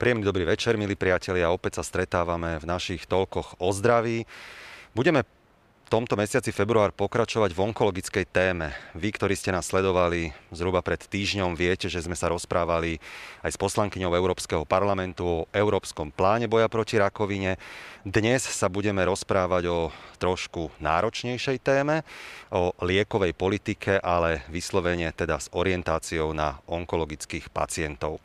[0.00, 1.52] Príjemný dobrý večer, milí priatelia.
[1.52, 4.24] Opäť sa stretávame v našich toľkoch o zdraví.
[4.96, 5.28] Budeme
[5.92, 8.72] tomto mesiaci február pokračovať v onkologickej téme.
[8.96, 12.96] Vy, ktorí ste nás sledovali zhruba pred týždňom, viete, že sme sa rozprávali
[13.44, 17.60] aj s poslankyňou Európskeho parlamentu o Európskom pláne boja proti rakovine.
[18.00, 19.78] Dnes sa budeme rozprávať o
[20.16, 22.08] trošku náročnejšej téme,
[22.48, 28.16] o liekovej politike, ale vyslovene teda s orientáciou na onkologických pacientov.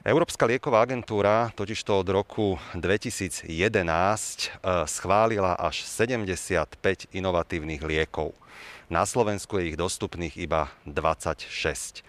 [0.00, 4.48] Európska lieková agentúra totižto od roku 2011 e,
[4.88, 6.72] schválila až 75
[7.12, 8.32] inovatívnych liekov.
[8.88, 12.00] Na Slovensku je ich dostupných iba 26.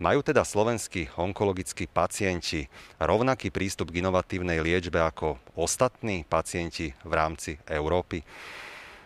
[0.00, 2.64] Majú teda slovenskí onkologickí pacienti
[2.96, 8.24] rovnaký prístup k inovatívnej liečbe ako ostatní pacienti v rámci Európy?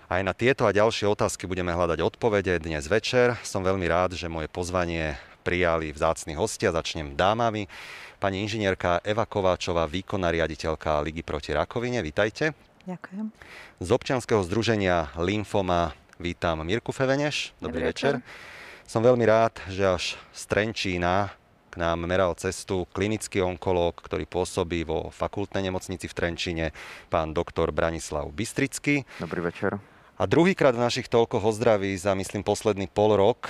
[0.06, 3.34] Aj na tieto a ďalšie otázky budeme hľadať odpovede dnes večer.
[3.42, 6.74] Som veľmi rád, že moje pozvanie prijali vzácni hostia.
[6.74, 7.70] Začnem dámami
[8.18, 12.02] pani inžinierka Eva Kováčová, výkonná riaditeľka Ligy proti rakovine.
[12.02, 12.52] Vítajte.
[12.88, 13.30] Ďakujem.
[13.78, 17.54] Z občianskeho združenia Lymfoma vítam Mirku Feveneš.
[17.62, 18.14] Dobrý, Dobrý večer.
[18.18, 18.86] večer.
[18.88, 21.28] Som veľmi rád, že až z Trenčína
[21.68, 26.66] k nám meral cestu klinický onkológ, ktorý pôsobí vo fakultnej nemocnici v Trenčine,
[27.12, 29.04] pán doktor Branislav Bystrický.
[29.20, 29.76] Dobrý večer.
[30.18, 33.46] A druhýkrát v našich toľko ozdraví za, myslím, posledný pol rok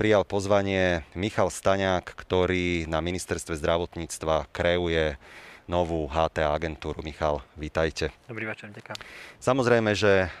[0.00, 5.20] prijal pozvanie Michal Staňák, ktorý na ministerstve zdravotníctva kreuje
[5.68, 7.04] novú HTA agentúru.
[7.04, 8.16] Michal, vítajte.
[8.32, 8.96] Dobrý večer, ďakujem.
[9.44, 10.32] Samozrejme, že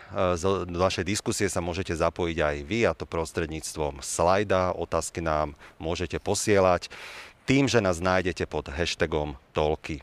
[0.64, 4.72] do vašej diskusie sa môžete zapojiť aj vy, a to prostredníctvom slajda.
[4.72, 6.88] Otázky nám môžete posielať
[7.44, 10.00] tým, že nás nájdete pod hashtagom Tolky.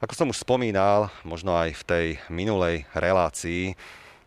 [0.00, 3.76] Ako som už spomínal, možno aj v tej minulej relácii,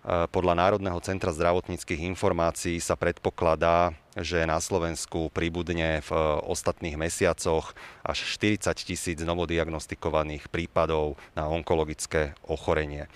[0.03, 7.73] podľa Národného centra zdravotníckých informácií sa predpokladá, že na Slovensku pribudne v e, ostatných mesiacoch
[8.05, 13.09] až 40 tisíc novodiagnostikovaných prípadov na onkologické ochorenie.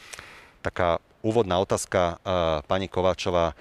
[0.66, 2.34] Taká úvodná otázka, e,
[2.66, 3.56] pani Kováčová, e,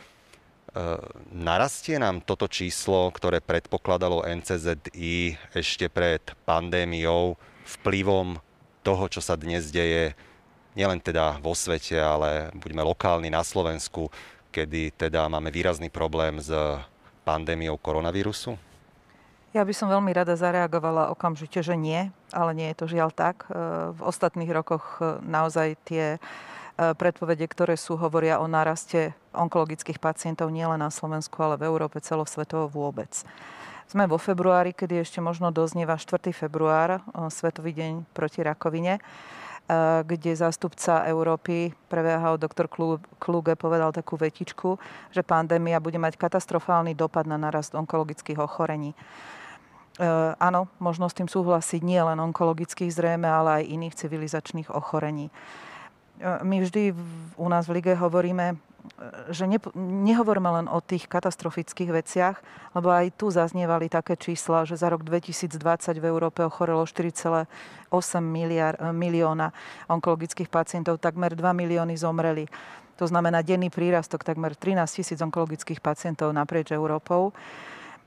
[1.34, 7.36] narastie nám toto číslo, ktoré predpokladalo NCZI ešte pred pandémiou
[7.66, 8.40] vplyvom
[8.80, 10.16] toho, čo sa dnes deje
[10.76, 14.12] nielen teda vo svete, ale buďme lokálni na Slovensku,
[14.52, 16.52] kedy teda máme výrazný problém s
[17.24, 18.54] pandémiou koronavírusu?
[19.56, 23.48] Ja by som veľmi rada zareagovala okamžite, že nie, ale nie je to žiaľ tak.
[23.48, 23.56] E,
[23.88, 26.18] v ostatných rokoch e, naozaj tie e,
[26.76, 32.68] predpovede, ktoré sú, hovoria o náraste onkologických pacientov nielen na Slovensku, ale v Európe celosvetovo
[32.68, 33.08] vôbec.
[33.88, 36.36] Sme vo februári, kedy ešte možno doznieva 4.
[36.36, 37.00] február,
[37.32, 39.00] Svetový deň proti rakovine.
[40.06, 42.70] Kde zástupca Európy pre VHO doktor
[43.18, 44.78] Kluge povedal takú vetičku,
[45.10, 48.94] že pandémia bude mať katastrofálny dopad na narast onkologických ochorení.
[49.96, 50.06] E,
[50.36, 55.32] áno, možno s tým súhlasiť nie len onkologických zrejme, ale aj iných civilizačných ochorení.
[55.32, 55.32] E,
[56.44, 57.00] my vždy v,
[57.40, 58.60] u nás v lige hovoríme,
[59.30, 62.36] že ne, nehovoríme len o tých katastrofických veciach,
[62.74, 65.56] lebo aj tu zaznievali také čísla, že za rok 2020
[65.96, 67.46] v Európe ochorelo 4,8
[68.20, 69.52] miliard, milióna
[69.88, 72.46] onkologických pacientov, takmer 2 milióny zomreli.
[72.96, 77.36] To znamená denný prírastok takmer 13 tisíc onkologických pacientov naprieč Európou.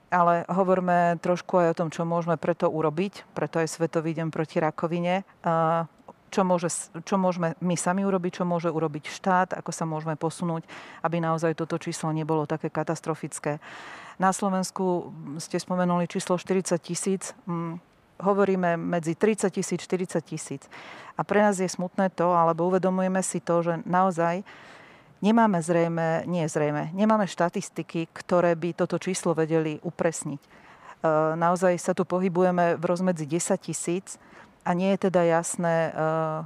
[0.09, 3.29] Ale hovoríme trošku aj o tom, čo môžeme preto urobiť.
[3.37, 5.21] Preto aj Svetový deň proti rakovine
[6.29, 6.69] čo, môže,
[7.03, 10.63] čo môžeme my sami urobiť, čo môže urobiť štát, ako sa môžeme posunúť,
[11.03, 13.57] aby naozaj toto číslo nebolo také katastrofické.
[14.21, 17.31] Na Slovensku ste spomenuli číslo 40 tisíc.
[18.19, 20.67] Hovoríme medzi 30 tisíc, 40 tisíc.
[21.15, 24.43] A pre nás je smutné to, alebo uvedomujeme si to, že naozaj
[25.23, 30.41] nemáme zrejme, nie zrejme, nemáme štatistiky, ktoré by toto číslo vedeli upresniť.
[30.43, 30.47] E,
[31.35, 34.19] naozaj sa tu pohybujeme v rozmedzi 10 tisíc
[34.69, 36.45] a nie je teda jasné, eh,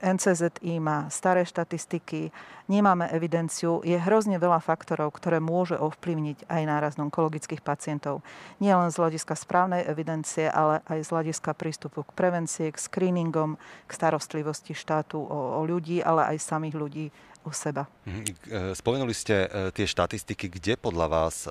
[0.00, 2.32] NCZI má staré štatistiky,
[2.72, 8.24] nemáme evidenciu, je hrozne veľa faktorov, ktoré môže ovplyvniť aj náraz onkologických pacientov.
[8.64, 13.60] Nie len z hľadiska správnej evidencie, ale aj z hľadiska prístupu k prevencie, k screeningom,
[13.84, 17.06] k starostlivosti štátu o, o ľudí, ale aj samých ľudí
[17.44, 17.84] u seba.
[18.08, 18.24] Mhm.
[18.24, 21.44] Eh, spomenuli ste eh, tie štatistiky, kde podľa vás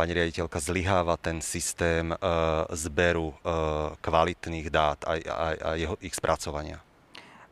[0.00, 6.16] pani riaditeľka, zlyháva ten systém uh, zberu uh, kvalitných dát a, a, a jeho, ich
[6.16, 6.80] spracovania?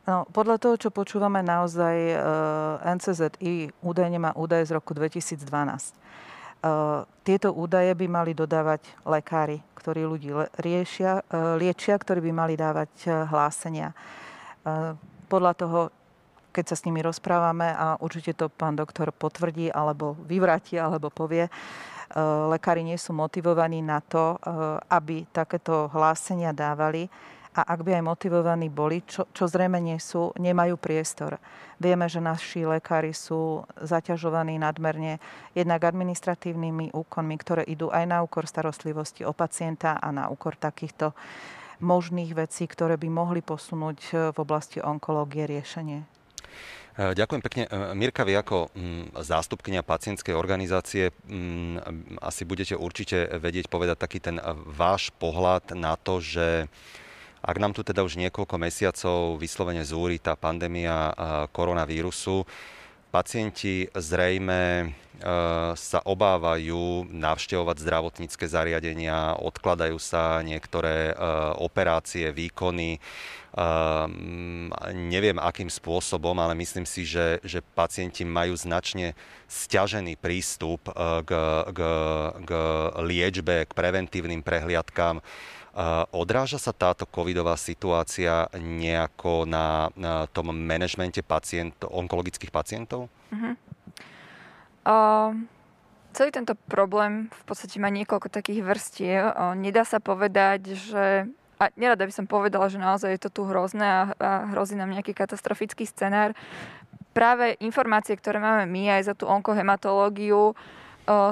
[0.09, 2.17] No, podľa toho, čo počúvame, naozaj e,
[2.97, 5.45] NCZI údajne má údaje z roku 2012.
[5.45, 12.57] Uh, tieto údaje by mali dodávať lekári, ktorí ľudí riešia, uh, liečia, ktorí by mali
[12.57, 13.93] dávať uh, hlásenia.
[15.29, 15.79] Podľa toho,
[16.51, 21.47] keď sa s nimi rozprávame, a určite to pán doktor potvrdí, alebo vyvráti, alebo povie,
[22.49, 24.39] lekári nie sú motivovaní na to, eh,
[24.89, 27.05] aby takéto hlásenia dávali
[27.53, 31.41] a ak by aj motivovaní boli, čo, čo zrejme nie sú, nemajú priestor.
[31.81, 35.17] Vieme, že naši lekári sú zaťažovaní nadmerne
[35.57, 41.17] jednak administratívnymi úkonmi, ktoré idú aj na úkor starostlivosti o pacienta a na úkor takýchto
[41.81, 46.05] možných vecí, ktoré by mohli posunúť v oblasti onkológie riešenie.
[46.97, 47.63] E, ďakujem pekne.
[47.67, 54.19] E, Mirka, vy ako mm, zástupkynia pacientskej organizácie mm, asi budete určite vedieť povedať taký
[54.23, 56.65] ten váš pohľad na to, že
[57.39, 61.15] ak nám tu teda už niekoľko mesiacov vyslovene zúri tá pandémia
[61.55, 62.43] koronavírusu,
[63.15, 64.91] pacienti zrejme
[65.79, 71.15] sa obávajú navštevovať zdravotnícke zariadenia, odkladajú sa niektoré
[71.63, 72.99] operácie, výkony.
[74.93, 79.17] Neviem akým spôsobom, ale myslím si, že, že pacienti majú značne
[79.49, 80.85] stiažený prístup
[81.25, 81.31] k,
[81.73, 81.79] k,
[82.45, 82.51] k
[83.01, 85.21] liečbe, k preventívnym prehliadkám
[86.11, 93.07] Odráža sa táto covidová situácia nejako na, na tom manažmente pacient, onkologických pacientov?
[93.31, 93.53] Uh-huh.
[94.83, 95.31] Uh,
[96.11, 99.23] celý tento problém v podstate má niekoľko takých vrstiev.
[99.31, 101.29] Uh, nedá sa povedať, že
[101.59, 104.95] a nerada by som povedala, že naozaj je to tu hrozné a, a hrozí nám
[104.95, 106.31] nejaký katastrofický scenár.
[107.11, 110.55] Práve informácie, ktoré máme my aj za tú onkohematológiu,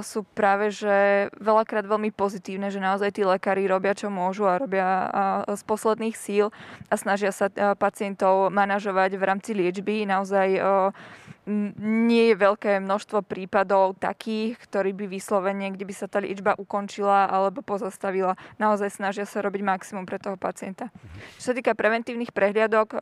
[0.02, 5.06] sú práve, že veľakrát veľmi pozitívne, že naozaj tí lekári robia, čo môžu a robia
[5.46, 6.50] z posledných síl
[6.90, 10.10] a snažia sa pacientov manažovať v rámci liečby.
[10.10, 10.58] Naozaj
[11.80, 17.30] nie je veľké množstvo prípadov takých, ktorí by vyslovene, kde by sa tá liečba ukončila
[17.30, 18.36] alebo pozastavila.
[18.60, 20.92] Naozaj snažia sa robiť maximum pre toho pacienta.
[21.40, 23.00] Čo sa týka preventívnych prehliadok,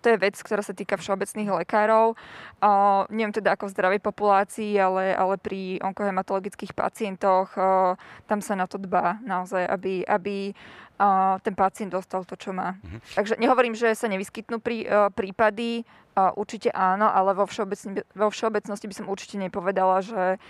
[0.00, 2.14] to je vec, ktorá sa týka všeobecných lekárov.
[2.58, 7.94] Uh, neviem teda ako v zdravej populácii, ale, ale pri onkohematologických pacientoch uh,
[8.30, 10.36] tam sa na to dbá naozaj, aby, aby
[10.98, 12.78] uh, ten pacient dostal to, čo má.
[12.82, 12.98] Mhm.
[13.14, 15.86] Takže nehovorím, že sa nevyskytnú prí, uh, prípady,
[16.38, 20.42] určite áno, ale vo, všeobecni, vo všeobecnosti by som určite nepovedala, že,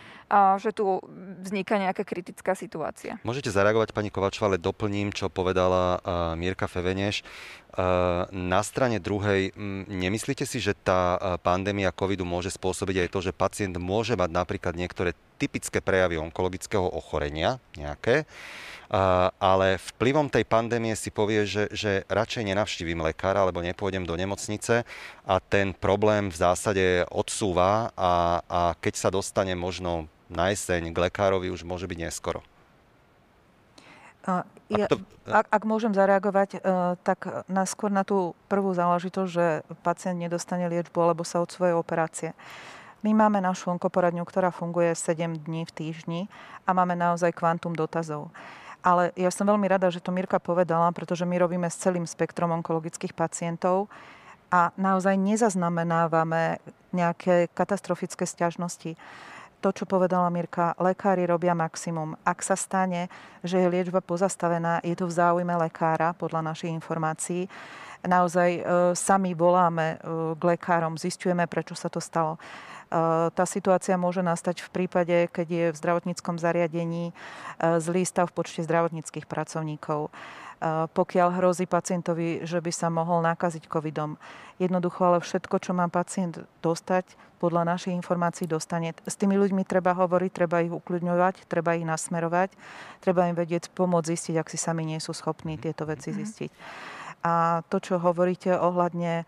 [0.62, 1.02] že tu
[1.42, 3.20] vzniká nejaká kritická situácia.
[3.26, 5.98] Môžete zareagovať, pani Kovačová, ale doplním, čo povedala
[6.38, 7.26] Mírka Feveneš.
[8.32, 9.54] Na strane druhej,
[9.86, 14.74] nemyslíte si, že tá pandémia covidu môže spôsobiť aj to, že pacient môže mať napríklad
[14.74, 18.26] niektoré typické prejavy onkologického ochorenia nejaké,
[19.38, 24.82] ale vplyvom tej pandémie si povie, že, že radšej nenavštívim lekára alebo nepôjdem do nemocnice
[25.28, 30.98] a ten problém v zásade odsúva a, a keď sa dostane možno na jeseň k
[31.08, 32.44] lekárovi, už môže byť neskoro.
[34.68, 35.00] Ja, to...
[35.24, 39.46] ak, ak môžem zareagovať, e, tak naskôr na tú prvú záležitosť, že
[39.80, 42.36] pacient nedostane liečbu alebo sa od svojej operácie.
[43.00, 46.20] My máme našu onkoporadňu, ktorá funguje 7 dní v týždni
[46.68, 48.28] a máme naozaj kvantum dotazov.
[48.84, 52.52] Ale ja som veľmi rada, že to Mirka povedala, pretože my robíme s celým spektrom
[52.60, 53.88] onkologických pacientov
[54.48, 56.60] a naozaj nezaznamenávame
[56.92, 58.96] nejaké katastrofické stiažnosti
[59.58, 62.14] to, čo povedala Mirka, lekári robia maximum.
[62.22, 63.10] Ak sa stane,
[63.42, 67.50] že je liečba pozastavená, je to v záujme lekára, podľa našich informácií.
[68.06, 68.62] Naozaj e,
[68.94, 72.38] sami voláme e, k lekárom, zistujeme, prečo sa to stalo.
[72.38, 77.12] E, tá situácia môže nastať v prípade, keď je v zdravotníckom zariadení e,
[77.82, 80.14] zlý stav v počte zdravotníckých pracovníkov
[80.94, 84.18] pokiaľ hrozí pacientovi, že by sa mohol nakaziť covidom.
[84.58, 88.90] Jednoducho ale všetko, čo má pacient dostať, podľa našich informácií dostane.
[89.06, 92.50] S tými ľuďmi treba hovoriť, treba ich ukľudňovať, treba ich nasmerovať,
[92.98, 96.16] treba im vedieť pomôcť zistiť, ak si sami nie sú schopní tieto veci mhm.
[96.18, 96.50] zistiť.
[97.22, 99.22] A to, čo hovoríte ohľadne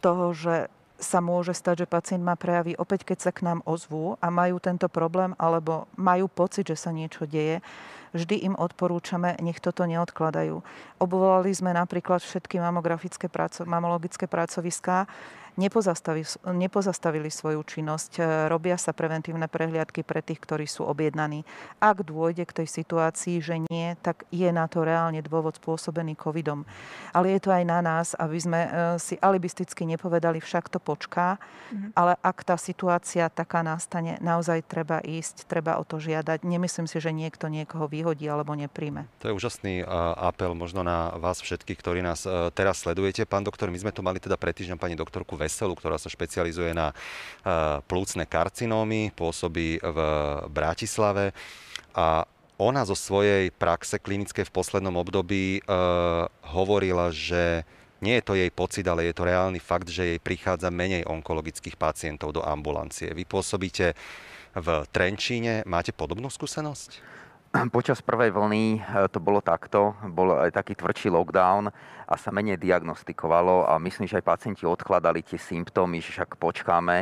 [0.00, 4.16] toho, že sa môže stať, že pacient má prejavy opäť, keď sa k nám ozvú
[4.16, 7.60] a majú tento problém alebo majú pocit, že sa niečo deje,
[8.16, 10.64] vždy im odporúčame, nech toto neodkladajú.
[10.98, 13.28] Obvolali sme napríklad všetky mamografické
[13.68, 15.04] mamologické pracoviská,
[15.56, 18.12] nepozastavili, nepozastavili svoju činnosť.
[18.16, 21.42] E, robia sa preventívne prehliadky pre tých, ktorí sú objednaní.
[21.80, 26.68] Ak dôjde k tej situácii, že nie, tak je na to reálne dôvod spôsobený covidom.
[27.16, 28.70] Ale je to aj na nás, aby sme e,
[29.00, 31.90] si alibisticky nepovedali, však to počká, mm-hmm.
[31.96, 36.44] ale ak tá situácia taká nastane, naozaj treba ísť, treba o to žiadať.
[36.44, 39.08] Nemyslím si, že niekto niekoho vyhodí alebo nepríjme.
[39.24, 39.82] To je úžasný
[40.16, 43.24] apel možno na vás všetkých, ktorí nás e, teraz sledujete.
[43.24, 46.74] Pán doktor, my sme tu mali teda pred týždňom pani doktorku Veselu, ktorá sa špecializuje
[46.74, 49.98] na eh, plúcne karcinómy, pôsobí v
[50.50, 51.30] Bratislave
[51.94, 52.26] a
[52.56, 55.62] ona zo svojej praxe klinickej v poslednom období e,
[56.56, 57.68] hovorila, že
[58.00, 61.76] nie je to jej pocit, ale je to reálny fakt, že jej prichádza menej onkologických
[61.76, 63.12] pacientov do ambulancie.
[63.12, 63.92] Vy pôsobíte
[64.56, 67.00] v Trenčíne, máte podobnú skúsenosť?
[67.72, 71.72] Počas prvej vlny e, to bolo takto, bol aj taký tvrdší lockdown
[72.04, 76.96] a sa menej diagnostikovalo a myslím, že aj pacienti odkladali tie symptómy, že však počkáme.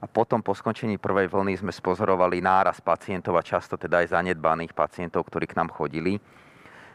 [0.00, 4.72] A potom po skončení prvej vlny sme spozorovali náraz pacientov a často teda aj zanedbaných
[4.72, 6.16] pacientov, ktorí k nám chodili.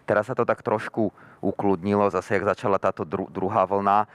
[0.05, 1.09] Teraz sa to tak trošku
[1.41, 4.05] ukludnilo, zase jak začala táto dru- druhá vlna.
[4.05, 4.07] E,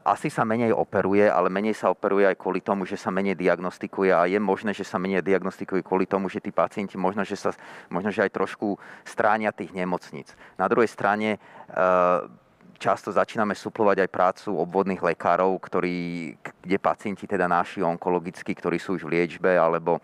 [0.00, 4.16] asi sa menej operuje, ale menej sa operuje aj kvôli tomu, že sa menej diagnostikuje
[4.16, 7.52] a je možné, že sa menej diagnostikuje kvôli tomu, že tí pacienti možno, že sa
[7.92, 10.32] možno, že aj trošku stránia tých nemocníc.
[10.56, 11.38] Na druhej strane e,
[12.76, 15.96] často začíname suplovať aj prácu obvodných lekárov, ktorí,
[16.64, 20.00] kde pacienti teda naši onkologickí, ktorí sú už v liečbe alebo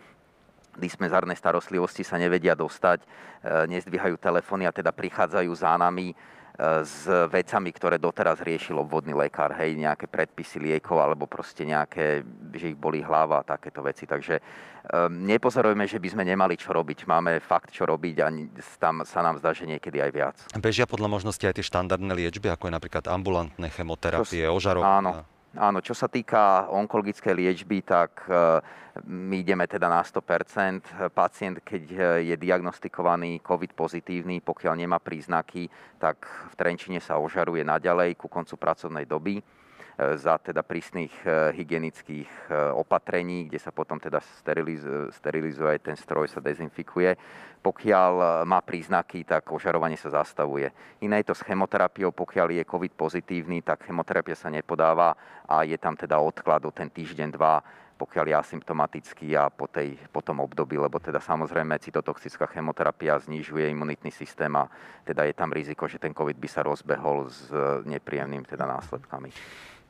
[0.77, 3.07] dispenzárnej starostlivosti sa nevedia dostať, e,
[3.69, 6.15] nezdvíhajú telefóny a teda prichádzajú za nami e,
[6.85, 12.73] s vecami, ktoré doteraz riešil obvodný lekár, hej, nejaké predpisy liekov alebo proste nejaké, že
[12.73, 14.05] ich boli hlava a takéto veci.
[14.05, 17.09] Takže um, nepozorujeme, že by sme nemali čo robiť.
[17.09, 18.27] Máme fakt čo robiť a
[18.77, 20.37] tam sa nám zdá, že niekedy aj viac.
[20.61, 25.01] Bežia podľa možnosti aj tie štandardné liečby, ako je napríklad ambulantné chemoterapie, ožarovka.
[25.01, 25.11] Áno,
[25.53, 28.57] Áno, čo sa týka onkologickej liečby, tak e,
[29.05, 31.13] my ideme teda na 100%.
[31.13, 31.83] Pacient, keď
[32.25, 35.69] je diagnostikovaný COVID pozitívny, pokiaľ nemá príznaky,
[36.01, 39.43] tak v Trenčine sa ožaruje naďalej ku koncu pracovnej doby e,
[39.93, 44.17] za teda prísnych e, hygienických opatrení, kde sa potom teda
[45.13, 47.13] sterilizuje, ten stroj, sa dezinfikuje.
[47.61, 50.73] Pokiaľ e, má príznaky, tak ožarovanie sa zastavuje.
[51.05, 55.13] Iné je to s chemoterapiou, pokiaľ je COVID pozitívny, tak chemoterapia sa nepodáva
[55.45, 57.61] a je tam teda odklad o ten týždeň, dva,
[57.93, 63.69] pokiaľ je asymptomatický a po, tej, po tom období, lebo teda samozrejme cytotoxická chemoterapia znižuje
[63.69, 64.67] imunitný systém a
[65.05, 67.47] teda je tam riziko, že ten COVID by sa rozbehol s
[67.85, 69.31] nepríjemným teda následkami.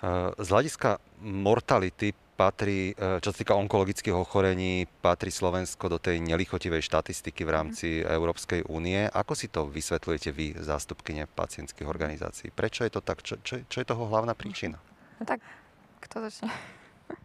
[0.04, 6.20] E, z hľadiska mortality patrí, e, čo sa týka onkologických ochorení, patrí Slovensko do tej
[6.20, 8.12] nelichotivej štatistiky v rámci mm.
[8.12, 9.08] Európskej únie.
[9.08, 12.52] Ako si to vysvetľujete vy, zástupkyne pacientských organizácií?
[12.52, 13.24] Prečo je to tak?
[13.24, 14.76] Čo, čo, čo je toho hlavná príčina?
[15.18, 15.40] No tak,
[16.04, 16.52] kto začne?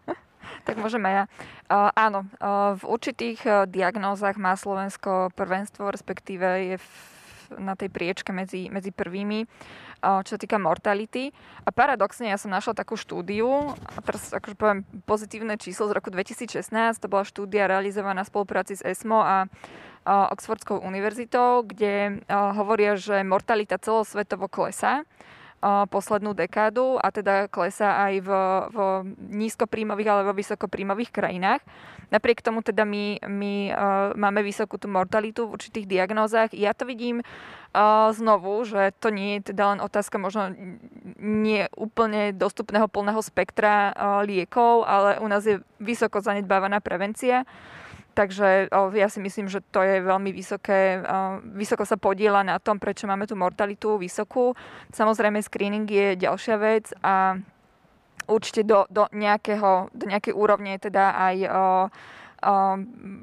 [0.66, 1.24] tak môžeme ja.
[1.66, 7.17] Uh, áno, uh, v určitých uh, diagnózach má Slovensko prvenstvo, respektíve je v
[7.56, 9.48] na tej priečke medzi, medzi prvými,
[10.02, 11.32] čo sa týka mortality.
[11.64, 16.12] A paradoxne ja som našla takú štúdiu, a teraz akože poviem pozitívne číslo z roku
[16.12, 16.68] 2016,
[17.00, 19.48] to bola štúdia realizovaná v spolupráci s ESMO a
[20.08, 25.04] Oxfordskou univerzitou, kde hovoria, že mortalita celosvetovo klesá
[25.90, 28.30] poslednú dekádu a teda klesá aj v,
[28.70, 28.78] v
[29.42, 31.60] nízkopríjmových alebo vysokopríjmových krajinách.
[32.08, 33.76] Napriek tomu teda my, my uh,
[34.16, 36.50] máme vysokú tú mortalitu v určitých diagnózach.
[36.56, 40.52] Ja to vidím uh, znovu, že to nie je teda len otázka možno
[41.20, 47.44] nie úplne dostupného plného spektra uh, liekov, ale u nás je vysoko zanedbávaná prevencia.
[48.18, 48.66] Takže
[48.98, 50.98] ja si myslím, že to je veľmi vysoké,
[51.54, 54.58] vysoko sa podiela na tom, prečo máme tú mortalitu vysokú.
[54.90, 57.38] Samozrejme, screening je ďalšia vec a
[58.28, 62.54] určite do, do, nejakého, do nejakej úrovne teda aj o, o,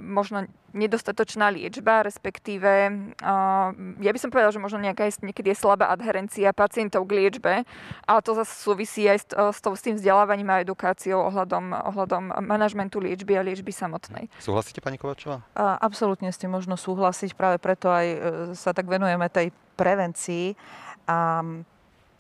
[0.02, 2.92] možno nedostatočná liečba, respektíve
[3.24, 3.72] uh,
[4.04, 7.64] ja by som povedal, že možno nejaká je, niekedy je slabá adherencia pacientov k liečbe,
[8.04, 13.00] ale to zase súvisí aj s, s, s tým vzdelávaním a edukáciou ohľadom, ohľadom manažmentu
[13.00, 14.28] liečby a liečby samotnej.
[14.44, 15.48] Súhlasíte, pani Kovačová?
[15.56, 18.20] Uh, absolútne s tým možno súhlasiť, práve preto aj uh,
[18.52, 20.60] sa tak venujeme tej prevencii.
[21.08, 21.40] A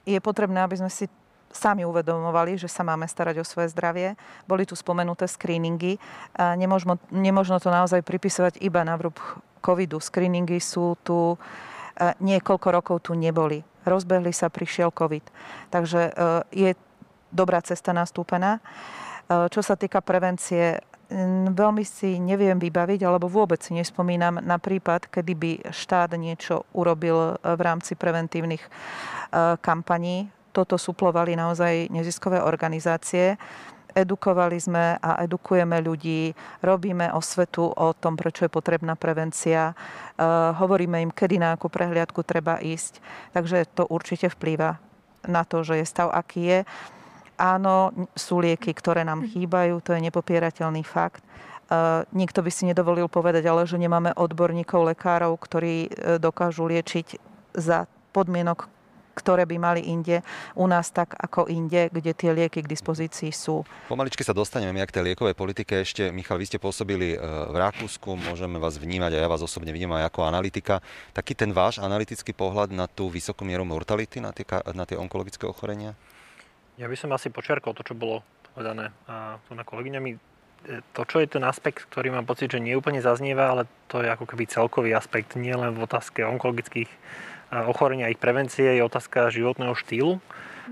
[0.06, 1.10] je potrebné, aby sme si
[1.56, 4.20] sami uvedomovali, že sa máme starať o svoje zdravie.
[4.44, 5.96] Boli tu spomenuté screeningy.
[6.36, 9.16] Nemožno, nemožno to naozaj pripisovať iba na vrúb
[9.64, 10.04] covidu.
[10.04, 11.40] Screeningy sú tu
[12.20, 13.64] niekoľko rokov tu neboli.
[13.86, 15.24] Rozbehli sa, prišiel COVID.
[15.70, 16.12] Takže e,
[16.52, 16.70] je
[17.32, 18.60] dobrá cesta nastúpená.
[18.60, 18.62] E,
[19.54, 20.82] čo sa týka prevencie,
[21.54, 27.38] veľmi si neviem vybaviť, alebo vôbec si nespomínam na prípad, kedy by štát niečo urobil
[27.46, 28.70] v rámci preventívnych e,
[29.62, 33.36] kampaní toto suplovali naozaj neziskové organizácie.
[33.96, 41.00] Edukovali sme a edukujeme ľudí, robíme osvetu o tom, prečo je potrebná prevencia, uh, hovoríme
[41.00, 43.00] im, kedy na akú prehliadku treba ísť.
[43.32, 44.84] Takže to určite vplýva
[45.28, 46.60] na to, že je stav, aký je.
[47.40, 51.24] Áno, sú lieky, ktoré nám chýbajú, to je nepopierateľný fakt.
[51.72, 57.16] Uh, nikto by si nedovolil povedať, ale že nemáme odborníkov, lekárov, ktorí uh, dokážu liečiť
[57.56, 58.75] za podmienok,
[59.16, 60.22] ktoré by mali inde
[60.54, 63.64] u nás tak ako inde, kde tie lieky k dispozícii sú.
[63.88, 65.82] Pomaličky sa dostaneme k tej liekovej politike.
[65.82, 69.72] Ešte, Michal, vy ste pôsobili e, v Rakúsku, môžeme vás vnímať a ja vás osobne
[69.72, 70.84] vnímam aj ako analytika.
[71.16, 74.44] Taký ten váš analytický pohľad na tú vysokú mieru mortality, na tie,
[74.76, 75.96] na tie onkologické ochorenia?
[76.76, 78.20] Ja by som asi počerkol to, čo bolo
[78.52, 78.92] povedané
[79.48, 80.12] tu na kolegyňami.
[80.96, 84.10] to, čo je ten aspekt, ktorý mám pocit, že nie úplne zaznieva, ale to je
[84.10, 86.90] ako keby celkový aspekt, nie len v otázke onkologických
[87.64, 90.20] ochorení a ich prevencie, je otázka životného štýlu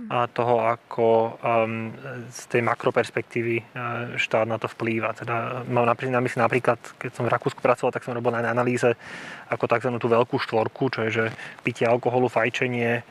[0.09, 1.93] a toho, ako um,
[2.33, 5.13] z tej makroperspektívy uh, štát na to vplýva.
[5.13, 8.97] Teda mám na mysli napríklad, keď som v Rakúsku pracoval, tak som robil na analýze
[9.53, 9.93] ako tzv.
[10.01, 11.25] tú veľkú štvorku, čo je, že
[11.61, 13.05] pitie alkoholu, fajčenie,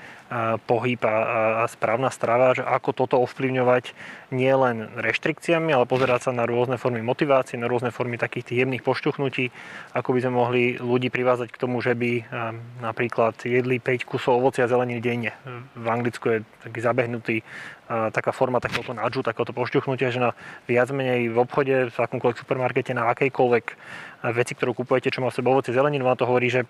[0.64, 3.92] pohyb a, správna strava, že ako toto ovplyvňovať
[4.32, 8.58] nie len reštrikciami, ale pozerať sa na rôzne formy motivácie, na rôzne formy takých tých
[8.64, 9.52] jemných pošťuchnutí,
[9.92, 12.24] ako by sme mohli ľudí privázať k tomu, že by
[12.80, 15.32] napríklad jedli 5 kusov ovocia a zeleniny denne.
[15.76, 17.44] V Anglicku je taký zabehnutý
[18.12, 20.32] taká forma takéhoto nudžu, takéhoto pošťuchnutia, že na
[20.64, 23.64] viac menej v obchode, v akomkoľvek supermarkete, na akejkoľvek
[24.32, 26.64] veci, ktorú kupujete, čo má v sebe ovocie zeleninu, vám to hovorí, že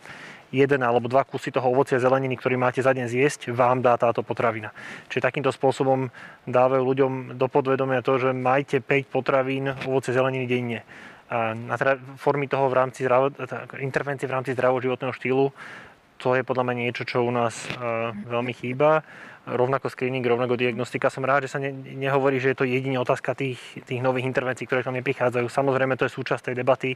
[0.52, 4.20] jeden alebo dva kusy toho ovocia zeleniny, ktorý máte za deň zjesť, vám dá táto
[4.24, 4.72] potravina.
[5.08, 6.08] Čiže takýmto spôsobom
[6.48, 10.80] dávajú ľuďom do podvedomia to, že majte 5 potravín ovocie zeleniny denne.
[11.32, 13.08] A teda formy toho v rámci
[13.80, 15.48] intervencie v rámci životného štýlu,
[16.20, 17.68] to je podľa mňa niečo, čo u nás
[18.28, 19.00] veľmi chýba
[19.46, 21.10] rovnako screening, rovnako diagnostika.
[21.10, 24.66] Som rád, že sa ne, nehovorí, že je to jedine otázka tých, tých nových intervencií,
[24.66, 25.46] ktoré tam neprichádzajú.
[25.50, 26.94] Samozrejme, to je súčasť tej debaty.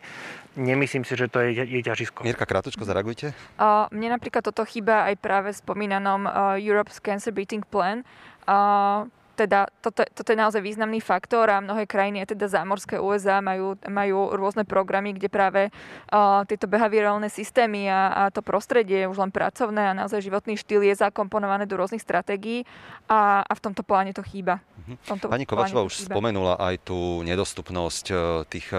[0.55, 2.23] Nemyslím si, že to je, je ťažisko.
[2.23, 3.35] Mirka, krátko zareagujte.
[3.59, 8.07] Uh, mne napríklad toto chýba aj práve spomínanom uh, Europe's Cancer Beating Plan.
[8.47, 13.77] Uh, teda toto, toto je naozaj významný faktor a mnohé krajiny, teda zámorské USA, majú,
[13.85, 19.29] majú rôzne programy, kde práve uh, tieto behaviorálne systémy a, a to prostredie, už len
[19.29, 22.65] pracovné a naozaj životný štýl je zakomponované do rôznych stratégií
[23.05, 24.65] a, a v tomto pláne to chýba.
[25.05, 26.17] Tomto Pani Kovačová už chýba.
[26.17, 28.05] spomenula aj tú nedostupnosť
[28.49, 28.71] tých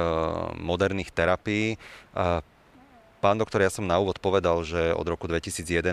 [0.57, 1.75] moderných terapií.
[3.17, 5.89] Pán doktor, ja som na úvod povedal, že od roku 2011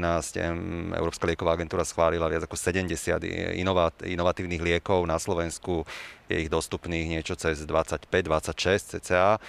[0.92, 2.92] Európska lieková agentúra schválila viac ako 70
[4.04, 5.08] inovatívnych liekov.
[5.08, 5.88] Na Slovensku
[6.28, 9.40] je ich dostupných niečo cez 25-26 cca.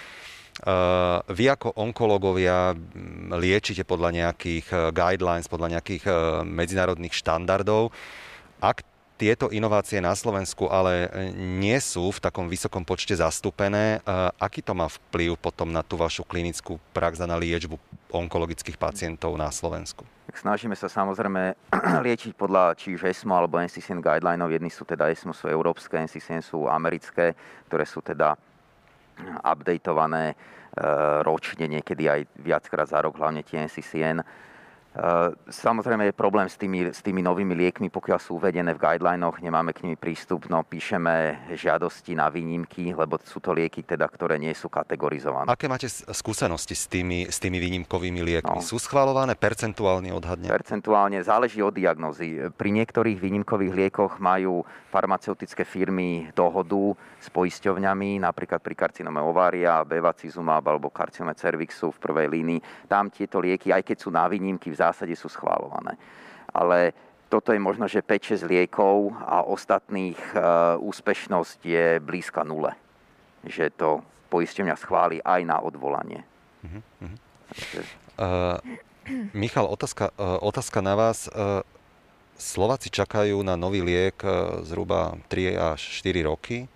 [1.28, 2.72] Vy ako onkológovia
[3.36, 6.14] liečite podľa nejakých eh, guidelines, podľa nejakých eh,
[6.48, 7.92] medzinárodných štandardov.
[8.64, 13.98] Ak tieto inovácie na Slovensku ale e, nie sú v takom vysokom počte zastúpené.
[13.98, 17.80] E, aký to má vplyv potom na tú vašu klinickú prax a na liečbu
[18.12, 20.04] onkologických pacientov na Slovensku?
[20.36, 21.56] Snažíme sa samozrejme
[22.06, 24.52] liečiť podľa či už ESMO alebo NCCN guidelinov.
[24.52, 27.32] Jedni sú teda ESMO, sú európske, NCCN sú americké,
[27.72, 28.36] ktoré sú teda
[29.40, 30.34] updateované e,
[31.24, 34.20] ročne, niekedy aj viackrát za rok, hlavne tie NCCN
[35.48, 39.76] samozrejme je problém s tými, s tými novými liekmi, pokiaľ sú uvedené v guidelinoch, nemáme
[39.76, 44.52] k nimi prístup, no píšeme žiadosti na výnimky, lebo sú to lieky, teda, ktoré nie
[44.56, 45.52] sú kategorizované.
[45.52, 48.58] Aké máte skúsenosti s tými, s tými výnimkovými liekmi?
[48.58, 48.64] No.
[48.64, 50.48] Sú schvalované percentuálne odhadne?
[50.48, 52.48] Percentuálne záleží od diagnozy.
[52.56, 60.64] Pri niektorých výnimkových liekoch majú farmaceutické firmy dohodu s poisťovňami, napríklad pri karcinome ovária, bevacizumab
[60.64, 62.60] alebo karcinome cervixu v prvej línii.
[62.88, 65.98] Tam tieto lieky, aj keď sú na výnimky, v zásade sú schválované.
[66.54, 66.94] Ale
[67.26, 70.38] toto je možno, že 5-6 liekov a ostatných e,
[70.78, 72.70] úspešnosť je blízka nule.
[73.42, 73.90] Že to
[74.30, 76.22] poistenia schváli aj na odvolanie.
[76.62, 76.82] Uh-huh.
[78.18, 78.58] Uh,
[79.30, 81.30] Michal, otázka, uh, otázka na vás.
[81.30, 81.62] Uh,
[82.36, 86.66] Slováci čakajú na nový liek uh, zhruba 3 až 4 roky.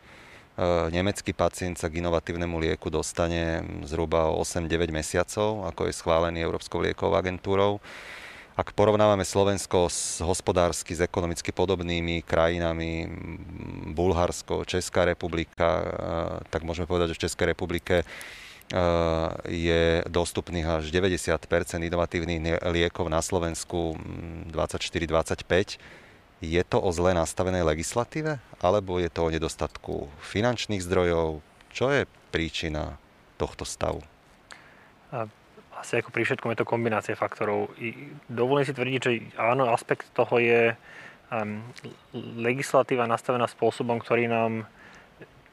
[0.60, 6.84] Uh, nemecký pacient sa k inovatívnemu lieku dostane zhruba 8-9 mesiacov, ako je schválený Európskou
[6.84, 7.80] liekovou agentúrou.
[8.60, 13.08] Ak porovnávame Slovensko s hospodársky, s ekonomicky podobnými krajinami,
[13.96, 15.84] Bulharsko, Česká republika, e,
[16.52, 18.06] tak môžeme povedať, že v Českej republike e,
[19.48, 21.40] je dostupných až 90%
[21.88, 23.96] inovatívnych liekov na Slovensku
[24.52, 25.99] 24-25.
[26.40, 28.40] Je to o zle nastavenej legislatíve?
[28.64, 31.44] Alebo je to o nedostatku finančných zdrojov?
[31.72, 32.96] Čo je príčina
[33.37, 34.00] tohto stavu?
[35.81, 37.72] asi ako pri všetkom je to kombinácia faktorov.
[38.29, 40.76] Dovolím si tvrdiť, že áno, aspekt toho je
[41.33, 41.64] um,
[42.37, 44.68] legislatíva nastavená spôsobom, ktorý nám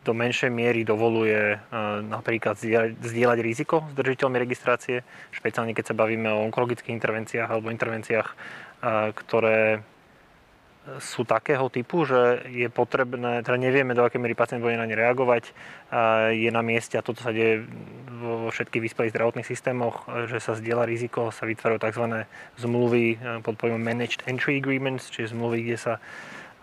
[0.04, 2.60] do menšej miery dovoluje uh, napríklad
[3.00, 9.12] zdieľať riziko s držiteľmi registrácie, špeciálne keď sa bavíme o onkologických intervenciách alebo intervenciách, uh,
[9.16, 9.84] ktoré
[11.04, 14.96] sú takého typu, že je potrebné, teda nevieme, do akej miery pacient bude na ne
[14.96, 15.52] reagovať,
[16.32, 17.68] je na mieste a toto sa deje
[18.18, 22.06] vo všetkých vyspelých zdravotných systémoch, že sa zdieľa riziko, sa vytvárajú tzv.
[22.58, 25.94] zmluvy e, pod pojmom Managed Entry Agreements, čiže zmluvy, kde sa,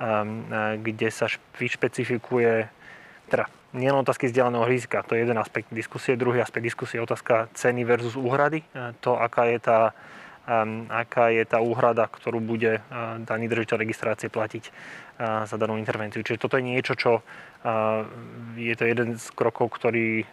[0.02, 2.66] e, kde sa vyšpecifikuje
[3.30, 7.50] teda nielen otázky vzdialeného rizika, to je jeden aspekt diskusie, druhý aspekt diskusie je otázka
[7.54, 9.78] ceny versus úhrady, e, to, aká je tá
[10.90, 12.84] aká je tá úhrada, ktorú bude
[13.24, 14.64] daný držiteľ registrácie platiť
[15.48, 16.20] za danú intervenciu.
[16.20, 17.24] Čiže toto je niečo, čo
[18.58, 20.26] je to jeden z krokov, ktorý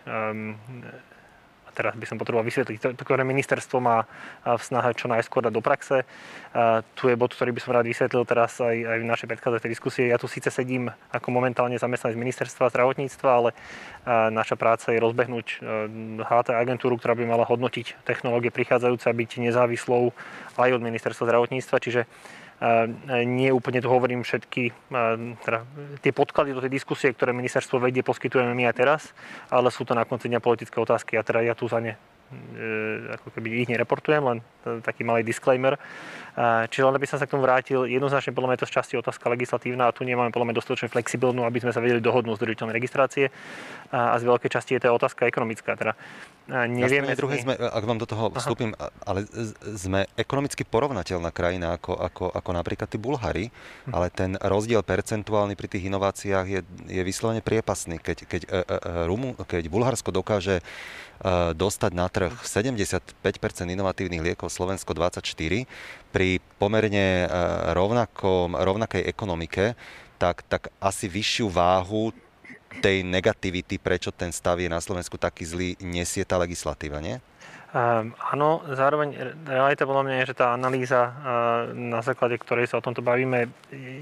[1.82, 4.06] teraz by som potreboval vysvetliť, ktoré ministerstvo má
[4.46, 6.06] v snahe čo najskôr dať do praxe.
[6.94, 10.04] Tu je bod, ktorý by som rád vysvetlil teraz aj, aj v našej predchádzajúcej diskusie.
[10.13, 13.58] Ja tu síce sedím ako momentálne zamestnanec ministerstva zdravotníctva, ale
[14.30, 15.65] naša práca je rozbehnúť
[16.22, 20.13] HT agentúru, ktorá by mala hodnotiť technológie prichádzajúce a byť nezávislou
[20.62, 21.82] aj od ministerstva zdravotníctva.
[21.82, 22.06] Čiže
[23.26, 24.93] nie úplne tu hovorím všetky
[25.41, 25.65] teda,
[26.06, 29.02] tie podklady do tej diskusie, ktoré ministerstvo vedie, poskytujeme my aj teraz,
[29.50, 31.97] ale sú to na konci dňa politické otázky a teda ja tu za ne e,
[33.17, 34.39] ako keby ich nereportujem, len
[34.86, 35.74] taký malý disclaimer.
[36.39, 38.94] Čiže len by som sa k tomu vrátil, jednoznačne podľa mňa je to z časti
[38.96, 42.44] otázka legislatívna a tu nemáme podľa mňa dostatočne flexibilnú, aby sme sa vedeli dohodnúť z
[42.48, 43.28] držiteľnej registrácie
[43.91, 45.76] a z veľkej časti je to otázka ekonomická.
[45.76, 46.00] Teda
[46.48, 47.12] nevieme...
[47.12, 48.91] Na druhej sme, ak vám do toho vstúpim, Aha.
[49.04, 49.28] ale
[49.76, 53.91] sme ekonomicky porovnateľná krajina ako, ako, ako napríklad tí Bulhári, hm.
[53.91, 58.00] ale ten rozdiel percentuálny pri tých inováciách je, je vyslovene priepasný.
[58.00, 60.63] Keď, keď, e, e, e, Rumu, keď Bulharsko dokáže
[61.54, 63.13] dostať na trh 75%
[63.70, 65.70] inovatívnych liekov, Slovensko 24%,
[66.12, 66.21] pri
[66.60, 67.26] pomerne
[67.72, 69.74] rovnakom, rovnakej ekonomike,
[70.22, 72.14] tak, tak asi vyššiu váhu
[72.80, 77.20] tej negativity, prečo ten stav je na Slovensku taký zlý, nesie tá legislatíva, nie?
[77.72, 79.16] Um, áno, zároveň
[79.48, 81.14] realita podľa mňa je, že tá analýza, uh,
[81.72, 83.48] na základe ktorej sa o tomto bavíme,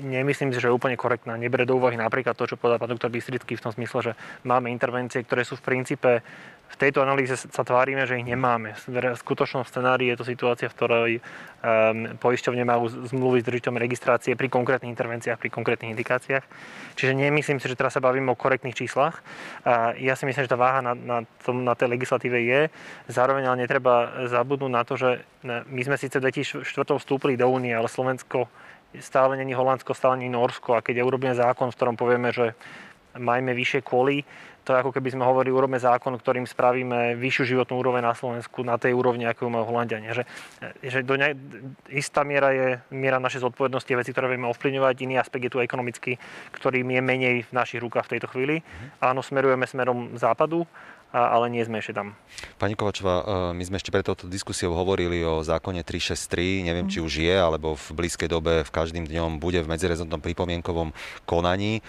[0.09, 1.37] nemyslím si, že je úplne korektná.
[1.37, 4.73] Nebere do úvahy napríklad to, čo povedal pán doktor Bystrický v tom smysle, že máme
[4.73, 6.25] intervencie, ktoré sú v princípe
[6.69, 8.77] v tejto analýze sa tvárime, že ich nemáme.
[8.85, 14.37] V skutočnom scenári je to situácia, v ktorej um, poisťovne majú zmluvy s držiteľom registrácie
[14.37, 16.45] pri konkrétnych intervenciách, pri konkrétnych indikáciách.
[16.93, 19.25] Čiže nemyslím si, že teraz sa bavíme o korektných číslach.
[19.65, 22.61] Uh, ja si myslím, že tá váha na, na, tom, na tej legislatíve je.
[23.09, 26.65] Zároveň ale netreba zabudnúť na to, že my sme síce v 2004
[27.01, 28.45] vstúpili do únie, ale Slovensko
[28.97, 30.77] stále není Holandsko, stále není Norsko.
[30.77, 32.53] A keď urobíme zákon, v ktorom povieme, že
[33.17, 34.21] majme vyššie koly,
[34.69, 38.61] to je ako keby sme hovorili, urobme zákon, ktorým spravíme vyššiu životnú úroveň na Slovensku
[38.61, 40.13] na tej úrovni, ako ju majú Holandiania.
[40.13, 40.29] Že,
[40.85, 41.33] že do ne,
[41.89, 44.95] istá miera je miera našej zodpovednosti, veci, ktoré vieme ovplyvňovať.
[45.01, 46.21] Iný aspekt je tu ekonomický,
[46.53, 48.61] ktorým je menej v našich rukách v tejto chvíli.
[49.01, 50.69] Áno, smerujeme smerom západu,
[51.09, 52.13] ale nie sme ešte tam.
[52.61, 57.01] Pani Kovačová, e, my sme ešte pred touto diskusiou hovorili o zákone 363, neviem, či
[57.01, 60.93] už je, alebo v blízkej dobe v každým dňom bude v medzirezortnom pripomienkovom
[61.25, 61.81] konaní.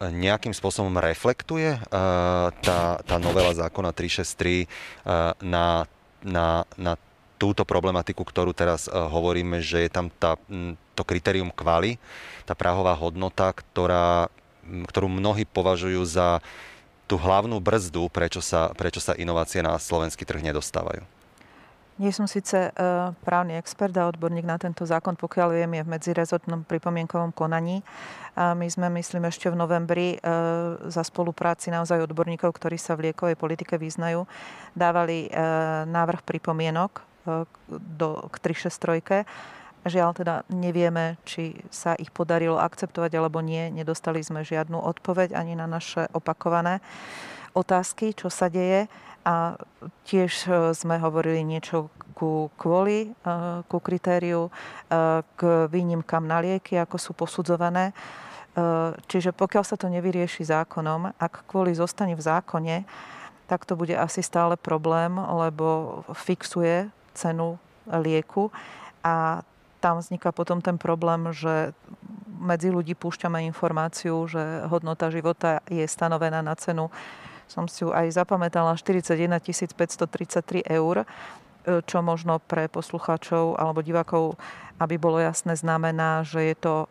[0.00, 5.84] Nejakým spôsobom reflektuje uh, tá, tá novela zákona 363 uh, na,
[6.24, 6.96] na, na
[7.36, 10.40] túto problematiku, ktorú teraz uh, hovoríme, že je tam tá,
[10.96, 12.00] to kritérium kvali,
[12.48, 14.32] tá prahová hodnota, ktorá,
[14.64, 16.40] ktorú mnohí považujú za
[17.04, 21.19] tú hlavnú brzdu, prečo sa, prečo sa inovácie na slovenský trh nedostávajú.
[22.00, 25.92] Nie som síce uh, právny expert a odborník na tento zákon, pokiaľ viem, je v
[25.92, 27.84] medzirezortnom pripomienkovom konaní.
[28.32, 33.12] A my sme, myslím, ešte v novembri uh, za spolupráci naozaj odborníkov, ktorí sa v
[33.12, 34.24] liekovej politike vyznajú,
[34.72, 37.04] dávali uh, návrh pripomienok
[37.68, 39.28] do, k 363.
[39.80, 43.72] Žiaľ teda nevieme, či sa ich podarilo akceptovať alebo nie.
[43.72, 46.84] Nedostali sme žiadnu odpoveď ani na naše opakované
[47.56, 48.86] otázky, čo sa deje.
[49.24, 49.60] A
[50.08, 53.30] tiež e, sme hovorili niečo ku kvôli, e,
[53.68, 54.50] ku kritériu, e,
[55.36, 57.92] k výnimkám na lieky, ako sú posudzované.
[59.06, 62.82] Čiže pokiaľ sa to nevyrieši zákonom, ak kvôli zostane v zákone,
[63.46, 68.50] tak to bude asi stále problém, lebo fixuje cenu lieku
[69.06, 69.46] a
[69.78, 71.72] tam vzniká potom ten problém, že
[72.42, 76.90] medzi ľudí púšťame informáciu, že hodnota života je stanovená na cenu
[77.50, 79.42] som si ju aj zapamätala, 41
[79.74, 81.06] 533 eur, e,
[81.82, 84.38] čo možno pre poslucháčov alebo divákov,
[84.78, 86.86] aby bolo jasné, znamená, že je to e,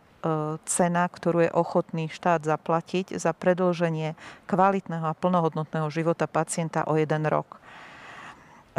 [0.68, 4.20] cena, ktorú je ochotný štát zaplatiť za predlženie
[4.52, 7.56] kvalitného a plnohodnotného života pacienta o jeden rok.
[7.56, 7.60] E,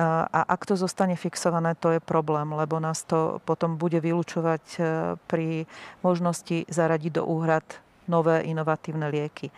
[0.04, 4.64] a ak to zostane fixované, to je problém, lebo nás to potom bude vylúčovať
[5.32, 5.64] pri
[6.04, 7.64] možnosti zaradiť do úhrad
[8.04, 9.48] nové inovatívne lieky.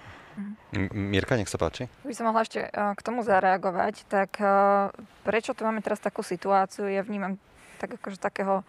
[0.97, 1.93] Mirka, nech sa páči.
[2.03, 4.09] By som mohla ešte eh, k tomu zareagovať.
[4.09, 4.49] Tak eh,
[5.27, 7.37] prečo tu máme teraz takú situáciu, ja vnímam
[7.77, 8.63] tak akože takého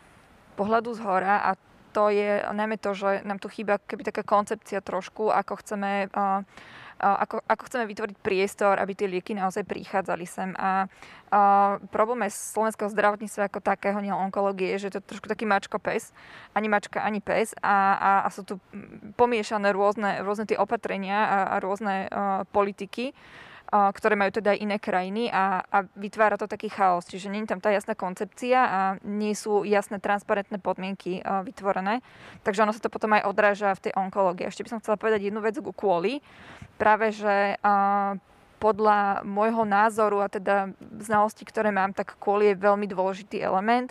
[0.58, 1.52] pohľadu z hora a
[1.94, 6.42] to je najmä to, že nám tu chýba keby taká koncepcia trošku, ako chceme uh,
[7.04, 10.56] ako, ako chceme vytvoriť priestor, aby tie lieky naozaj prichádzali sem.
[10.56, 10.88] A,
[11.30, 11.40] a
[11.92, 16.16] problém je slovenského zdravotníctva ako takého, nie onkológie, že to je trošku taký mačko pes,
[16.56, 17.52] ani mačka, ani pes.
[17.60, 18.56] A, a, a sú tu
[19.20, 23.12] pomiešané rôzne, rôzne tie opatrenia a, a rôzne a, politiky
[23.74, 27.10] ktoré majú teda iné krajiny a, a vytvára to taký chaos.
[27.10, 32.06] Čiže nie je tam tá jasná koncepcia a nie sú jasné transparentné podmienky vytvorené.
[32.46, 34.46] Takže ono sa to potom aj odráža v tej onkológii.
[34.46, 36.22] Ešte by som chcela povedať jednu vec kvôli.
[36.78, 37.58] Práve, že
[38.62, 43.90] podľa môjho názoru a teda znalosti, ktoré mám, tak kvôli je veľmi dôležitý element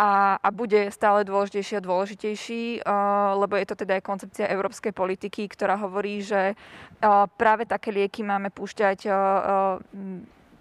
[0.00, 4.96] a, a bude stále dôležitejší a dôležitejší, uh, lebo je to teda aj koncepcia európskej
[4.96, 9.76] politiky, ktorá hovorí, že uh, práve také lieky máme púšťať uh,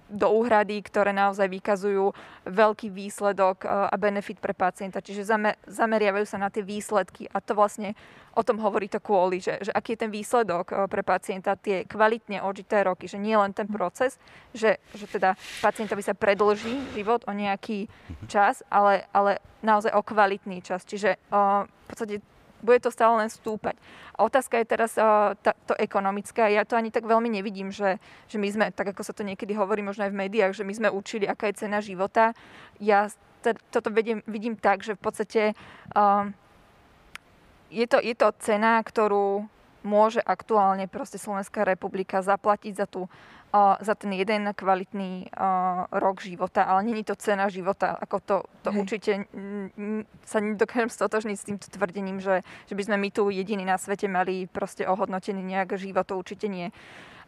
[0.10, 2.12] do úhrady, ktoré naozaj vykazujú
[2.50, 5.06] veľký výsledok e, a benefit pre pacienta.
[5.06, 5.30] Čiže
[5.70, 7.94] zameriavajú sa na tie výsledky a to vlastne
[8.34, 11.86] o tom hovorí to kvôli, že, že aký je ten výsledok e, pre pacienta, tie
[11.86, 14.18] kvalitne odžité roky, že nie len ten proces,
[14.52, 17.86] že, že teda pacientovi sa predlží život o nejaký
[18.26, 20.88] čas, ale, ale naozaj o kvalitný čas.
[20.88, 22.16] Čiže uh, v podstate
[22.60, 23.76] bude to stále len stúpať.
[24.16, 26.52] A otázka je teraz uh, tá, to ekonomické.
[26.52, 29.56] Ja to ani tak veľmi nevidím, že, že my sme, tak ako sa to niekedy
[29.56, 32.36] hovorí možno aj v médiách, že my sme učili, aká je cena života.
[32.84, 33.08] Ja
[33.42, 35.42] t- toto vediem, vidím tak, že v podstate
[35.96, 36.28] uh,
[37.72, 39.48] je, to, je to cena, ktorú
[39.82, 43.08] môže aktuálne proste Slovenská republika zaplatiť za tú
[43.82, 45.34] za ten jeden kvalitný
[45.90, 47.98] rok života, ale není to cena života.
[47.98, 49.26] Ako to, to určite
[50.22, 54.06] sa nedokážem stotožniť s týmto tvrdením, že, že by sme my tu jediní na svete
[54.06, 56.70] mali proste ohodnotený nejak život, to určite nie.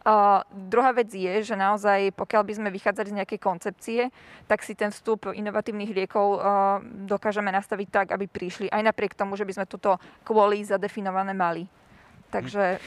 [0.02, 4.00] Uh, druhá vec je, že naozaj, pokiaľ by sme vychádzali z nejakej koncepcie,
[4.46, 6.38] tak si ten vstup inovatívnych liekov uh,
[7.06, 11.66] dokážeme nastaviť tak, aby prišli aj napriek tomu, že by sme toto kvôli zadefinované mali.
[12.32, 12.78] Takže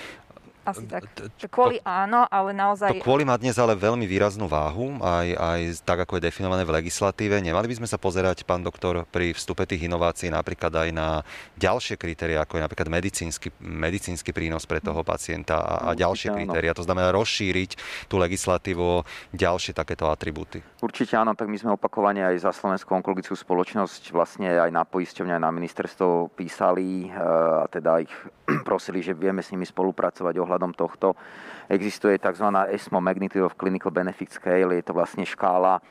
[0.65, 1.05] asi tak.
[1.37, 2.97] Že kvôli to, áno, ale naozaj...
[2.97, 6.81] To kvôli má dnes ale veľmi výraznú váhu, aj, aj tak, ako je definované v
[6.81, 7.37] legislatíve.
[7.37, 11.21] Nemali by sme sa pozerať, pán doktor, pri vstupe tých inovácií napríklad aj na
[11.61, 16.73] ďalšie kritéria, ako je napríklad medicínsky, medicínsky prínos pre toho pacienta a, a ďalšie kritéria.
[16.73, 17.77] To znamená rozšíriť
[18.09, 20.65] tú legislatívu o ďalšie takéto atribúty.
[20.81, 25.37] Určite áno, tak my sme opakovane aj za Slovenskú onkologickú spoločnosť vlastne aj na poisťovňa,
[25.37, 27.19] aj na ministerstvo písali e,
[27.61, 28.13] a teda ich
[28.69, 31.19] prosili, že vieme s nimi spolupracovať ohľadom ohľadom tohto.
[31.67, 32.47] Existuje tzv.
[32.71, 35.81] ESMO Magnitude of Clinical Benefit Scale, je to vlastne škála e,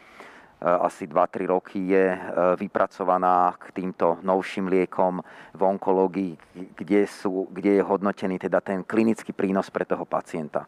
[0.65, 2.19] asi 2-3 roky je e,
[2.57, 5.21] vypracovaná k týmto novším liekom
[5.53, 6.33] v onkológii,
[6.73, 10.65] kde, sú, kde je hodnotený teda ten klinický prínos pre toho pacienta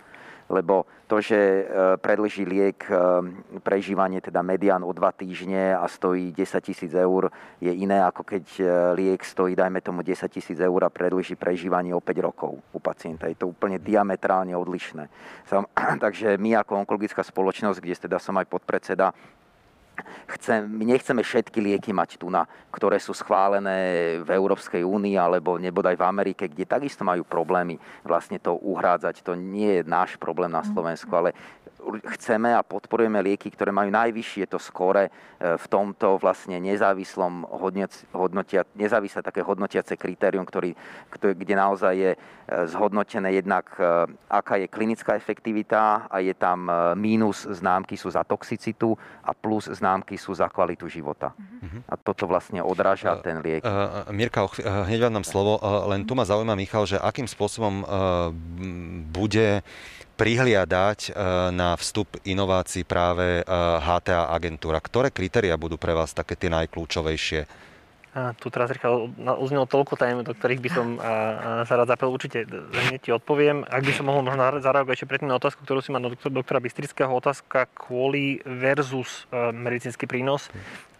[0.46, 1.62] lebo to, že e,
[1.98, 2.94] predlží liek e,
[3.62, 7.30] prežívanie teda medián o dva týždne a stojí 10 tisíc eur,
[7.62, 8.64] je iné ako keď e,
[8.98, 13.30] liek stojí, dajme tomu 10 tisíc eur a predlží prežívanie o 5 rokov u pacienta.
[13.30, 15.06] Je to úplne diametrálne odlišné.
[16.04, 19.14] Takže my ako onkologická spoločnosť, kde teda som aj podpredseda,
[20.26, 25.56] Chcem, my nechceme všetky lieky mať tu, na, ktoré sú schválené v Európskej únii alebo
[25.56, 29.22] nebodaj v Amerike, kde takisto majú problémy vlastne to uhrádzať.
[29.24, 31.32] To nie je náš problém na Slovensku, ale
[32.16, 37.46] chceme a podporujeme lieky, ktoré majú najvyššie to skore e, v tomto vlastne nezávislom
[38.12, 40.74] hodnotia, nezávislé také hodnotiace kritérium, ktorý,
[41.12, 42.18] kde naozaj je e,
[42.66, 48.96] zhodnotené jednak, e, aká je klinická efektivita a je tam mínus známky sú za toxicitu
[49.22, 51.32] a plus známky sú za kvalitu života.
[51.36, 51.80] Uh-huh.
[51.86, 53.62] A toto vlastne odráža ten liek.
[54.10, 54.48] Mirka,
[54.86, 55.58] hneď vám dám slovo,
[55.90, 57.84] len tu ma zaujíma, Michal, že akým spôsobom
[59.10, 59.62] bude
[60.16, 61.20] prihliadať e,
[61.52, 64.80] na vstup inovácií práve HTA e, agentúra?
[64.80, 67.44] Ktoré kritéria budú pre vás také tie najkľúčovejšie?
[68.16, 70.86] Tu teraz Richard uznelo toľko tém, do ktorých by som
[71.68, 72.08] sa rád zapel.
[72.08, 73.60] Určite hneď ti odpoviem.
[73.68, 76.64] Ak by som mohol možno zareagovať ešte predtým na otázku, ktorú si má doktor, doktora
[76.64, 80.48] Bystrického, otázka kvôli versus uh, medicínsky prínos.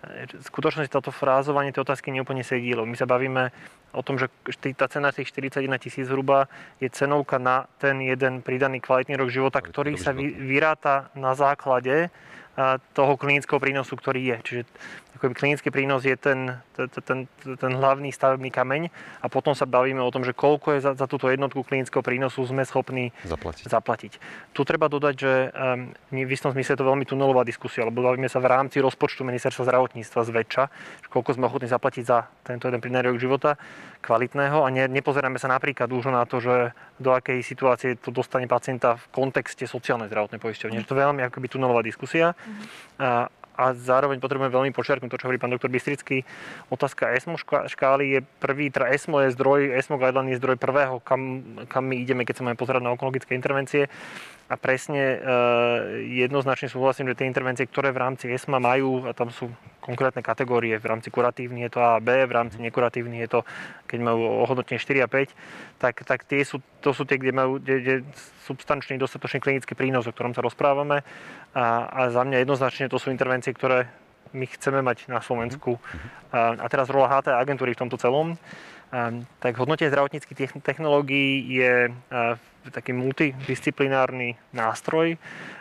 [0.06, 3.50] V skutočnosti toto frázovanie tej otázky neúplne sedí, my sa bavíme
[3.96, 4.28] o tom, že
[4.76, 6.46] tá cena tých 41 tisíc zhruba
[6.78, 12.12] je cenovka na ten jeden pridaný kvalitný rok života, ktorý sa vyráta na základe
[12.96, 14.36] toho klinického prínosu, ktorý je.
[14.44, 14.62] Čiže
[15.16, 17.18] akoby klinický prínos je ten, ten, ten,
[17.56, 21.08] ten hlavný stavebný kameň a potom sa bavíme o tom, že koľko je za, za
[21.08, 23.64] túto jednotku klinického prínosu sme schopní zaplatiť.
[23.66, 24.12] zaplatiť.
[24.52, 28.28] Tu treba dodať, že um, v istom zmysle je to veľmi tunelová diskusia, lebo bavíme
[28.28, 30.64] sa v rámci rozpočtu ministerstva zdravotníctva zväčša,
[31.10, 33.56] koľko sme ochotní zaplatiť za tento jeden pridaný rok života
[34.04, 38.46] kvalitného a ne, nepozeráme sa napríklad už na to, že do akej situácie to dostane
[38.46, 40.78] pacienta v kontexte sociálnej zdravotnej poisťovne.
[40.80, 40.86] Mm.
[40.86, 42.36] To je veľmi akoby tunelová diskusia.
[42.36, 42.64] Mm.
[43.02, 43.08] A,
[43.56, 46.22] a zároveň potrebujeme veľmi počiarknúť to, čo hovorí pán doktor Bystrický.
[46.68, 51.42] Otázka ESMO škály je prvý, teda ESMO je zdroj, ESMO guideline je zdroj prvého, kam,
[51.66, 53.88] kam my ideme, keď sa máme pozerať na onkologické intervencie.
[54.46, 55.18] A presne
[56.06, 59.50] jednoznačne súhlasím, že tie intervencie, ktoré v rámci ESMA majú, a tam sú
[59.82, 63.40] konkrétne kategórie, v rámci kuratívny je to A a B, v rámci nekuratívny je to,
[63.90, 67.58] keď majú ohodnotenie 4 a 5, tak, tak tie sú, to sú tie, kde majú
[67.58, 67.94] kde, kde
[68.46, 71.02] substančný, dostatočný klinický prínos, o ktorom sa rozprávame.
[71.50, 73.90] A, a za mňa jednoznačne to sú intervencie, ktoré
[74.30, 75.78] my chceme mať na Slovensku.
[76.30, 78.38] A, a teraz rola HT agentúry v tomto celom.
[78.92, 79.10] A,
[79.42, 82.38] tak hodnotenie zdravotníckých technológií je a,
[82.70, 85.18] taký multidisciplinárny nástroj.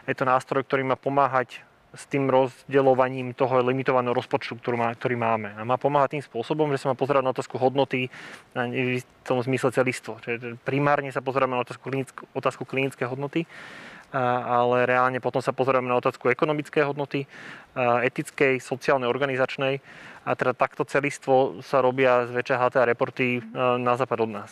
[0.09, 1.61] Je to nástroj, ktorý má pomáhať
[1.95, 5.55] s tým rozdeľovaním toho limitovaného rozpočtu, ktorý, má, ktorý máme.
[5.55, 8.11] A má pomáhať tým spôsobom, že sa má pozerať na otázku hodnoty
[8.51, 10.19] v tom zmysle celistvo.
[10.19, 13.47] Čiže primárne sa pozeráme na otázku, klinické, otázku klinické hodnoty,
[14.11, 14.19] a,
[14.59, 17.31] ale reálne potom sa pozeráme na otázku ekonomické hodnoty,
[17.73, 19.79] a, etickej, sociálnej, organizačnej.
[20.25, 23.45] A teda takto celistvo sa robia z VČHT a reporty
[23.77, 24.51] na západ od nás.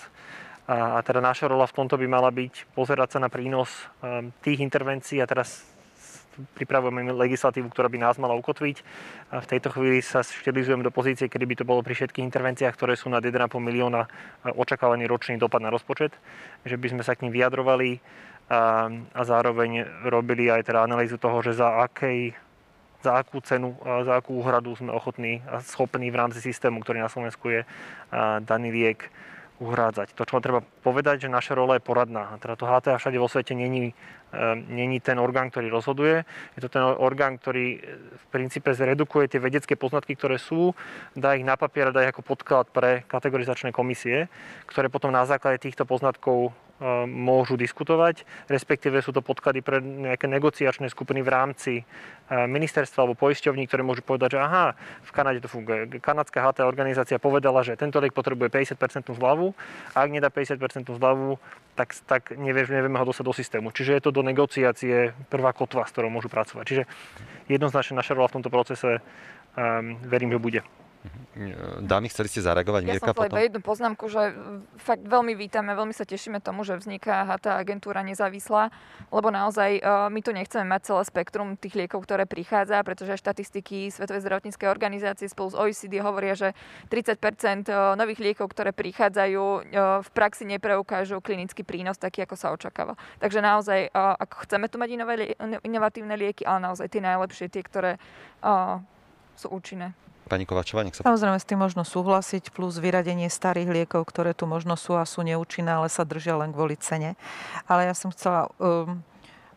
[0.70, 3.68] A, teda naša rola v tomto by mala byť pozerať sa na prínos
[4.46, 5.74] tých intervencií a teraz
[6.58, 8.78] pripravujeme legislatívu, ktorá by nás mala ukotviť.
[9.34, 12.74] A v tejto chvíli sa štilizujem do pozície, kedy by to bolo pri všetkých intervenciách,
[12.74, 14.10] ktoré sú nad 1,5 milióna
[14.58, 16.14] očakávaný ročný dopad na rozpočet,
[16.66, 18.02] že by sme sa k ním vyjadrovali
[18.50, 22.36] a, a zároveň robili aj teda analýzu toho, že za akej
[23.04, 27.12] za akú cenu, za akú úhradu sme ochotní a schopní v rámci systému, ktorý na
[27.12, 27.62] Slovensku je
[28.48, 29.12] daný liek
[29.60, 30.16] uhrádzať.
[30.16, 32.39] To, čo treba povedať, že naša rola je poradná.
[32.39, 33.92] Teda to HTA všade vo svete není
[34.34, 36.26] Ehm, není ten orgán, ktorý rozhoduje.
[36.58, 37.80] Je to ten orgán, ktorý e,
[38.18, 40.74] v princípe zredukuje tie vedecké poznatky, ktoré sú,
[41.13, 44.26] dá ich na papier a dá ich ako podklad pre kategorizačné komisie,
[44.66, 46.73] ktoré potom na základe týchto poznatkov E,
[47.08, 51.84] môžu diskutovať, respektíve sú to podklady pre nejaké negociačné skupiny v rámci e,
[52.28, 56.02] ministerstva alebo poisťovní, ktoré môžu povedať, že aha, v Kanade to funguje.
[56.04, 59.56] Kanadská HT organizácia povedala, že tento liek potrebuje 50% zľavu
[59.96, 61.40] a ak nedá 50% zľavu,
[61.78, 63.68] tak, tak nevie, nevieme ho dostať do systému.
[63.72, 66.64] Čiže je to do negociácie prvá kotva, s ktorou môžu pracovať.
[66.68, 66.84] Čiže
[67.48, 69.00] jednoznačne naša rola v tomto procese
[69.56, 70.62] um, verím, že bude.
[71.84, 72.82] Dámy, chceli ste zareagovať?
[72.86, 74.32] Ja Mirka, som iba jednu poznámku, že
[74.80, 78.72] fakt veľmi vítame, veľmi sa tešíme tomu, že vzniká tá agentúra nezávislá,
[79.12, 83.92] lebo naozaj e, my tu nechceme mať celé spektrum tých liekov, ktoré prichádza, pretože štatistiky
[83.92, 86.56] Svetovej zdravotníckej organizácie spolu s OECD hovoria, že
[86.88, 89.60] 30 e, nových liekov, ktoré prichádzajú, e,
[90.06, 92.96] v praxi nepreukážu klinický prínos taký, ako sa očakáva.
[93.20, 94.96] Takže naozaj, ak chceme tu mať
[95.66, 97.92] inovatívne lieky, ale naozaj tie najlepšie, tie, ktoré
[99.34, 99.98] sú účinné.
[100.24, 101.04] Pani Kovačová, nech sa...
[101.04, 105.20] Samozrejme s tým možno súhlasiť, plus vyradenie starých liekov, ktoré tu možno sú a sú
[105.20, 107.20] neúčinné, ale sa držia len kvôli cene.
[107.68, 109.04] Ale ja som chcela um,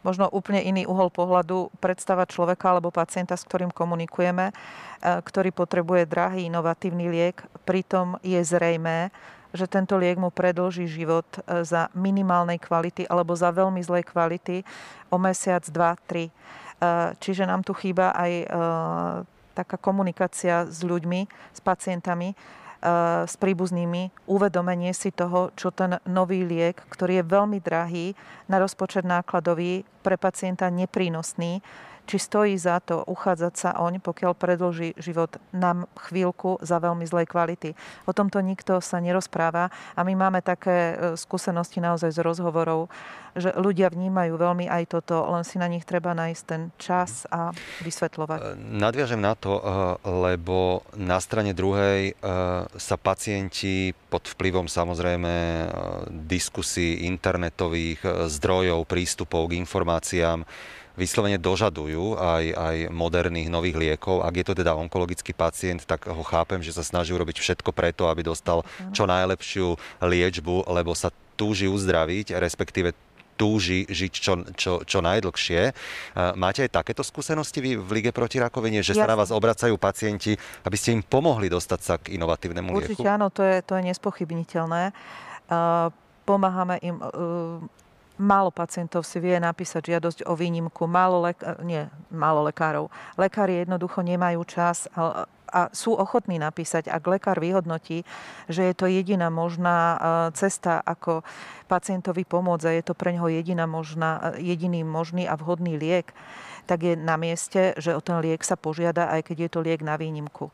[0.03, 6.11] možno úplne iný uhol pohľadu predstavať človeka alebo pacienta, s ktorým komunikujeme, uh, ktorý potrebuje
[6.11, 7.47] drahý inovatívny liek.
[7.63, 9.15] Pritom je zrejmé,
[9.55, 14.67] že tento liek mu predlží život uh, za minimálnej kvality alebo za veľmi zlej kvality
[15.15, 16.35] o mesiac, dva, tri.
[16.83, 18.33] Uh, čiže nám tu chýba aj
[19.57, 21.25] taká komunikácia s ľuďmi,
[21.57, 27.59] s pacientami, eh, s príbuznými, uvedomenie si toho, čo ten nový liek, ktorý je veľmi
[27.65, 28.13] drahý,
[28.53, 31.65] na rozpočet nákladový, pre pacienta neprínosný,
[32.07, 37.27] či stojí za to uchádzať sa oň, pokiaľ predlží život nám chvíľku za veľmi zlej
[37.27, 37.75] kvality.
[38.07, 42.87] O tomto nikto sa nerozpráva a my máme také e, skúsenosti naozaj z rozhovorov,
[43.35, 47.51] že ľudia vnímajú veľmi aj toto, len si na nich treba nájsť ten čas a
[47.83, 48.39] vysvetľovať.
[48.39, 48.47] E,
[48.79, 49.63] nadviažem na to, e,
[50.07, 52.15] lebo na strane druhej
[52.77, 55.35] sa pacienti pod vplyvom samozrejme
[56.29, 60.47] diskusí internetových zdrojov, prístupov k informáciám
[60.97, 64.25] vyslovene dožadujú aj, aj moderných nových liekov.
[64.25, 68.09] Ak je to teda onkologický pacient, tak ho chápem, že sa snaží urobiť všetko preto,
[68.09, 68.65] aby dostal
[68.97, 72.97] čo najlepšiu liečbu, lebo sa túži uzdraviť, respektíve
[73.37, 75.77] túži žiť čo, čo, čo najdlhšie.
[76.41, 80.33] Máte aj takéto skúsenosti vy v Lige proti rakovine, že sa na vás obracajú pacienti,
[80.65, 82.97] aby ste im pomohli dostať sa k inovatívnemu lieku?
[82.97, 84.97] Určite áno, to je, to je nespochybniteľné.
[86.25, 86.97] Pomáhame im
[88.17, 92.89] Málo pacientov si vie napísať žiadosť o výnimku, málo, lek- nie, málo lekárov.
[93.21, 95.29] Lekári jednoducho nemajú čas a,
[95.73, 98.03] sú ochotní napísať, ak lekár vyhodnotí,
[98.51, 99.97] že je to jediná možná e,
[100.35, 101.23] cesta, ako
[101.71, 106.11] pacientovi pomôcť a je to pre neho jediná možná, jediný možný a vhodný liek,
[106.67, 109.81] tak je na mieste, že o ten liek sa požiada, aj keď je to liek
[109.87, 110.51] na výnimku.
[110.51, 110.53] E,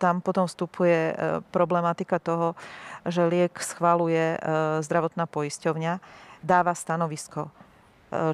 [0.00, 1.14] tam potom vstupuje e,
[1.52, 2.56] problematika toho,
[3.04, 4.36] že liek schvaluje
[4.84, 5.92] zdravotná poisťovňa
[6.40, 7.48] dáva stanovisko.
[7.48, 7.52] E,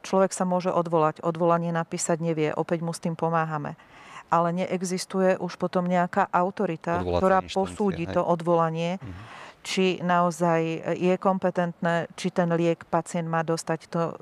[0.00, 3.74] človek sa môže odvolať, odvolanie napísať nevie, opäť mu s tým pomáhame.
[4.26, 8.14] Ale neexistuje už potom nejaká autorita, ktorá posúdi hej.
[8.18, 8.98] to odvolanie.
[8.98, 9.14] Mhm.
[9.66, 13.90] Či naozaj je kompetentné, či ten liek pacient má dostať.
[13.90, 14.12] To e,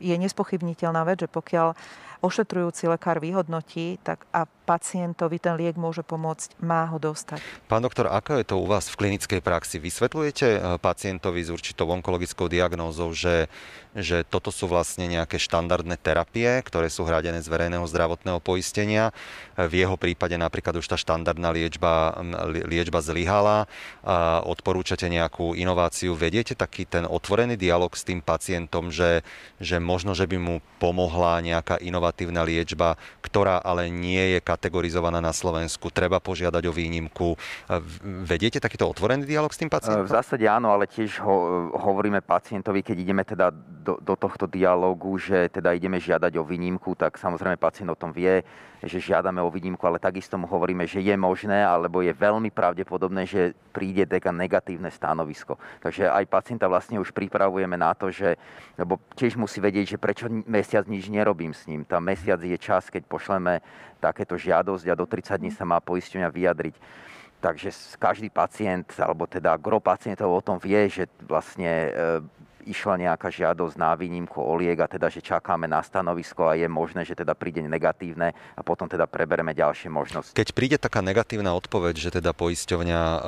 [0.00, 1.76] je nespochybniteľná vec, že pokiaľ
[2.24, 7.42] ošetrujúci lekár vyhodnotí tak a pacientovi ten liek môže pomôcť, má ho dostať.
[7.66, 9.82] Pán doktor, ako je to u vás v klinickej praxi?
[9.82, 13.50] Vysvetľujete eh, pacientovi s určitou onkologickou diagnózou, že,
[13.92, 19.10] že toto sú vlastne nejaké štandardné terapie, ktoré sú hradené z verejného zdravotného poistenia.
[19.58, 22.16] V jeho prípade napríklad už tá štandardná liečba,
[22.64, 23.68] liečba zlyhala.
[24.48, 26.16] Odporúčate nejakú inováciu.
[26.16, 29.20] Vediete taký ten otvorený dialog s tým pacientom, že,
[29.60, 35.32] že možno, že by mu pomohla nejaká inovatívna liečba, ktorá ale nie je kategorizovaná na
[35.32, 37.40] Slovensku, treba požiadať o výnimku.
[38.28, 40.04] Vediete takýto otvorený dialog s tým pacientom?
[40.04, 45.16] V zásade áno, ale tiež ho, hovoríme pacientovi, keď ideme teda do, do tohto dialogu,
[45.16, 48.44] že teda ideme žiadať o výnimku, tak samozrejme pacient o tom vie,
[48.82, 53.30] že žiadame o výnimku, ale takisto mu hovoríme, že je možné, alebo je veľmi pravdepodobné,
[53.30, 55.54] že príde deka negatívne stanovisko.
[55.80, 58.34] Takže aj pacienta vlastne už pripravujeme na to, že,
[58.74, 61.86] lebo tiež musí vedieť, že prečo mesiac nič nerobím s ním.
[61.86, 63.62] Tá mesiac je čas, keď pošleme
[64.02, 66.74] takéto žiadosť a do 30 dní sa má poisťovňa vyjadriť.
[67.42, 71.90] Takže každý pacient, alebo teda gro pacientov o tom vie, že vlastne e,
[72.66, 76.70] išla nejaká žiadosť na výnimku o liek a teda, že čakáme na stanovisko a je
[76.70, 80.34] možné, že teda príde negatívne a potom teda prebereme ďalšie možnosti.
[80.34, 83.18] Keď príde taká negatívna odpoveď, že teda poisťovňa e,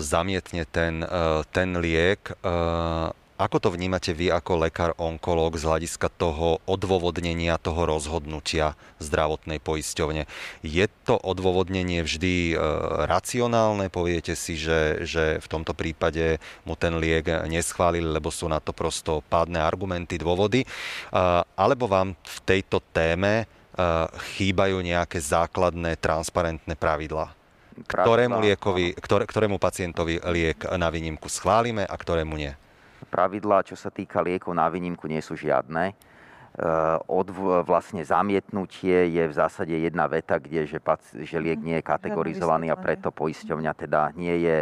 [0.00, 2.34] zamietne ten, e, ten liek, e,
[3.38, 10.26] ako to vnímate vy ako lekár-onkológ z hľadiska toho odôvodnenia toho rozhodnutia zdravotnej poisťovne?
[10.66, 12.54] Je to odôvodnenie vždy e,
[13.06, 13.94] racionálne?
[13.94, 18.74] Poviete si, že, že v tomto prípade mu ten liek neschválili, lebo sú na to
[18.74, 20.66] prosto pádne argumenty, dôvody?
[20.66, 20.68] E,
[21.54, 23.46] alebo vám v tejto téme e,
[24.34, 27.38] chýbajú nejaké základné transparentné pravidlá?
[27.86, 32.50] Ktorému, liekovi, ktoré, ktorému pacientovi liek na výnimku schválime a ktorému nie?
[33.08, 35.90] Pravidlá, čo sa týka liekov na výnimku, nie sú žiadne.
[35.90, 35.94] E,
[37.08, 37.28] od
[37.64, 40.78] vlastne zamietnutie je v zásade jedna veta, kde že,
[41.24, 44.56] že liek nie je kategorizovaný a preto poisťovňa teda nie je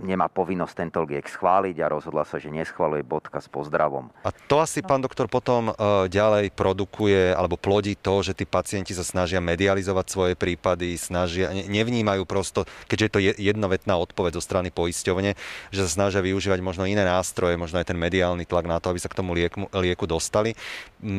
[0.00, 4.08] nemá povinnosť tento liek schváliť a rozhodla sa, že neschváluje bodka s pozdravom.
[4.24, 5.72] A to asi, pán doktor, potom e,
[6.08, 12.24] ďalej produkuje alebo plodí to, že tí pacienti sa snažia medializovať svoje prípady, snažia, nevnímajú
[12.24, 15.36] prosto, keďže je to jednovetná odpoveď zo strany poisťovne,
[15.68, 19.00] že sa snažia využívať možno iné nástroje, možno aj ten mediálny tlak na to, aby
[19.02, 20.56] sa k tomu lieku, lieku dostali.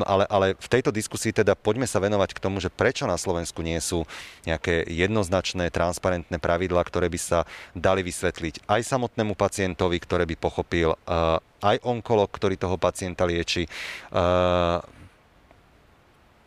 [0.06, 3.66] Ale, ale v tejto diskusii teda poďme sa venovať k tomu, že prečo na Slovensku
[3.66, 4.06] nie sú
[4.46, 7.40] nejaké jednoznačné, transparentné pravidlá, ktoré by sa
[7.74, 13.28] dali dali vysvetliť aj samotnému pacientovi, ktoré by pochopil, uh, aj onkolog, ktorý toho pacienta
[13.28, 13.70] lieči,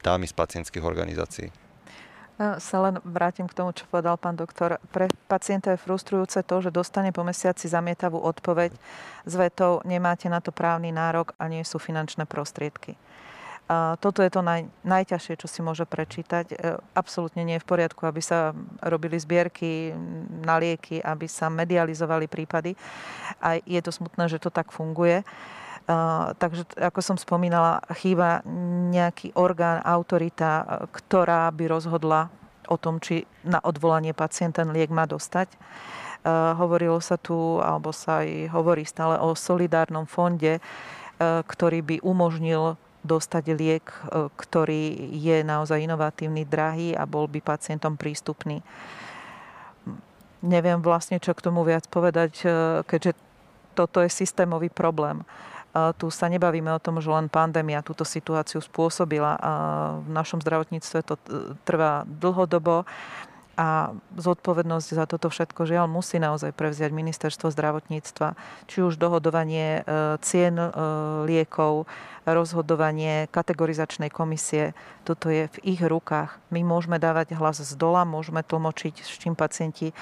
[0.03, 1.49] dámy z pacientských organizácií.
[2.59, 4.83] Sa len vrátim k tomu, čo povedal pán doktor.
[4.91, 8.75] Pre pacienta je frustrujúce to, že dostane po mesiaci zamietavú odpoveď
[9.23, 12.99] s vetou nemáte na to právny nárok a nie sú finančné prostriedky.
[13.73, 16.53] Toto je to naj, najťažšie, čo si môže prečítať.
[16.53, 16.55] E,
[16.93, 18.53] absolútne nie je v poriadku, aby sa
[18.85, 19.97] robili zbierky
[20.45, 22.77] na lieky, aby sa medializovali prípady.
[23.41, 25.25] A je to smutné, že to tak funguje.
[25.85, 28.41] Uh, takže, ako som spomínala, chýba
[28.89, 32.33] nejaký orgán, autorita, ktorá by rozhodla
[32.73, 35.53] o tom, či na odvolanie pacient ten liek má dostať.
[36.57, 40.57] Hovorilo sa tu, alebo sa aj hovorí stále o solidárnom fonde,
[41.21, 48.01] ktorý by umožnil dostať liek, e, ktorý je naozaj inovatívny, drahý a bol by pacientom
[48.01, 48.65] prístupný.
[50.41, 52.49] Neviem vlastne, čo k tomu viac povedať, e,
[52.89, 53.13] keďže
[53.77, 55.21] toto je systémový problém.
[55.21, 55.25] E,
[56.01, 59.37] tu sa nebavíme o tom, že len pandémia túto situáciu spôsobila.
[60.01, 61.15] V našom zdravotníctve to
[61.69, 62.89] trvá dlhodobo
[63.55, 68.35] a zodpovednosť za toto všetko žiaľ musí naozaj prevziať ministerstvo zdravotníctva,
[68.67, 70.69] či už dohodovanie e, cien e,
[71.27, 71.87] liekov,
[72.25, 74.73] rozhodovanie kategorizačnej komisie.
[75.05, 76.41] Toto je v ich rukách.
[76.49, 79.93] My môžeme dávať hlas z dola, môžeme tlmočiť, s čím pacienti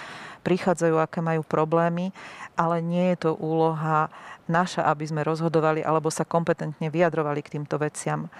[0.47, 2.15] prichádzajú, aké majú problémy,
[2.55, 4.09] ale nie je to úloha
[4.51, 8.31] naša, aby sme rozhodovali alebo sa kompetentne vyjadrovali k týmto veciam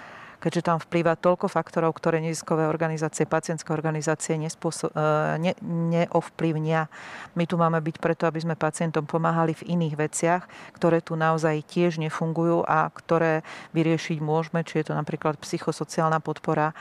[0.43, 6.91] keďže tam vplýva toľko faktorov, ktoré neziskové organizácie, pacientské organizácie nespôso- e, ne, neovplyvnia.
[7.39, 10.43] My tu máme byť preto, aby sme pacientom pomáhali v iných veciach,
[10.75, 16.75] ktoré tu naozaj tiež nefungujú a ktoré vyriešiť môžeme, či je to napríklad psychosociálna podpora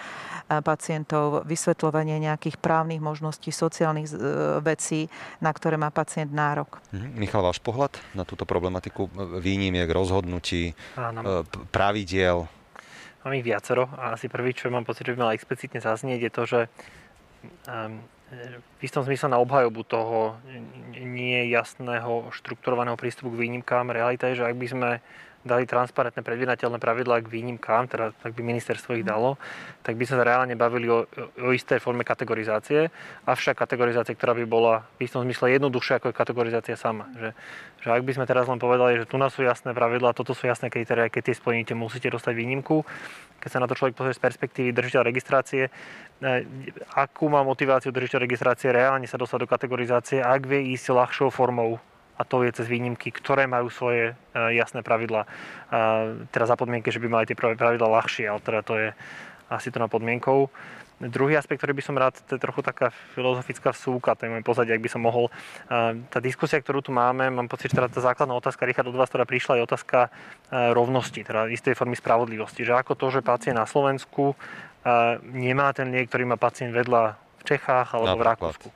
[0.50, 4.14] e, pacientov, vysvetľovanie nejakých právnych možností, sociálnych e,
[4.58, 5.06] vecí,
[5.38, 6.82] na ktoré má pacient nárok.
[6.90, 7.14] Mhm.
[7.14, 9.06] Michal, váš pohľad na túto problematiku
[9.38, 11.46] výnimiek, rozhodnutí, Áno.
[11.70, 12.50] pravidiel,
[13.22, 16.32] Mám ich viacero a asi prvý, čo mám pocit, že by mal explicitne zaznieť, je
[16.34, 16.60] to, že
[17.70, 18.02] um,
[18.78, 20.40] v istom zmysle na obhajobu toho
[20.96, 23.92] nie jasného štrukturovaného prístupu k výnimkám.
[23.92, 24.90] Realita je, že ak by sme
[25.42, 29.34] dali transparentné, predvídateľné pravidlá k výnimkám, teda tak by ministerstvo ich dalo,
[29.82, 31.02] tak by sa reálne bavili o,
[31.42, 32.94] o istej forme kategorizácie,
[33.26, 37.10] avšak kategorizácie, ktorá by bola v istom zmysle jednoduchšia ako je kategorizácia sama.
[37.18, 37.28] Že,
[37.82, 40.46] že ak by sme teraz len povedali, že tu nás sú jasné pravidlá, toto sú
[40.46, 42.86] jasné kritéria, keď tie splníte, musíte dostať výnimku,
[43.42, 45.70] keď sa na to človek pozrie z perspektívy držiteľa registrácie, e,
[46.94, 51.82] akú má motiváciu držiteľ registrácie reálne sa dostať do kategorizácie, ak vie ísť ľahšou formou
[52.18, 54.14] a to je cez výnimky, ktoré majú svoje e,
[54.56, 55.24] jasné pravidla.
[56.28, 58.88] Teda za podmienky, že by mali tie pravidla ľahšie, ale teda to je
[59.48, 60.52] asi to na podmienkou.
[61.02, 64.44] Druhý aspekt, ktorý by som rád, to je trochu taká filozofická vsúka, to je môj
[64.46, 65.34] pozadie, ak by som mohol.
[66.12, 69.10] Tá diskusia, ktorú tu máme, mám pocit, že teda tá základná otázka, Richard, od vás,
[69.10, 70.10] ktorá prišla, je otázka e,
[70.70, 72.62] rovnosti, teda istej formy spravodlivosti.
[72.62, 74.38] Že ako to, že pacient na Slovensku
[75.30, 78.22] nemá ten liek, ktorý má pacient vedľa v Čechách alebo Napríklad.
[78.22, 78.68] v Rakúsku.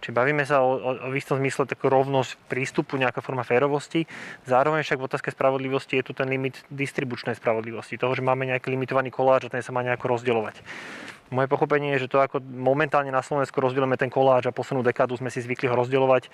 [0.00, 4.08] Čiže bavíme sa o, o, o istom zmysle takú rovnosť prístupu, nejaká forma férovosti.
[4.48, 8.72] Zároveň však v otázke spravodlivosti je tu ten limit distribučnej spravodlivosti, toho, že máme nejaký
[8.72, 10.64] limitovaný koláč a ten sa má nejako rozdielovať.
[11.32, 15.16] Moje pochopenie je, že to ako momentálne na Slovensku rozdielujeme ten koláč a poslednú dekádu
[15.16, 16.28] sme si zvykli ho rozdielovať,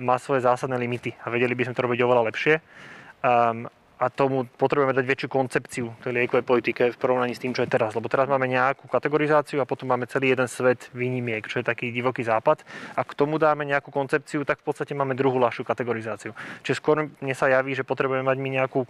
[0.00, 2.54] má svoje zásadné limity a vedeli by sme to robiť oveľa lepšie.
[3.20, 3.68] Um,
[4.00, 7.68] a tomu potrebujeme dať väčšiu koncepciu tej liekovej politike v porovnaní s tým, čo je
[7.68, 7.92] teraz.
[7.92, 11.92] Lebo teraz máme nejakú kategorizáciu a potom máme celý jeden svet výnimiek, čo je taký
[11.92, 12.64] divoký západ.
[12.96, 16.32] A k tomu dáme nejakú koncepciu, tak v podstate máme druhú ľahšiu kategorizáciu.
[16.64, 18.88] Čiže skôr mne sa javí, že potrebujeme mať my nejakú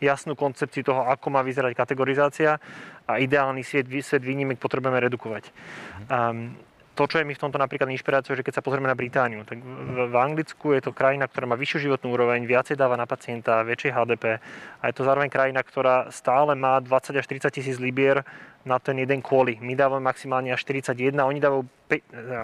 [0.00, 2.56] jasnú koncepciu toho, ako má vyzerať kategorizácia
[3.04, 5.52] a ideálny svet, svet výnimiek potrebujeme redukovať.
[6.08, 6.56] Um,
[6.96, 9.60] to, čo je mi v tomto napríklad inšpiráciou, že keď sa pozrieme na Britániu, tak
[9.60, 13.92] v, Anglicku je to krajina, ktorá má vyššiu životnú úroveň, viacej dáva na pacienta, väčšie
[13.92, 14.24] HDP
[14.80, 18.24] a je to zároveň krajina, ktorá stále má 20 až 30 tisíc libier
[18.66, 19.62] na ten jeden kvôli.
[19.62, 21.62] My dávame maximálne až 41, oni dávajú,
[22.10, 22.42] ja,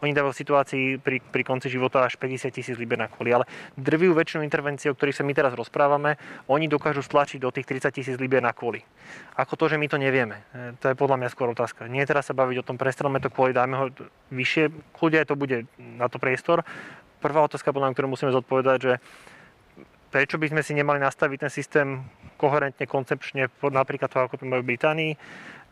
[0.00, 3.34] oni dávajú situácii pri, pri konci života až 50 tisíc liber na kvôli.
[3.34, 3.44] Ale
[3.74, 6.14] drvivú väčšinu intervencií, o ktorých sa my teraz rozprávame,
[6.46, 8.86] oni dokážu stlačiť do tých 30 tisíc liber na kvôli.
[9.34, 10.46] Ako to, že my to nevieme?
[10.54, 11.90] E, to je podľa mňa skôr otázka.
[11.90, 13.86] Nie teraz sa baviť o tom, prestrelme to kvôli, dáme ho
[14.30, 16.62] vyššie, kľudia to bude na to priestor.
[17.18, 18.94] Prvá otázka, podľa ktorú musíme zodpovedať, že
[20.14, 22.06] prečo by sme si nemali nastaviť ten systém
[22.38, 25.12] koherentne, koncepčne, napríklad to, ako to majú v Británii,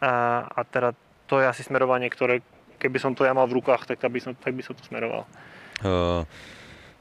[0.02, 0.90] a, a teda
[1.30, 2.42] to je asi smerovanie, ktoré
[2.82, 5.22] keby som to ja mal v rukách, tak by som, tak by som to smeroval.
[5.86, 6.26] Uh...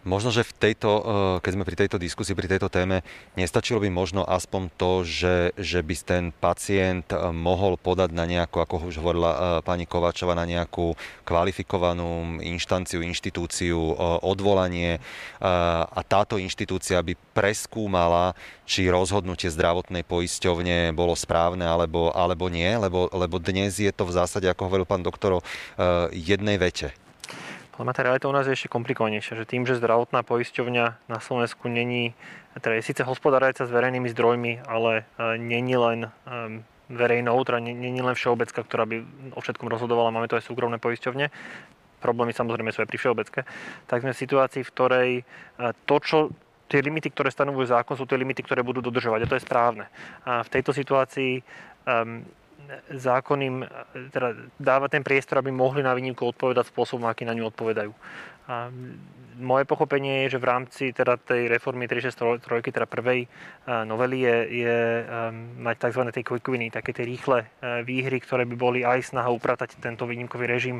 [0.01, 1.03] Možno, že v tejto, eh,
[1.45, 3.05] keď sme pri tejto diskusii, pri tejto téme,
[3.37, 8.65] nestačilo by možno aspoň to, že, že by ten pacient eh, mohol podať na nejakú,
[8.65, 13.77] ako už hovorila eh, pani Kovačova, na nejakú kvalifikovanú inštanciu, inštitúciu,
[14.21, 14.99] odvolanie
[15.41, 18.33] a táto inštitúcia by preskúmala,
[18.65, 24.15] či rozhodnutie zdravotnej poisťovne bolo správne alebo, alebo nie, lebo, lebo dnes je to v
[24.15, 25.39] zásade, ako hovoril pán doktor,
[26.11, 26.91] jednej vete.
[27.79, 31.71] Ale tá realita u nás je ešte komplikovanejšia, že tým, že zdravotná poisťovňa na Slovensku
[31.71, 32.13] není,
[32.59, 36.11] teda je síce hospodárajca s verejnými zdrojmi, ale e, není len
[36.91, 38.95] verejnou, teda není len všeobecka, ktorá by
[39.33, 41.31] o všetkom rozhodovala, máme to aj súkromné poisťovne,
[42.03, 43.39] problémy samozrejme sú aj pri všeobecke,
[43.87, 45.23] tak sme v situácii, v ktorej e,
[45.87, 46.17] to, čo
[46.71, 49.85] tie limity, ktoré stanovujú zákon, sú tie limity, ktoré budú dodržovať a to je správne.
[50.23, 51.43] A v tejto situácii
[51.83, 52.23] um,
[52.91, 53.65] zákonným,
[54.11, 57.91] teda dáva ten priestor, aby mohli na výnimku odpovedať spôsobom, aký na ňu odpovedajú.
[58.51, 58.73] A
[59.41, 63.25] moje pochopenie je, že v rámci teda tej reformy 363, teda prvej
[63.87, 64.77] novely je, je
[65.57, 66.01] mať tzv.
[66.13, 67.49] tej quick winy, také tie rýchle
[67.81, 70.77] výhry, ktoré by boli aj snaha upratať tento výnimkový režim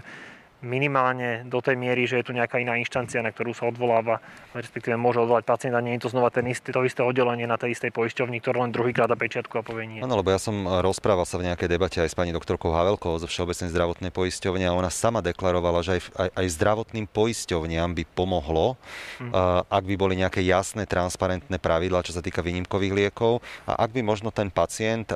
[0.61, 4.21] minimálne do tej miery, že je tu nejaká iná inštancia, na ktorú sa odvoláva,
[4.53, 7.57] respektíve môže odvolať pacient a nie je to znova ten istý, to isté oddelenie na
[7.57, 9.99] tej istej poisťovni, ktoré len druhýkrát dá pečiatku a povie nie.
[10.05, 10.53] Áno, lebo ja som
[10.85, 14.77] rozprával sa v nejakej debate aj s pani doktorkou Havelkou zo Všeobecnej zdravotnej poisťovne a
[14.77, 18.77] ona sama deklarovala, že aj, aj, aj zdravotným poisťovniam by pomohlo,
[19.17, 19.33] hm.
[19.65, 24.05] ak by boli nejaké jasné, transparentné pravidlá, čo sa týka výnimkových liekov a ak by
[24.05, 25.09] možno ten pacient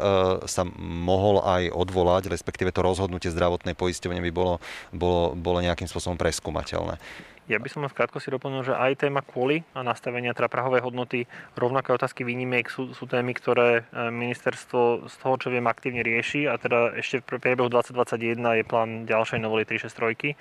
[0.49, 4.57] sa mohol aj odvolať, respektíve to rozhodnutie zdravotnej poisťovne by bolo,
[4.89, 6.97] bolo bolo nejakým spôsobom preskúmateľné.
[7.45, 11.29] Ja by som v krátkosti doplnil, že aj téma kvôli a nastavenia teda prahovej hodnoty,
[11.53, 16.49] rovnaké otázky výnimiek sú, sú témy, ktoré e, ministerstvo z toho, čo viem, aktívne rieši
[16.49, 20.33] a teda ešte v priebehu 2021 je plán ďalšej novely 363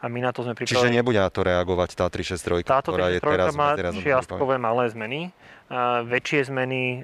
[0.00, 0.88] a my na to sme pripravili.
[0.88, 4.88] Čiže nebude na to reagovať tá 363, Táto ktorá je teraz, má teraz čiastkové malé
[4.88, 5.32] zmeny,
[6.06, 7.02] väčšie zmeny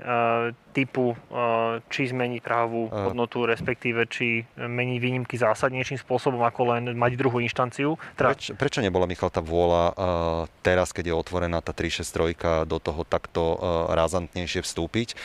[0.71, 1.19] typu,
[1.91, 7.99] či zmeniť právovú hodnotu, respektíve či meniť výnimky zásadnejším spôsobom, ako len mať druhú inštanciu.
[8.15, 8.33] Teda...
[8.33, 9.85] Preč, prečo nebola, Michal, tá vôľa
[10.63, 13.59] teraz, keď je otvorená tá 363 do toho takto
[13.91, 15.19] razantnejšie vstúpiť.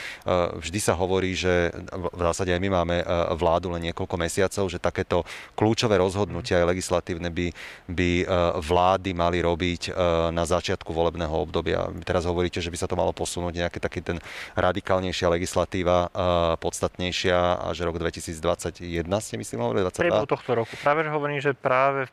[0.58, 2.98] Vždy sa hovorí, že v zásade aj my máme
[3.38, 5.22] vládu len niekoľko mesiacov, že takéto
[5.54, 7.48] kľúčové rozhodnutia aj legislatívne by,
[7.86, 8.12] by
[8.60, 9.94] vlády mali robiť
[10.34, 11.88] na začiatku volebného obdobia.
[12.02, 14.18] Teraz hovoríte, že by sa to malo posunúť nejaký taký ten
[14.58, 16.10] radikálnejšia legislatíva,
[16.58, 20.26] podstatnejšia až rok 2021 ste myslím hovorili, 22?
[20.26, 20.74] tohto roku.
[20.80, 22.12] Práve, že hovorím, že práve v,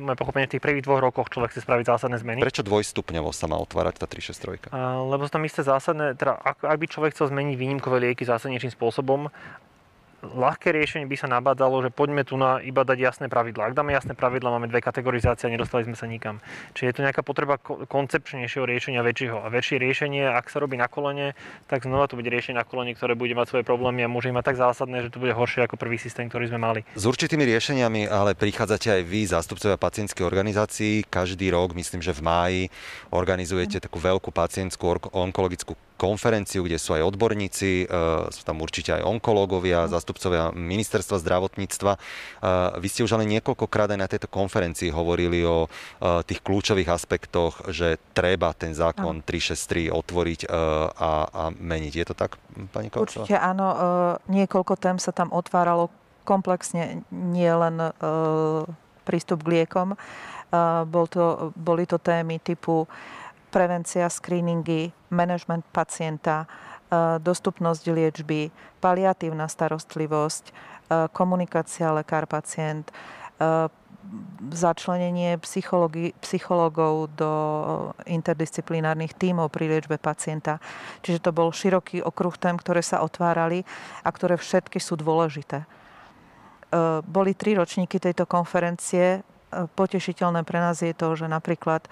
[0.00, 2.40] moje pochopenie v tých prvých dvoch rokoch človek chce spraviť zásadné zmeny.
[2.42, 4.72] Prečo dvojstupňovo sa má otvárať tá 363?
[5.08, 8.72] Lebo sú tam isté zásadné, teda ak, ak by človek chcel zmeniť výnimkové lieky zásadnejším
[8.74, 9.32] spôsobom,
[10.22, 13.70] ľahké riešenie by sa nabádalo, že poďme tu na iba dať jasné pravidlá.
[13.70, 16.42] Ak dáme jasné pravidlá, máme dve kategorizácie a nedostali sme sa nikam.
[16.74, 19.38] Čiže je tu nejaká potreba koncepčnejšieho riešenia väčšieho.
[19.38, 21.38] A väčšie riešenie, ak sa robí na kolene,
[21.70, 24.54] tak znova to bude riešenie na kolene, ktoré bude mať svoje problémy a môže mať
[24.54, 26.80] tak zásadné, že to bude horšie ako prvý systém, ktorý sme mali.
[26.98, 31.06] S určitými riešeniami ale prichádzate aj vy, zástupcovia pacientských organizácií.
[31.06, 32.62] Každý rok, myslím, že v máji,
[33.14, 37.86] organizujete takú veľkú pacientskú onkologickú konferenciu, kde sú aj odborníci, e,
[38.30, 41.92] sú tam určite aj onkológovia, zástupcovia ministerstva zdravotníctva.
[41.92, 42.00] E,
[42.78, 45.68] vy ste už ale niekoľkokrát aj na tejto konferencii hovorili o e,
[46.22, 51.92] tých kľúčových aspektoch, že treba ten zákon 363 otvoriť a, a meniť.
[51.98, 52.38] Je to tak,
[52.70, 53.26] pani Kovcová?
[53.26, 53.66] Určite áno.
[54.30, 55.90] Niekoľko tém sa tam otváralo
[56.22, 57.90] komplexne, nie len
[59.02, 59.98] prístup k liekom.
[60.86, 62.84] Bol to, boli to témy typu
[63.48, 66.46] prevencia, screeningy, management pacienta, e,
[67.18, 70.52] dostupnosť liečby, paliatívna starostlivosť, e,
[71.12, 72.92] komunikácia lekár-pacient, e,
[74.48, 75.36] začlenenie
[76.24, 77.32] psychológov do
[78.08, 80.64] interdisciplinárnych tímov pri liečbe pacienta.
[81.04, 83.68] Čiže to bol široký okruh tém, ktoré sa otvárali
[84.00, 85.68] a ktoré všetky sú dôležité.
[87.04, 89.20] Boli tri ročníky tejto konferencie.
[89.52, 91.84] Potešiteľné pre nás je to, že napríklad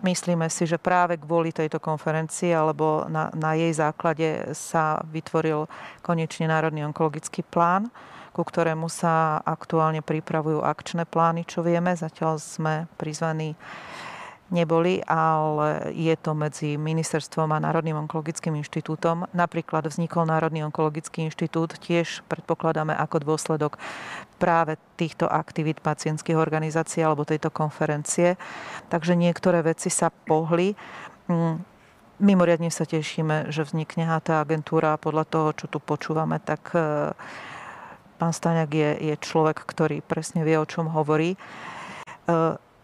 [0.00, 5.68] Myslíme si, že práve kvôli tejto konferencii alebo na, na jej základe sa vytvoril
[6.00, 7.92] konečne Národný onkologický plán,
[8.32, 11.92] ku ktorému sa aktuálne pripravujú akčné plány, čo vieme.
[11.92, 13.52] Zatiaľ sme prizvaní
[14.50, 19.30] neboli, ale je to medzi ministerstvom a Národným onkologickým inštitútom.
[19.30, 23.78] Napríklad vznikol Národný onkologický inštitút tiež predpokladáme ako dôsledok
[24.42, 28.34] práve týchto aktivít pacientských organizácií alebo tejto konferencie.
[28.90, 30.74] Takže niektoré veci sa pohli.
[31.30, 31.62] Mm,
[32.18, 37.14] mimoriadne sa tešíme, že vznikne HT agentúra a podľa toho, čo tu počúvame, tak e,
[38.20, 41.38] pán Staňak je, je človek, ktorý presne vie, o čom hovorí.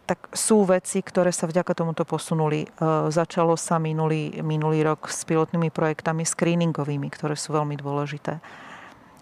[0.06, 2.62] Tak sú veci, ktoré sa vďaka tomuto posunuli.
[2.62, 2.68] E,
[3.10, 8.38] začalo sa minulý, minulý rok s pilotnými projektami screeningovými, ktoré sú veľmi dôležité.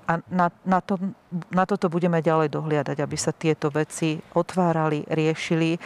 [0.04, 1.00] A na, na, to,
[1.48, 5.80] na toto budeme ďalej dohliadať, aby sa tieto veci otvárali, riešili.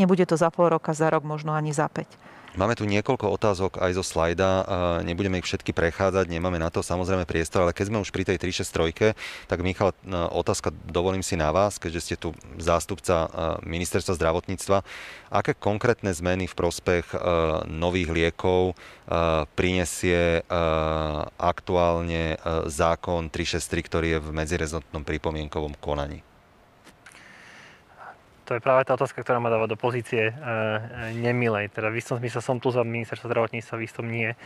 [0.00, 2.08] Nebude to za pol roka, za rok, možno ani za päť.
[2.60, 4.68] Máme tu niekoľko otázok aj zo slajda,
[5.00, 8.36] nebudeme ich všetky prechádzať, nemáme na to samozrejme priestor, ale keď sme už pri tej
[8.36, 9.16] 363,
[9.48, 9.96] tak Michal,
[10.28, 13.32] otázka dovolím si na vás, keďže ste tu zástupca
[13.64, 14.84] ministerstva zdravotníctva.
[15.32, 17.16] Aké konkrétne zmeny v prospech
[17.64, 18.76] nových liekov
[19.56, 20.44] prinesie
[21.40, 22.36] aktuálne
[22.68, 26.20] zákon 363, ktorý je v medzirezortnom pripomienkovom konaní?
[28.50, 31.70] To je práve tá otázka, ktorá ma dáva do pozície e, e, nemilej.
[31.70, 34.34] Teda v istom zmysle som tu za ministerstvo zdravotníctva, v istom nie.
[34.34, 34.36] E,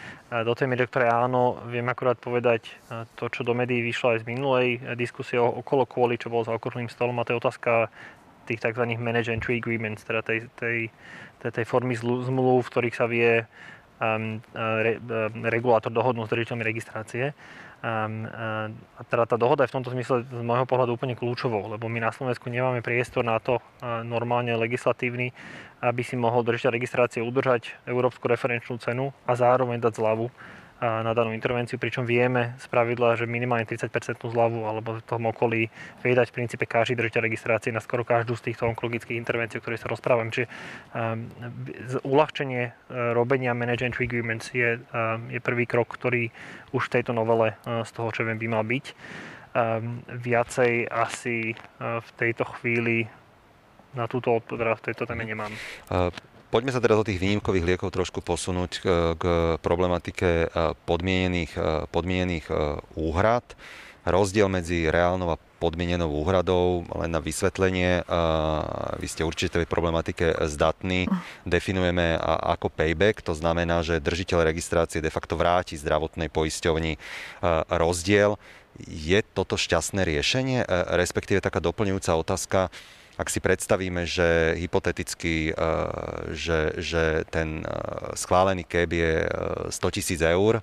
[0.45, 2.69] do tej miery, ktoré áno, viem akurát povedať
[3.17, 4.69] to, čo do médií vyšlo aj z minulej
[5.01, 7.89] diskusie okolo kvôli, čo bolo za okrúhlym stolom, a to je otázka
[8.45, 8.85] tých tzv.
[9.01, 10.93] manage entry agreements, teda tej, tej,
[11.41, 13.49] tej, tej formy zmluv, v ktorých sa vie
[14.05, 15.01] um, re,
[15.49, 17.33] regulátor dohodnúť s držiteľmi registrácie.
[17.85, 18.25] Um,
[18.97, 22.01] a teda tá dohoda je v tomto zmysle z môjho pohľadu úplne kľúčovou, lebo my
[22.01, 23.61] na Slovensku nemáme priestor na to
[24.09, 25.37] normálne legislatívny,
[25.85, 30.33] aby si mohol držiteľ registrácie udržať európsku referenčnú cenu a zároveň dať zľavu
[30.83, 33.89] na danú intervenciu, pričom vieme z pravidla, že minimálne 30%
[34.21, 35.71] zľavu alebo v tom okolí
[36.03, 39.65] vie dať v princípe každý držiteľ registrácie na skoro každú z týchto onkologických intervencií, o
[39.65, 40.29] ktorých sa rozprávam.
[40.35, 40.51] Čiže
[40.93, 41.31] um,
[42.05, 46.29] uľahčenie uh, robenia manage entry agreements je, um, je prvý krok, ktorý
[46.75, 48.87] už v tejto novele uh, z toho, čo viem, by mal byť.
[49.55, 53.07] Um, viacej asi uh, v tejto chvíli
[53.95, 55.55] na túto odpoveď v tejto téme nemám.
[56.55, 58.87] Poďme sa teraz do tých výnimkových liekov trošku posunúť k,
[59.19, 59.25] k
[59.59, 62.55] problematike e, podmienených, e, podmienených e,
[62.95, 63.43] úhrad.
[64.07, 68.05] Rozdiel medzi reálnou a podmienenou úhradou, len na vysvetlenie,
[69.01, 71.09] vy ste určite tej problematike zdatní,
[71.49, 77.01] definujeme ako payback, to znamená, že držiteľ registrácie de facto vráti zdravotnej poisťovni
[77.73, 78.37] rozdiel.
[78.85, 80.69] Je toto šťastné riešenie,
[81.01, 82.69] respektíve taká doplňujúca otázka,
[83.15, 85.55] ak si predstavíme, že hypoteticky,
[86.35, 87.63] že, že ten
[88.19, 89.23] schválený keb je
[89.71, 90.59] 100 tisíc eur,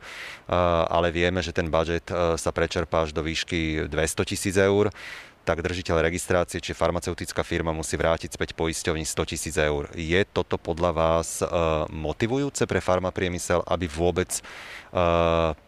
[0.91, 4.91] ale vieme, že ten budget sa prečerpá až do výšky 200 tisíc eur,
[5.41, 9.89] tak držiteľ registrácie či farmaceutická firma musí vrátiť späť poisťovni 100 tisíc eur.
[9.97, 11.41] Je toto podľa vás
[11.89, 14.29] motivujúce pre farmapriemysel, aby vôbec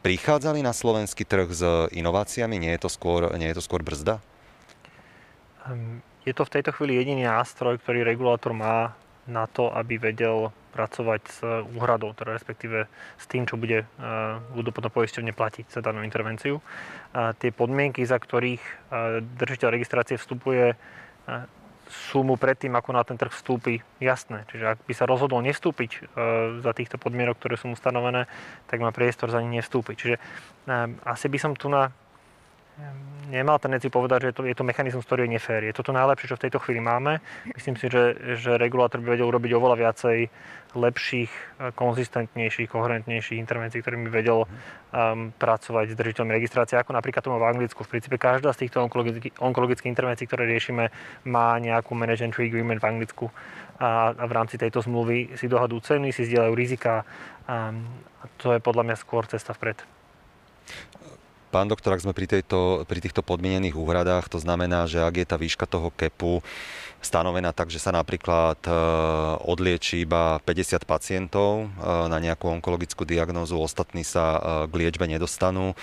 [0.06, 1.64] prichádzali na slovenský trh s
[1.96, 2.60] inováciami?
[2.60, 4.22] Nie je to skôr, nie je to skôr brzda?
[5.64, 8.96] Um, je to v tejto chvíli jediný nástroj, ktorý regulátor má
[9.28, 11.38] na to, aby vedel pracovať s
[11.78, 13.86] úhradou, teda respektíve s tým, čo bude,
[14.58, 16.60] budú potom poisťovne platiť za danú intervenciu.
[17.14, 18.90] A tie podmienky, za ktorých
[19.38, 20.74] držiteľ registrácie vstupuje,
[21.94, 24.50] sú mu predtým, ako na ten trh vstúpi, jasné.
[24.50, 26.10] Čiže ak by sa rozhodol nevstúpiť
[26.66, 28.26] za týchto podmienok, ktoré sú mu stanovené,
[28.66, 29.96] tak má priestor za nich nevstúpiť.
[29.96, 30.16] Čiže
[31.06, 31.94] asi by som tu na
[33.34, 35.62] nemal tendenciu povedať, že je to, je to mechanizmus, ktorý je nefér.
[35.66, 37.18] Je to to najlepšie, čo v tejto chvíli máme.
[37.50, 40.18] Myslím si, že, že regulátor by vedel urobiť oveľa viacej
[40.74, 41.32] lepších,
[41.78, 47.86] konzistentnejších, koherentnejších intervencií, ktorými vedel um, pracovať s držiteľmi registrácie, ako napríklad tomu v Anglicku.
[47.86, 50.90] V princípe každá z týchto onkologických, onkologických intervencií, ktoré riešime,
[51.30, 53.30] má nejakú manage agreement v Anglicku
[53.78, 57.06] a, a v rámci tejto zmluvy si dohadú ceny, si zdieľajú rizika.
[57.46, 57.86] Um,
[58.22, 59.78] a to je podľa mňa skôr cesta vpred.
[61.54, 65.28] Pán doktor, ak sme pri, tejto, pri týchto podmienených úhradách, to znamená, že ak je
[65.30, 66.42] tá výška toho kepu
[66.98, 68.74] stanovená tak, že sa napríklad e,
[69.46, 75.78] odlieči iba 50 pacientov e, na nejakú onkologickú diagnózu, ostatní sa e, k liečbe nedostanú,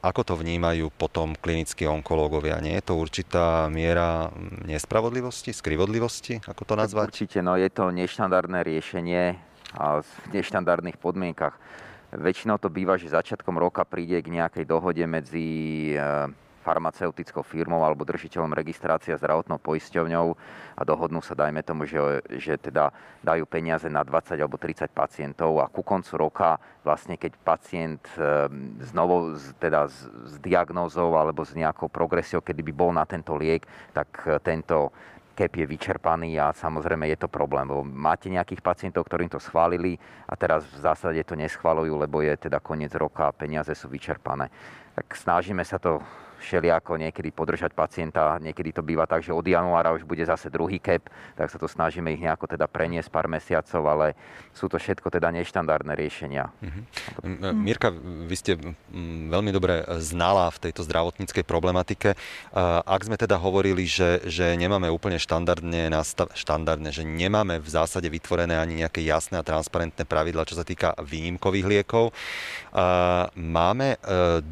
[0.00, 2.62] ako to vnímajú potom klinickí onkológovia?
[2.64, 4.32] Nie je to určitá miera
[4.64, 7.12] nespravodlivosti, skrivodlivosti, ako to nazvať?
[7.12, 9.36] Určite, no je to neštandardné riešenie
[9.76, 11.60] a v neštandardných podmienkach.
[12.16, 16.00] Väčšinou to býva, že začiatkom roka príde k nejakej dohode medzi e,
[16.66, 20.26] farmaceutickou firmou alebo držiteľom registrácia zdravotnou poisťovňou
[20.74, 22.90] a dohodnú sa, dajme tomu, že, že teda
[23.22, 28.02] dajú peniaze na 20 alebo 30 pacientov a ku koncu roka vlastne keď pacient
[28.82, 33.68] znovu teda s, s diagnózou alebo s nejakou progresiou, kedy by bol na tento liek,
[33.94, 34.90] tak e, tento
[35.36, 37.68] cap je vyčerpaný a samozrejme je to problém.
[37.68, 42.48] Lebo máte nejakých pacientov, ktorým to schválili a teraz v zásade to neschvalujú, lebo je
[42.48, 44.48] teda koniec roka a peniaze sú vyčerpané.
[44.96, 46.00] Tak snažíme sa to
[46.46, 48.38] všelijako niekedy podržať pacienta.
[48.38, 51.02] Niekedy to býva tak, že od januára už bude zase druhý cap,
[51.34, 54.06] tak sa to snažíme ich nejako teda preniesť pár mesiacov, ale
[54.54, 56.54] sú to všetko teda neštandardné riešenia.
[56.62, 57.54] Mm-hmm.
[57.58, 57.90] Mirka,
[58.30, 58.54] vy ste
[59.26, 62.14] veľmi dobre znala v tejto zdravotníckej problematike.
[62.86, 68.06] Ak sme teda hovorili, že, že nemáme úplne štandardne, nastav, štandardne, že nemáme v zásade
[68.06, 72.14] vytvorené ani nejaké jasné a transparentné pravidla, čo sa týka výnimkových liekov,
[73.32, 73.98] máme e,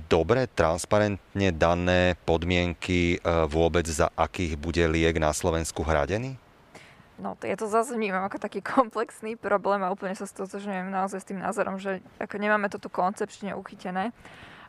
[0.08, 6.40] dobre, transparentne dané podmienky e, vôbec, za akých bude liek na Slovensku hradený?
[7.20, 11.20] No, to ja to zase vnímam ako taký komplexný problém a úplne sa stotožňujem naozaj
[11.20, 14.10] s tým názorom, že ako nemáme toto koncepčne uchytené.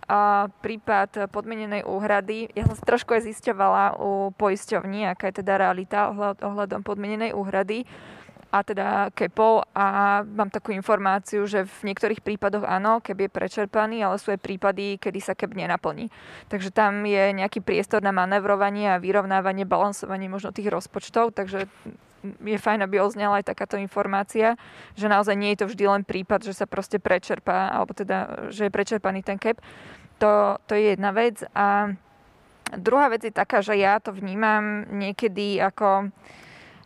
[0.05, 6.13] A prípad podmienenej úhrady, ja som trošku aj zisťovala u poisťovní, aká je teda realita
[6.45, 7.89] ohľadom podmienenej úhrady
[8.55, 14.07] a teda kepov a mám takú informáciu, že v niektorých prípadoch áno, keb je prečerpaný,
[14.07, 16.07] ale sú aj prípady, kedy sa keb nenaplní.
[16.47, 21.67] Takže tam je nejaký priestor na manevrovanie a vyrovnávanie, balansovanie možno tých rozpočtov, takže
[22.25, 24.55] je fajn, aby oznala aj takáto informácia,
[24.95, 28.65] že naozaj nie je to vždy len prípad, že sa proste prečerpá, alebo teda, že
[28.65, 29.59] je prečerpaný ten kep.
[30.23, 31.43] To, to je jedna vec.
[31.51, 31.91] A
[32.79, 36.09] druhá vec je taká, že ja to vnímam niekedy ako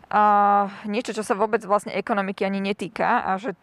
[0.10, 3.56] uh, niečo, čo sa vôbec vlastne ekonomiky ani netýka a že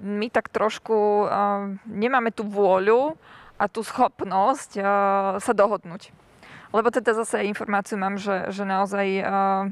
[0.00, 3.14] my tak trošku uh, nemáme tú vôľu
[3.58, 4.84] a tú schopnosť uh,
[5.42, 6.14] sa dohodnúť.
[6.72, 9.66] Lebo teda zase informáciu mám, že, že naozaj uh,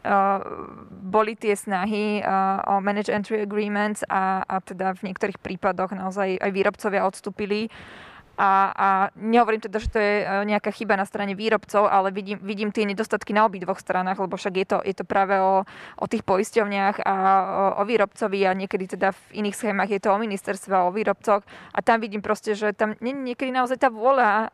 [0.00, 0.40] Uh,
[0.88, 6.40] boli tie snahy uh, o manage entry agreements a, a teda v niektorých prípadoch naozaj
[6.40, 7.68] aj výrobcovia odstúpili
[8.40, 8.88] a, a
[9.20, 12.88] nehovorím teda, že to je e, nejaká chyba na strane výrobcov, ale vidím, vidím tie
[12.88, 15.68] nedostatky na obidvoch stranách, lebo však je to, je to práve o,
[16.00, 20.08] o tých poisťovniach a o, o výrobcovi a niekedy teda v iných schémach je to
[20.08, 21.44] o ministerstve o výrobcoch
[21.76, 24.48] a tam vidím proste, že tam nie niekedy naozaj tá vôľa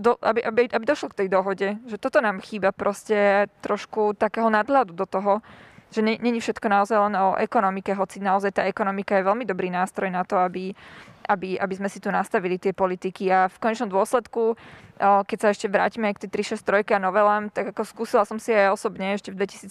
[0.00, 1.76] do, aby, aby, aby došlo k tej dohode.
[1.84, 5.44] Že toto nám chýba proste trošku takého nadhľadu do toho,
[5.90, 10.08] že není všetko naozaj len o ekonomike, hoci naozaj tá ekonomika je veľmi dobrý nástroj
[10.08, 10.70] na to, aby
[11.30, 13.30] aby, aby sme si tu nastavili tie politiky.
[13.30, 14.58] A v konečnom dôsledku,
[15.00, 18.74] keď sa ešte vrátime k tej 363 a novelám, tak ako skúsila som si aj
[18.74, 19.70] osobne ešte v 2017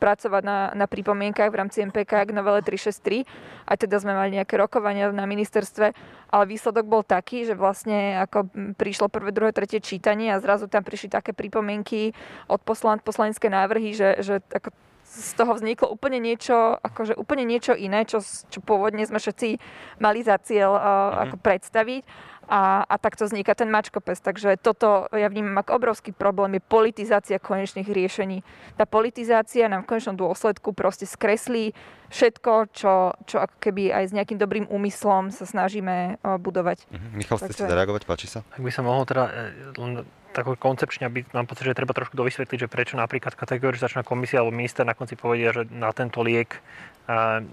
[0.00, 3.68] pracovať na, na pripomienkach v rámci MPK k novele 363.
[3.68, 5.94] Aj teda sme mali nejaké rokovania na ministerstve,
[6.32, 10.82] ale výsledok bol taký, že vlastne ako prišlo prvé, druhé, tretie čítanie a zrazu tam
[10.82, 12.16] prišli také pripomienky
[12.48, 14.72] od poslan, poslanecké návrhy, že, že ako
[15.12, 19.60] z toho vzniklo úplne niečo, akože úplne niečo iné, čo, čo pôvodne sme všetci
[20.00, 21.22] mali za cieľ uh, mm-hmm.
[21.28, 22.04] ako predstaviť.
[22.52, 24.18] A, a takto vzniká ten mačkopes.
[24.18, 28.42] Takže toto ja vnímam ako obrovský problém, je politizácia konečných riešení.
[28.74, 31.70] Tá politizácia nám v konečnom dôsledku proste skreslí
[32.10, 36.84] všetko, čo, čo ako keby aj s nejakým dobrým úmyslom sa snažíme uh, budovať.
[36.90, 37.12] Mm-hmm.
[37.14, 38.02] Michal, chcete zareagovať?
[38.10, 38.42] Páči sa?
[38.52, 39.30] Ak by som mohol teda
[39.78, 40.02] len
[40.32, 44.56] tako koncepčne, aby mám pocit, že treba trošku dovysvetliť, že prečo napríklad kategorizačná komisia alebo
[44.56, 46.58] minister na konci povedia, že na tento liek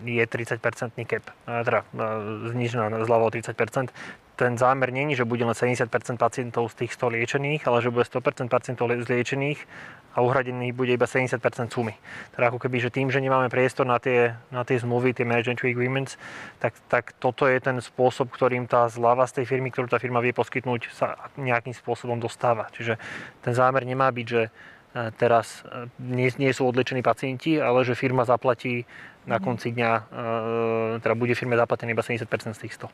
[0.05, 1.83] je 30-percentný cap, teda
[2.55, 3.91] znižená zľava o 30%.
[4.39, 8.07] Ten zámer není, že bude len 70% pacientov z tých 100 liečených, ale že bude
[8.07, 9.59] 100% pacientov zliečených
[10.15, 11.91] a uhradených bude iba 70% sumy.
[12.31, 15.59] Teda ako keby, že tým, že nemáme priestor na tie, na tie zmluvy, tie management
[15.67, 16.15] agreements,
[16.63, 20.23] tak, tak toto je ten spôsob, ktorým tá zľava z tej firmy, ktorú tá firma
[20.23, 22.71] vie poskytnúť, sa nejakým spôsobom dostáva.
[22.71, 22.95] Čiže
[23.43, 24.51] ten zámer nemá byť, že e,
[25.19, 28.87] teraz e, nie, nie sú odlečení pacienti, ale že firma zaplatí
[29.29, 29.43] na mhm.
[29.45, 30.01] konci dňa e,
[31.05, 32.25] teda bude firme zaplatené iba 70%
[32.57, 32.89] z tých 100.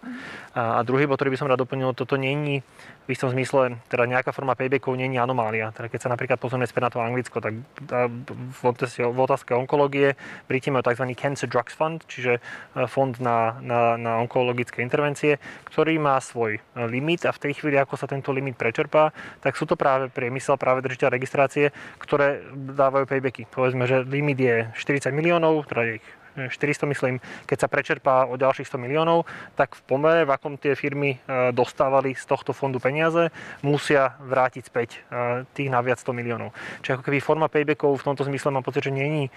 [0.59, 2.59] A, a druhý bod, ktorý by som rád doplnil, toto není
[3.05, 5.71] v istom zmysle, teda nejaká forma paybackov není anomália.
[5.71, 7.53] Teda keď sa napríklad pozrieme späť na to Anglicko, tak
[7.85, 8.59] v,
[8.99, 10.17] otázke onkológie
[10.49, 11.05] Briti majú tzv.
[11.13, 15.37] Cancer Drugs Fund, čiže e, fond na, na, na onkologické intervencie,
[15.69, 19.53] ktorý má svoj e, limit a v tej chvíli, ako sa tento limit prečerpá, tak
[19.53, 21.69] sú to práve priemysel, práve držiteľ registrácie,
[22.01, 22.41] ktoré
[22.73, 23.45] dávajú paybacky.
[23.53, 26.05] Povedzme, že limit je 40 miliónov, teda ich
[26.35, 27.15] 400 myslím,
[27.47, 29.23] keď sa prečerpá o ďalších 100 miliónov,
[29.55, 33.31] tak v pomere, v akom tie firmy e, dostávali z tohto fondu peniaze,
[33.63, 36.51] musia vrátiť späť e, tých naviac 100 miliónov.
[36.83, 39.31] Čiže ako keby forma paybackov v tomto zmysle mám pocit, že je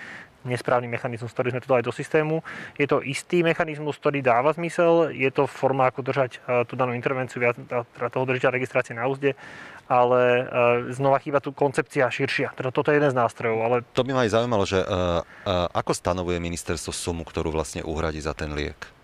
[0.46, 2.46] nesprávny mechanizmus, ktorý sme tu dali do systému.
[2.78, 6.94] Je to istý mechanizmus, ktorý dáva zmysel, je to forma, ako držať e, tú danú
[6.94, 9.34] intervenciu, teda toho držiteľa registrácie na úzde,
[9.88, 10.42] ale e,
[10.92, 12.52] znova chýba tu koncepcia širšia.
[12.52, 13.58] Teda toto je jeden z nástrojov.
[13.64, 13.76] Ale...
[13.96, 18.20] To by ma aj zaujímalo, že uh, uh, ako stanovuje ministerstvo sumu, ktorú vlastne uhradí
[18.20, 18.98] za ten liek?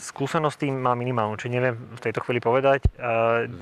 [0.00, 2.86] skúsenosť tým má minimálnu, či neviem v tejto chvíli povedať.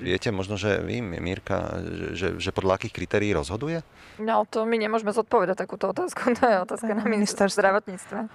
[0.00, 1.76] Viete možno, že vy, Mírka,
[2.16, 3.84] že, že podľa akých kritérií rozhoduje?
[4.16, 6.32] No, to my nemôžeme zodpovedať takúto otázku.
[6.38, 8.30] To je otázka na ministerstvo zdravotníctva.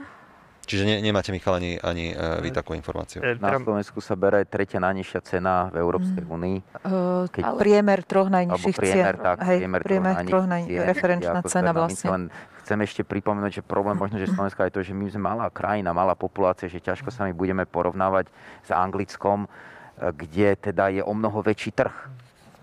[0.63, 3.19] Čiže ne, nemáte, Michal, ani, ani uh, vy takú informáciu?
[3.19, 6.57] E, na Slovensku sa bere tretia najnižšia cena v Európskej únii.
[6.87, 7.59] Uh, keď ale...
[7.59, 9.27] Priemer troch najnižších priemer, cien.
[9.27, 12.07] Tak, hej, priemer, priemer troch najnižších referenčná cena vlastne.
[12.07, 12.23] Len
[12.63, 15.91] chcem ešte pripomenúť, že problém možno, že Slovenska je to, že my sme malá krajina,
[15.91, 18.31] malá populácia, že ťažko sa my budeme porovnávať
[18.63, 19.51] s Anglickom,
[19.99, 21.91] kde teda je o mnoho väčší trh.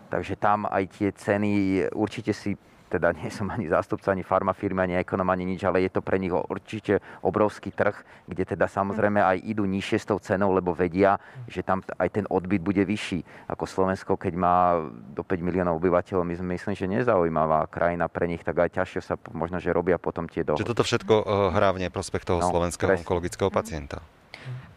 [0.09, 1.51] Takže tam aj tie ceny,
[1.93, 2.57] určite si
[2.91, 6.19] teda nie som ani zástupca, ani farmafirmy, ani ekonom, ani nič, ale je to pre
[6.19, 7.95] nich určite obrovský trh,
[8.27, 12.27] kde teda samozrejme aj idú nižšie s tou cenou, lebo vedia, že tam aj ten
[12.27, 13.47] odbyt bude vyšší.
[13.47, 14.83] Ako Slovensko, keď má
[15.15, 19.01] do 5 miliónov obyvateľov, my sme myslím, že nezaujímavá krajina pre nich, tak aj ťažšie
[19.07, 20.67] sa možno, že robia potom tie dohody.
[20.67, 23.07] Že toto všetko eh, hrá v neprospech toho no, slovenského presne.
[23.07, 24.03] onkologického pacienta.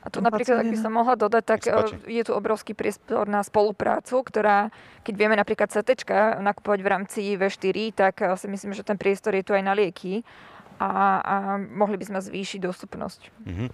[0.03, 1.59] A tu napríklad, ak by som mohla dodať, tak
[2.03, 4.67] je tu obrovský priestor na spoluprácu, ktorá,
[5.07, 6.03] keď vieme napríklad CT
[6.43, 9.71] nakupovať v rámci V4, tak eh, si myslím, že ten priestor je tu aj na
[9.71, 10.27] lieky.
[10.83, 13.21] A, a mohli by sme zvýšiť dostupnosť.
[13.45, 13.69] Uh-huh.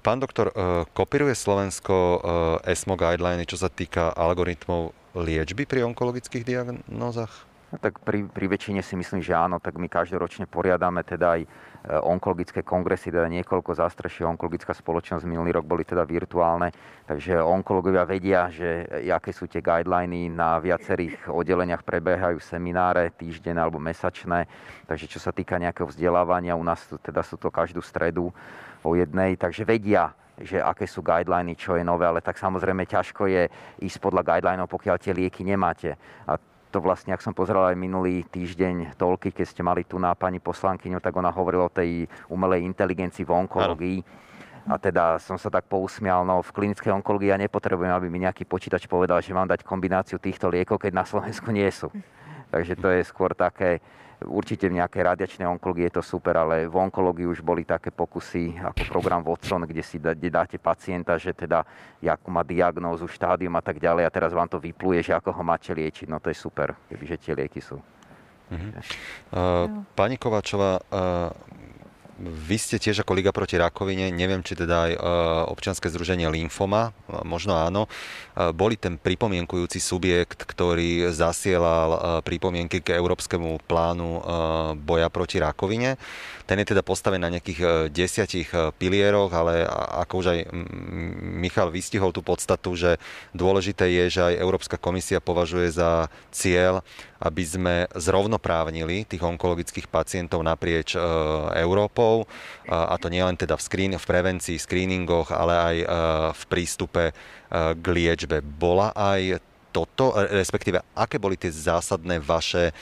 [0.00, 0.50] Pán doktor,
[0.96, 2.18] kopíruje Slovensko
[2.66, 7.51] ESMO guideliny, čo sa týka algoritmov liečby pri onkologických diagnózach?
[7.72, 11.42] Tak pri, pri väčšine si myslím, že áno, tak my každoročne poriadame teda aj
[11.82, 16.70] Eh, onkologické kongresy, teda niekoľko zástreší onkologická spoločnosť minulý rok boli teda virtuálne,
[17.10, 23.82] takže onkologovia vedia, že aké sú tie guideliny, na viacerých oddeleniach prebiehajú semináre týždenné alebo
[23.82, 24.46] mesačné,
[24.86, 28.30] takže čo sa týka nejakého vzdelávania, u nás teda sú to každú stredu
[28.86, 33.26] o jednej, takže vedia, že aké sú guideliny, čo je nové, ale tak samozrejme ťažko
[33.26, 33.50] je
[33.82, 35.98] ísť podľa guidelinov, pokiaľ tie lieky nemáte.
[36.30, 36.38] A
[36.72, 40.40] to vlastne, ak som pozeral aj minulý týždeň toľky, keď ste mali tu na pani
[40.40, 43.98] poslankyňu, tak ona hovorila o tej umelej inteligencii v onkológii.
[44.62, 48.46] A teda som sa tak pousmial, no v klinickej onkológii ja nepotrebujem, aby mi nejaký
[48.46, 51.90] počítač povedal, že mám dať kombináciu týchto liekov, keď na Slovensku nie sú.
[52.48, 53.82] Takže to je skôr také,
[54.26, 58.58] Určite v nejakej radiačnej onkológii je to super, ale v onkológii už boli také pokusy
[58.58, 61.66] ako program Watson, kde si dá, kde dáte pacienta, že teda
[62.02, 65.42] ako má diagnózu, štádium a tak ďalej a teraz vám to vypluje, že ako ho
[65.42, 66.06] máte liečiť.
[66.10, 67.78] No to je super, kebyže tie lieky sú.
[68.52, 68.72] Uh-huh.
[69.32, 69.64] Uh,
[69.96, 71.32] pani Kováčová, uh,
[72.22, 74.92] vy ste tiež ako Liga proti rakovine, neviem, či teda aj
[75.50, 76.94] občianske združenie Lymfoma,
[77.26, 77.90] možno áno,
[78.54, 84.22] boli ten pripomienkujúci subjekt, ktorý zasielal pripomienky k Európskemu plánu
[84.78, 85.98] boja proti rakovine.
[86.46, 89.66] Ten je teda postavený na nejakých desiatich pilieroch, ale
[90.04, 90.38] ako už aj
[91.38, 93.02] Michal vystihol tú podstatu, že
[93.34, 96.86] dôležité je, že aj Európska komisia považuje za cieľ
[97.22, 101.00] aby sme zrovnoprávnili tých onkologických pacientov naprieč e,
[101.62, 102.26] Európou,
[102.66, 105.86] a to nielen teda v, screen, v prevencii, screeningoch, ale aj e,
[106.34, 107.12] v prístupe e,
[107.78, 108.42] k liečbe.
[108.42, 109.38] Bola aj
[109.70, 112.74] toto, respektíve aké boli tie zásadné vaše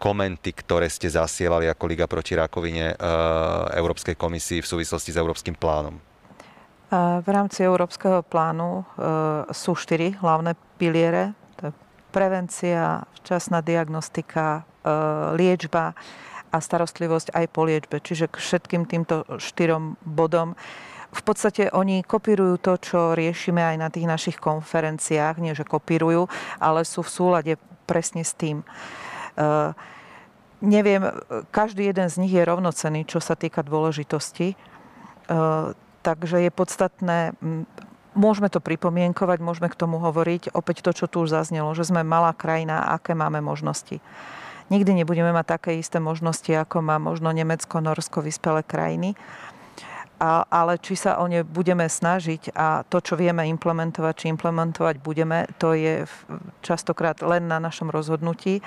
[0.00, 2.96] komenty, ktoré ste zasielali ako Liga proti rakovine
[3.76, 6.00] Európskej komisii v súvislosti s Európskym plánom?
[6.88, 8.88] V rámci Európskeho plánu
[9.52, 11.36] sú štyri hlavné piliere
[12.10, 14.92] prevencia, včasná diagnostika, e,
[15.38, 15.94] liečba
[16.50, 18.02] a starostlivosť aj po liečbe.
[18.02, 20.58] Čiže k všetkým týmto štyrom bodom
[21.10, 25.42] v podstate oni kopírujú to, čo riešime aj na tých našich konferenciách.
[25.42, 26.30] Nie, že kopírujú,
[26.62, 27.52] ale sú v súlade
[27.82, 28.62] presne s tým.
[29.34, 29.74] Uh,
[30.62, 31.02] neviem,
[31.50, 34.54] každý jeden z nich je rovnocený, čo sa týka dôležitosti.
[35.26, 35.74] Uh,
[36.06, 37.34] takže je podstatné
[38.18, 40.54] Môžeme to pripomienkovať, môžeme k tomu hovoriť.
[40.54, 44.02] Opäť to, čo tu už zaznelo, že sme malá krajina, aké máme možnosti.
[44.70, 49.18] Nikdy nebudeme mať také isté možnosti, ako má možno Nemecko, Norsko, vyspelé krajiny
[50.20, 55.00] a, ale či sa o ne budeme snažiť a to, čo vieme implementovať, či implementovať
[55.00, 56.04] budeme, to je
[56.60, 58.60] častokrát len na našom rozhodnutí.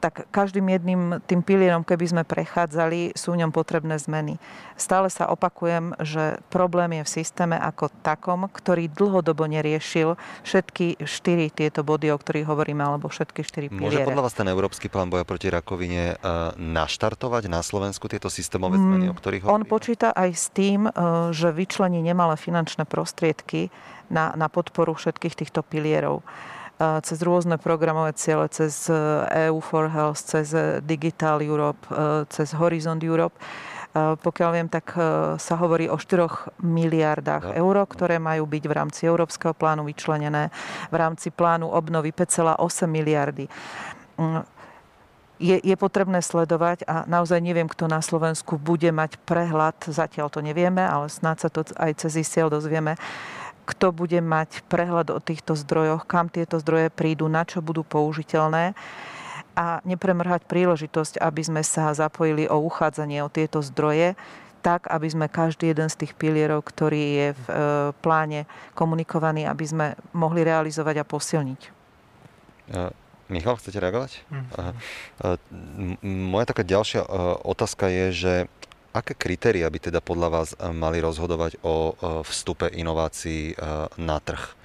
[0.00, 4.40] Tak každým jedným tým pilierom, keby sme prechádzali, sú v ňom potrebné zmeny.
[4.80, 11.52] Stále sa opakujem, že problém je v systéme ako takom, ktorý dlhodobo neriešil všetky štyri
[11.52, 14.04] tieto body, o ktorých hovoríme, alebo všetky štyri piliere.
[14.04, 16.16] Môže podľa vás ten Európsky plán boja proti rakovine
[16.56, 19.56] naštartovať na Slovensku tieto systémové zmeny, mm, o ktorých hovoríme?
[19.60, 20.88] On počíta aj s tým,
[21.30, 23.68] že vyčlení nemalé finančné prostriedky
[24.08, 26.24] na, na podporu všetkých týchto pilierov
[26.80, 28.88] cez rôzne programové ciele, cez
[29.50, 31.84] EU e for Health, cez Digital Europe,
[32.32, 33.36] cez Horizon Europe.
[33.92, 34.94] Pokiaľ viem, tak
[35.36, 40.48] sa hovorí o 4 miliardách eur, ktoré majú byť v rámci Európskeho plánu vyčlenené,
[40.88, 42.56] v rámci plánu obnovy 5,8
[42.86, 43.50] miliardy
[44.14, 44.60] mm,
[45.40, 50.44] je, je potrebné sledovať a naozaj neviem, kto na Slovensku bude mať prehľad, zatiaľ to
[50.44, 53.00] nevieme, ale snáď sa to aj cez ISIEL dozvieme,
[53.64, 58.74] kto bude mať prehľad o týchto zdrojoch, kam tieto zdroje prídu, na čo budú použiteľné
[59.58, 64.14] a nepremrhať príležitosť, aby sme sa zapojili o uchádzanie o tieto zdroje,
[64.60, 67.54] tak, aby sme každý jeden z tých pilierov, ktorý je v e,
[68.04, 68.44] pláne
[68.76, 71.60] komunikovaný, aby sme mohli realizovať a posilniť.
[73.30, 74.26] Michal, chcete reagovať?
[74.28, 74.46] Mm.
[76.02, 77.08] Moja taká ďalšia e,
[77.46, 78.34] otázka je, že
[78.90, 81.92] aké kritéria by teda podľa vás e, mali rozhodovať o e,
[82.26, 83.54] vstupe inovácií
[83.98, 84.58] na trh?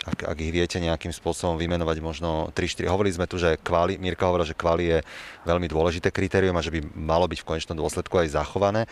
[0.00, 2.88] Ak, ak ich viete nejakým spôsobom vymenovať možno 3-4.
[2.88, 4.98] Hovorili sme tu, že kvali, Mirka hovorila, že kvali je
[5.44, 8.88] veľmi dôležité kritérium a že by malo byť v konečnom dôsledku aj zachované.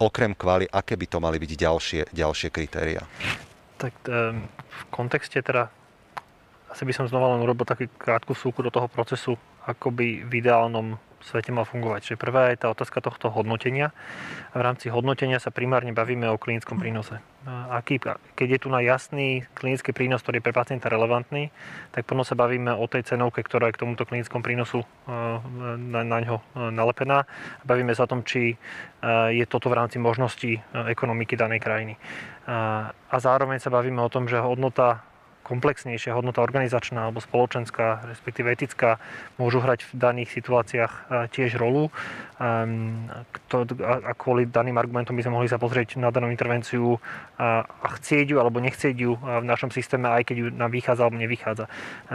[0.00, 3.04] Okrem kvali, aké by to mali byť ďalšie, ďalšie kritéria?
[3.76, 5.68] Tak v kontexte teda
[6.72, 9.36] asi by som znova len urobil taký krátku súku do toho procesu,
[9.68, 12.12] ako by v ideálnom svete mal fungovať.
[12.12, 13.94] Čiže prvá je tá otázka tohto hodnotenia.
[14.52, 17.22] A v rámci hodnotenia sa primárne bavíme o klinickom prínose.
[17.72, 17.98] Aký,
[18.38, 21.50] keď je tu na jasný klinický prínos, ktorý je pre pacienta relevantný,
[21.90, 24.86] tak potom sa bavíme o tej cenovke, ktorá je k tomuto klinickom prínosu
[25.78, 26.38] na, na ňo
[26.70, 27.26] nalepená.
[27.66, 28.54] Bavíme sa o tom, či
[29.34, 31.94] je toto v rámci možností ekonomiky danej krajiny.
[32.46, 35.02] A zároveň sa bavíme o tom, že hodnota
[35.42, 39.02] komplexnejšia hodnota organizačná alebo spoločenská, respektíve etická,
[39.36, 41.90] môžu hrať v daných situáciách e, tiež rolu.
[42.42, 43.06] Ehm,
[43.82, 46.98] a kvôli daným argumentom by sme mohli sa pozrieť na danú intervenciu
[47.38, 51.20] a chcieť ju alebo nechcieť ju v našom systéme, aj keď ju nám vychádza alebo
[51.20, 51.66] nevychádza.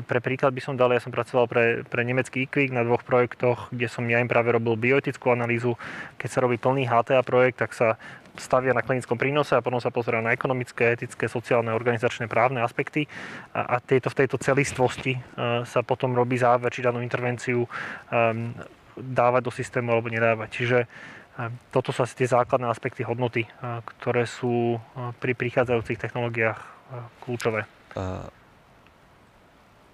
[0.03, 3.69] Pre príklad by som dal, ja som pracoval pre, pre nemecký IQVIC na dvoch projektoch,
[3.69, 5.77] kde som ja im práve robil bioetickú analýzu.
[6.17, 8.01] Keď sa robí plný HTA projekt, tak sa
[8.39, 13.09] stavia na klinickom prínose a potom sa pozerá na ekonomické, etické, sociálne, organizačné, právne aspekty
[13.51, 18.53] a, a tieto, v tejto celistvosti uh, sa potom robí záver, či danú intervenciu um,
[18.97, 20.49] dávať do systému alebo nedávať.
[20.53, 23.45] Čiže um, toto sú asi tie základné aspekty hodnoty,
[23.97, 24.81] ktoré sú
[25.21, 26.59] pri prichádzajúcich technológiách
[27.21, 27.65] kľúčové.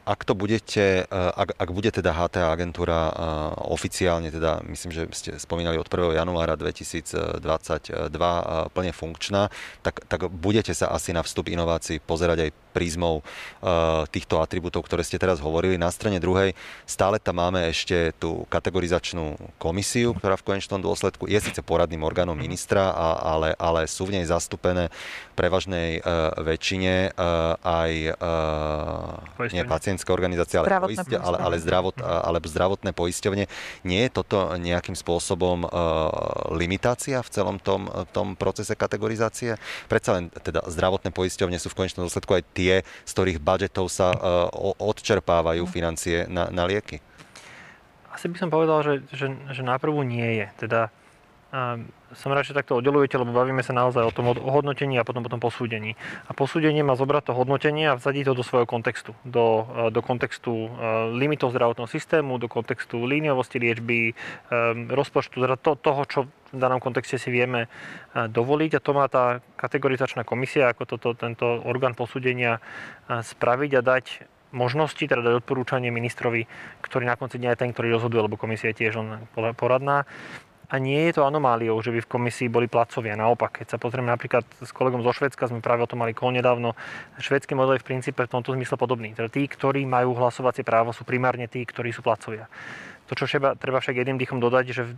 [0.03, 3.09] Ak to budete, ak, ak bude teda HTA agentúra
[3.71, 6.19] oficiálne, teda myslím, že ste spomínali od 1.
[6.19, 7.39] januára 2022
[8.75, 9.47] plne funkčná,
[9.79, 13.23] tak, tak budete sa asi na vstup inovácií pozerať aj prízmou
[14.11, 15.79] týchto atribútov, ktoré ste teraz hovorili.
[15.79, 16.51] Na strane druhej
[16.83, 22.35] stále tam máme ešte tú kategorizačnú komisiu, ktorá v konečnom dôsledku je síce poradným orgánom
[22.35, 22.91] ministra,
[23.23, 24.91] ale, ale sú v nej zastúpené
[25.37, 26.03] prevažnej
[26.43, 27.15] väčšine
[27.61, 27.91] aj
[29.53, 29.63] nie
[29.93, 33.45] pacientské organizácie, ale, poistia, ale, ale, zdravot, alebo zdravotné poisťovne.
[33.85, 35.69] Nie je toto nejakým spôsobom uh,
[36.57, 39.61] limitácia v celom tom, tom procese kategorizácie?
[39.85, 44.09] Predsa len teda zdravotné poisťovne sú v konečnom dôsledku aj tie, z ktorých budžetov sa
[44.09, 44.49] uh,
[44.81, 46.97] odčerpávajú financie na, na lieky.
[48.09, 50.45] Asi by som povedal, že, že, že náprvu nie je.
[50.57, 50.89] Teda
[52.13, 55.29] som rád, že takto oddelujete, lebo bavíme sa naozaj o tom hodnotení a potom o
[55.29, 55.93] tom posúdení.
[56.25, 59.13] A posúdenie má zobrať to hodnotenie a vsadiť to do svojho kontextu.
[59.21, 60.69] Do, e, do kontextu e,
[61.13, 64.13] limitov zdravotného systému, do kontextu líniovosti liečby, e,
[64.89, 66.19] rozpočtu, teda to, toho, čo
[66.53, 67.65] v danom kontexte si vieme
[68.13, 68.77] dovoliť.
[68.77, 72.61] A to má tá kategorizačná komisia, ako toto, tento orgán posúdenia
[73.09, 74.05] spraviť a dať
[74.53, 76.45] možnosti, teda dať odporúčanie ministrovi,
[76.85, 79.25] ktorý na konci dňa je ten, ktorý rozhoduje, lebo komisia je tiež on
[79.57, 80.05] poradná,
[80.73, 83.13] a nie je to anomáliou, že by v komisii boli placovia.
[83.13, 86.33] Naopak, keď sa pozrieme napríklad s kolegom zo Švedska, sme práve o tom mali kol
[86.33, 86.73] nedávno,
[87.21, 89.13] švedský model je v princípe v tomto zmysle podobný.
[89.13, 92.49] Teda tí, ktorí majú hlasovacie právo, sú primárne tí, ktorí sú placovia.
[93.05, 94.93] To, čo treba, však jedným dýchom dodať, že e,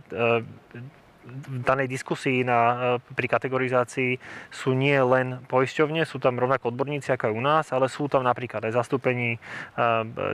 [1.66, 2.58] danej diskusii na,
[2.98, 4.18] e, pri kategorizácii
[4.48, 8.22] sú nie len poisťovne, sú tam rovnako odborníci ako aj u nás, ale sú tam
[8.22, 9.38] napríklad aj zastúpení, e,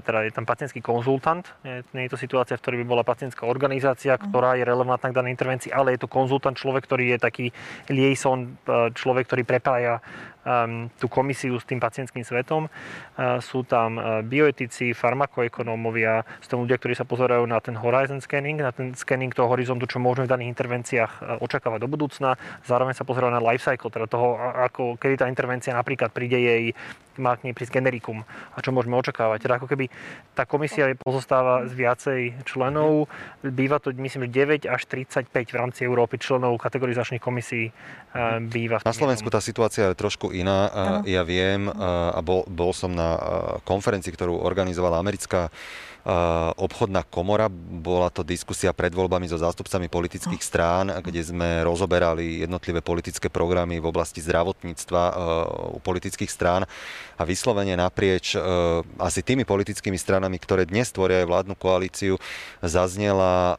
[0.04, 4.14] teda je tam pacientský konzultant, nie, je to situácia, v ktorej by bola pacientská organizácia,
[4.16, 4.22] mhm.
[4.28, 7.46] ktorá je relevantná k danej intervencii, ale je to konzultant, človek, ktorý je taký
[7.88, 10.04] liaison, e, človek, ktorý prepája
[10.98, 12.66] tú komisiu s tým pacientským svetom.
[12.66, 18.18] Uh, sú tam uh, bioetici, farmakoekonómovia, sú tam ľudia, ktorí sa pozerajú na ten horizon
[18.18, 22.34] scanning, na ten scanning toho horizontu, čo môžeme v daných intervenciách očakávať do budúcna.
[22.66, 26.62] Zároveň sa pozerajú na life cycle, teda toho, ako, kedy tá intervencia napríklad príde jej,
[27.18, 29.38] má k nej prísť generikum a čo môžeme očakávať.
[29.44, 29.88] Teda ako keby
[30.32, 33.10] tá komisia pozostáva z viacej členov.
[33.42, 38.80] Býva to, myslím, 9 až 35 v rámci Európy členov kategorizačných komisí uh, býva.
[38.84, 40.68] Na Slovensku tá situácia je trošku iná.
[40.72, 40.98] Ano.
[41.04, 43.18] Ja viem, a bol, bol som na
[43.66, 45.50] konferencii, ktorú organizovala americká
[46.58, 47.46] obchodná komora.
[47.52, 53.78] Bola to diskusia pred voľbami so zástupcami politických strán, kde sme rozoberali jednotlivé politické programy
[53.78, 55.02] v oblasti zdravotníctva
[55.70, 56.66] u politických strán
[57.14, 58.34] a vyslovene naprieč
[58.98, 62.18] asi tými politickými stranami, ktoré dnes tvoria aj vládnu koalíciu,
[62.58, 63.54] zaznela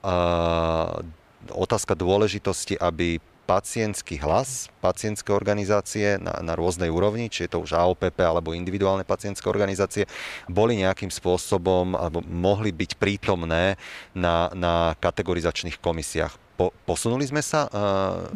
[1.48, 7.76] otázka dôležitosti, aby pacientský hlas, pacientské organizácie na, na rôznej úrovni, či je to už
[7.76, 10.08] AOPP alebo individuálne pacientské organizácie,
[10.52, 13.80] boli nejakým spôsobom alebo mohli byť prítomné
[14.16, 16.43] na, na kategorizačných komisiách.
[16.54, 18.30] Po, posunuli sme sa uh,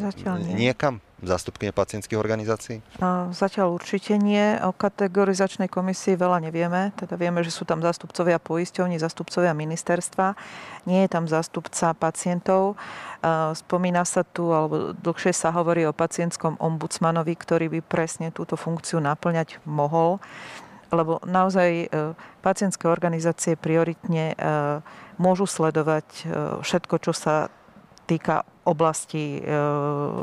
[0.54, 1.02] niekam?
[1.24, 2.78] zástupkyne pacientských organizácií?
[3.34, 4.54] Zatiaľ určite nie.
[4.62, 6.94] O kategorizačnej komisii veľa nevieme.
[6.94, 10.38] Teda vieme, že sú tam zástupcovia poisťovní, zástupcovia ministerstva.
[10.86, 12.78] Nie je tam zástupca pacientov.
[13.58, 19.02] Spomína sa tu, alebo dlhšie sa hovorí o pacientskom ombudsmanovi, ktorý by presne túto funkciu
[19.02, 20.22] naplňať mohol
[20.88, 21.88] lebo naozaj e,
[22.40, 24.40] pacientské organizácie prioritne
[25.20, 26.08] môžu sledovať
[26.64, 27.52] všetko, čo sa
[28.08, 29.42] týka oblasti e,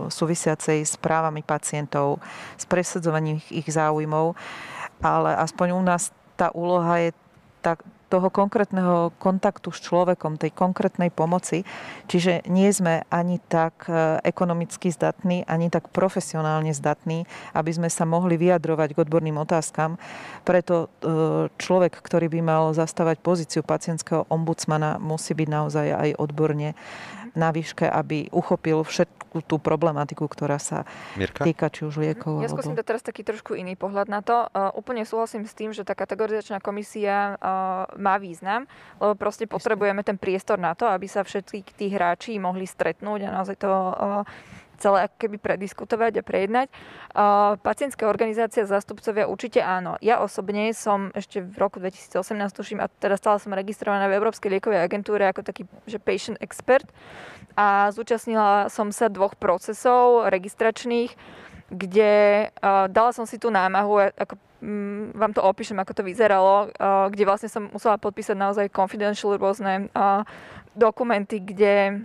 [0.09, 2.20] súvisiacej s právami pacientov,
[2.57, 4.37] s presadzovaním ich, záujmov,
[5.05, 7.11] ale aspoň u nás tá úloha je
[7.64, 7.80] tak,
[8.12, 11.66] toho konkrétneho kontaktu s človekom, tej konkrétnej pomoci.
[12.07, 17.26] Čiže nie sme ani tak e, ekonomicky zdatní, ani tak profesionálne zdatní,
[17.57, 19.97] aby sme sa mohli vyjadrovať k odborným otázkam.
[20.47, 20.87] Preto e,
[21.59, 26.78] človek, ktorý by mal zastávať pozíciu pacientského ombudsmana, musí byť naozaj aj odborne
[27.35, 30.87] na výške, aby uchopil všetku tú problematiku, ktorá sa
[31.18, 31.43] Mirka?
[31.43, 32.41] týka či už liekov.
[32.41, 32.87] Ja skúsim alebo...
[32.87, 34.47] teraz taký trošku iný pohľad na to.
[34.55, 38.70] Uh, úplne súhlasím s tým, že tá kategorizačná komisia uh, má význam,
[39.03, 43.35] lebo proste potrebujeme ten priestor na to, aby sa všetci tí hráči mohli stretnúť a
[43.35, 44.22] naozaj to uh,
[44.85, 46.68] celé ako keby prediskutovať a prejednať.
[47.16, 49.97] Uh, pacientské organizácie a zástupcovia určite áno.
[50.05, 52.20] Ja osobne som ešte v roku 2018,
[52.53, 56.85] tuším, a teda stala som registrovaná v Európskej liekovej agentúre ako taký že patient expert
[57.57, 61.14] a zúčastnila som sa dvoch procesov registračných,
[61.70, 62.12] kde
[62.91, 66.68] dala som si tú námahu, ako um, vám to opíšem, ako to vyzeralo,
[67.09, 69.89] kde vlastne som musela podpísať naozaj confidential rôzne
[70.74, 72.05] dokumenty, kde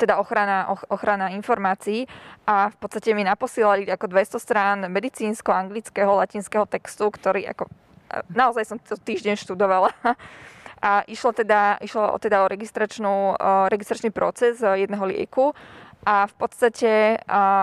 [0.00, 2.08] teda ochrana, ochrana informácií
[2.44, 7.70] a v podstate mi naposielali ako 200 strán medicínsko, anglického, latinského textu, ktorý ako
[8.30, 9.90] naozaj som to týždeň študovala.
[10.84, 13.40] A išlo teda, išlo teda o registračnú,
[13.72, 15.56] registračný proces jedného lieku
[16.04, 17.16] a v podstate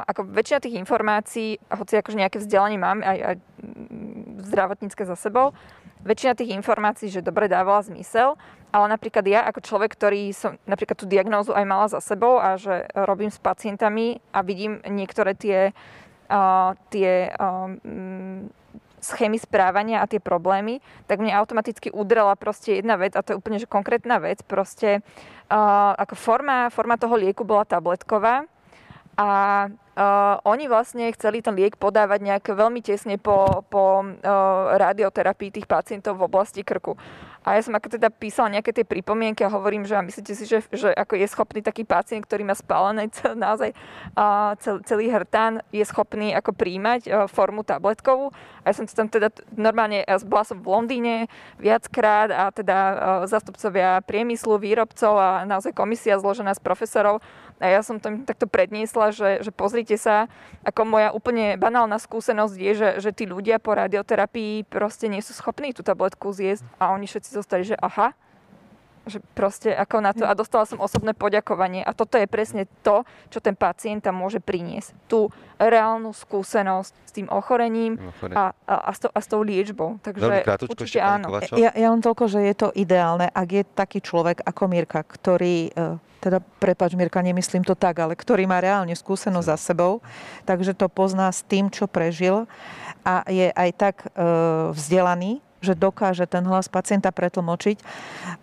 [0.10, 3.36] ako väčšina tých informácií, hoci akože nejaké vzdelanie mám aj, aj
[4.50, 5.54] zdravotnícke za sebou,
[6.02, 8.38] väčšina tých informácií, že dobre dávala zmysel,
[8.72, 12.56] ale napríklad ja ako človek, ktorý som napríklad tú diagnózu aj mala za sebou a
[12.56, 15.76] že robím s pacientami a vidím niektoré tie,
[16.32, 18.48] uh, tie um,
[19.02, 20.80] schémy správania a tie problémy,
[21.10, 24.46] tak mne automaticky udrela proste jedna vec a to je úplne že konkrétna vec.
[24.46, 25.02] Proste
[25.52, 28.48] uh, ako forma, forma toho lieku bola tabletková
[29.20, 29.28] a
[30.02, 34.10] uh, oni vlastne chceli ten liek podávať nejak veľmi tesne po, po uh,
[34.82, 36.98] radioterapii tých pacientov v oblasti krku.
[37.42, 40.46] A ja som ako teda písala nejaké tie pripomienky a hovorím, že a myslíte si,
[40.46, 43.74] že, že ako je schopný taký pacient, ktorý má spálené cel, naozaj
[44.14, 48.30] uh, cel, celý hrtán, je schopný ako príjmať uh, formu tabletkovú.
[48.62, 51.26] A ja som tam teda normálne, ja bola som v Londýne
[51.58, 52.96] viackrát a teda uh,
[53.26, 57.26] zastupcovia priemyslu, výrobcov a naozaj komisia zložená z profesorov
[57.62, 60.26] a ja som tam takto predniesla, že, že pozrite sa,
[60.66, 65.38] ako moja úplne banálna skúsenosť je, že, že tí ľudia po radioterapii proste nie sú
[65.38, 68.18] schopní tú tabletku zjesť a oni všetci zostali, že aha,
[69.10, 73.02] že proste ako na to a dostala som osobné poďakovanie a toto je presne to,
[73.34, 74.94] čo ten pacient tam môže priniesť.
[75.10, 77.98] Tú reálnu skúsenosť s tým ochorením
[78.34, 79.98] a, a, a, s, to, a s tou liečbou.
[80.06, 81.34] Takže určite áno.
[81.58, 85.74] Ja, ja len toľko, že je to ideálne, ak je taký človek ako Mirka, ktorý
[85.74, 90.06] e, teda prepač Mirka, nemyslím to tak, ale ktorý má reálne skúsenosť za sebou,
[90.46, 92.46] takže to pozná s tým, čo prežil
[93.02, 94.08] a je aj tak e,
[94.78, 97.84] vzdelaný, že dokáže ten hlas pacienta pretlmočiť, e,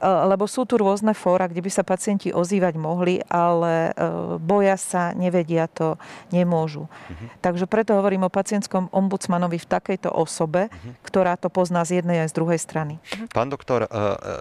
[0.06, 5.10] lebo sú tu rôzne fóra, kde by sa pacienti ozývať mohli, ale e, boja sa,
[5.12, 5.98] nevedia to,
[6.30, 6.86] nemôžu.
[6.86, 7.28] Uh-huh.
[7.42, 10.94] Takže preto hovorím o pacientskom ombudsmanovi v takejto osobe, uh-huh.
[11.02, 13.02] ktorá to pozná z jednej aj z druhej strany.
[13.02, 13.26] Uh-huh.
[13.34, 13.90] Pán doktor,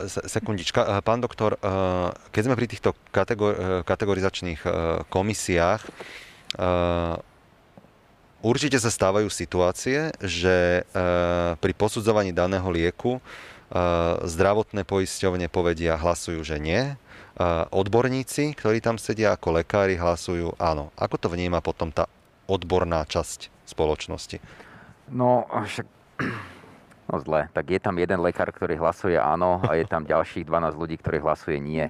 [0.07, 1.57] sekundička, pán doktor,
[2.29, 4.61] keď sme pri týchto kategor- kategorizačných
[5.09, 5.81] komisiách,
[8.45, 11.01] Určite sa stávajú situácie, že e,
[11.57, 13.21] pri posudzovaní daného lieku e,
[14.29, 16.85] zdravotné poisťovne povedia, hlasujú, že nie.
[16.85, 16.93] E,
[17.73, 20.93] odborníci, ktorí tam sedia ako lekári, hlasujú áno.
[21.01, 22.05] Ako to vníma potom tá
[22.45, 24.37] odborná časť spoločnosti?
[25.09, 25.87] No, však...
[27.07, 30.75] No zle, tak je tam jeden lekár, ktorý hlasuje áno a je tam ďalších 12
[30.75, 31.87] ľudí, ktorí hlasuje nie.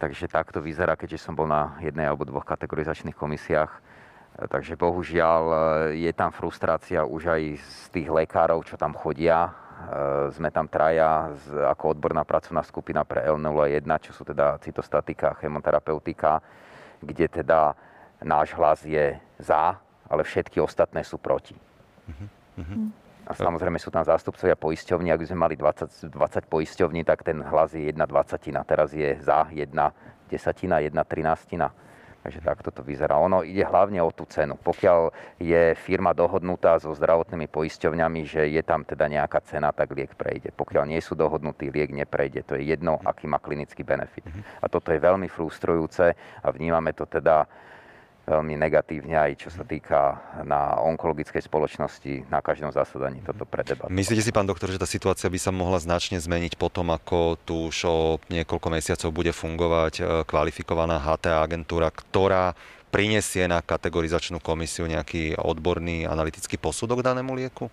[0.00, 3.68] Takže takto vyzerá, keďže som bol na jednej alebo dvoch kategorizačných komisiách
[4.36, 5.56] Takže bohužiaľ e,
[6.04, 9.48] je tam frustrácia už aj z tých lekárov, čo tam chodia.
[9.48, 9.50] E,
[10.36, 11.32] sme tam traja
[11.72, 16.44] ako odborná pracovná skupina pre L01, čo sú teda cytostatika, chemoterapeutika,
[17.00, 17.72] kde teda
[18.20, 21.56] náš hlas je za, ale všetky ostatné sú proti.
[22.06, 22.92] Uh-huh.
[23.26, 25.10] A samozrejme sú tam zástupcovia poisťovní.
[25.10, 28.62] Ak by sme mali 20, 20 poisťovní, tak ten hlas je 1 dvacatina.
[28.62, 29.66] Teraz je za 1
[30.30, 31.72] desatina, 1 trinástina.
[32.26, 33.22] Takže takto to vyzerá.
[33.22, 34.58] Ono ide hlavne o tú cenu.
[34.58, 40.10] Pokiaľ je firma dohodnutá so zdravotnými poisťovňami, že je tam teda nejaká cena, tak liek
[40.18, 40.50] prejde.
[40.50, 42.42] Pokiaľ nie sú dohodnutí, liek neprejde.
[42.50, 44.26] To je jedno, aký má klinický benefit.
[44.26, 44.42] Mhm.
[44.58, 47.46] A toto je veľmi frustrujúce a vnímame to teda
[48.26, 53.94] veľmi negatívne aj čo sa týka na onkologickej spoločnosti na každom zasadaní toto predebatovať.
[53.94, 57.70] Myslíte si, pán doktor, že tá situácia by sa mohla značne zmeniť potom, ako tu
[57.70, 62.58] už o niekoľko mesiacov bude fungovať e, kvalifikovaná HTA agentúra, ktorá
[62.90, 67.70] prinesie na kategorizačnú komisiu nejaký odborný analytický posudok danému lieku?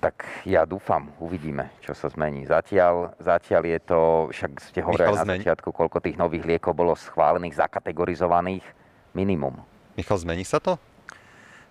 [0.00, 2.48] Tak ja dúfam, uvidíme, čo sa zmení.
[2.48, 4.00] Zatiaľ, zatiaľ je to,
[4.32, 8.79] však ste hovorili na začiatku, koľko tých nových liekov bolo schválených, zakategorizovaných
[9.12, 9.62] minimum.
[9.98, 10.78] Michal, zmení sa to?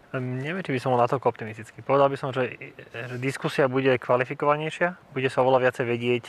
[0.09, 1.85] Hm, neviem, či by som bol natoľko optimistický.
[1.85, 2.57] Povedal by som, že,
[2.91, 6.25] že diskusia bude kvalifikovanejšia, bude sa oveľa viacej vedieť,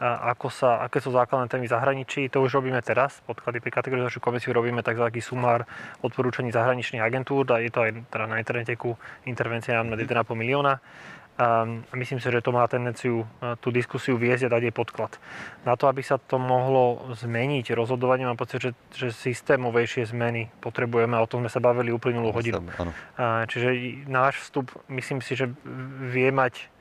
[0.00, 2.28] ako sa, aké sú základné témy zahraničí.
[2.28, 3.24] To už robíme teraz.
[3.24, 5.08] Podklady pri kategorizačnú komisiu robíme tzv.
[5.24, 5.64] sumár
[6.04, 7.48] odporúčaní zahraničných agentúr.
[7.56, 10.84] Je to aj teda na internete ku intervencia na 1,5 milióna.
[11.36, 13.28] A myslím si, že to má tendenciu
[13.60, 15.20] tú diskusiu viesť a dať jej podklad.
[15.68, 21.12] Na to, aby sa to mohlo zmeniť rozhodovanie, mám pocit, že, že systémovejšie zmeny potrebujeme.
[21.20, 22.64] O tom sme sa bavili uplynulú hodinu.
[23.20, 23.68] Čiže
[24.08, 25.52] náš vstup, myslím si, že
[26.08, 26.72] vie mať,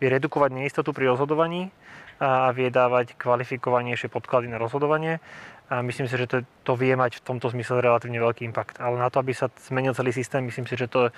[0.00, 1.68] vie redukovať neistotu pri rozhodovaní
[2.16, 5.20] a vie dávať kvalifikovanejšie podklady na rozhodovanie.
[5.68, 8.80] A myslím si, že to, to vie mať v tomto zmysle relatívne veľký impact.
[8.80, 11.10] Ale na to, aby sa zmenil celý systém, myslím si, že to je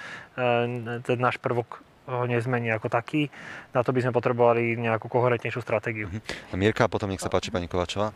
[1.07, 3.33] ten náš prvok nezmení ako taký.
[3.73, 6.07] Na to by sme potrebovali nejakú koherentnejšiu stratégiu.
[6.13, 6.57] Uh-huh.
[6.57, 8.13] Mirka, a potom nech sa páči pani Kovačová.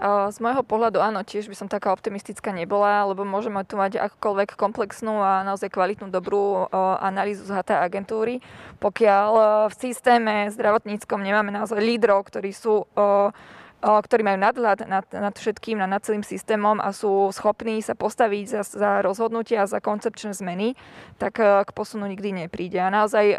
[0.00, 4.56] Z môjho pohľadu áno, tiež by som taká optimistická nebola, lebo môžeme tu mať akúkoľvek
[4.56, 6.72] komplexnú a naozaj kvalitnú dobrú
[7.04, 8.40] analýzu z HT agentúry.
[8.80, 9.30] Pokiaľ
[9.68, 12.88] v systéme zdravotníckom nemáme naozaj lídrov, ktorí sú
[13.80, 18.62] ktorí majú nadhľad nad, nad všetkým, nad, celým systémom a sú schopní sa postaviť za,
[18.64, 20.76] za rozhodnutia a za koncepčné zmeny,
[21.16, 22.76] tak k posunu nikdy nepríde.
[22.80, 23.36] A naozaj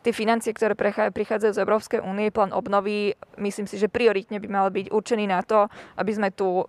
[0.00, 0.74] tie financie, ktoré
[1.12, 5.44] prichádzajú z Európskej únie, plán obnovy, myslím si, že prioritne by mal byť určený na
[5.44, 6.64] to, aby sme tu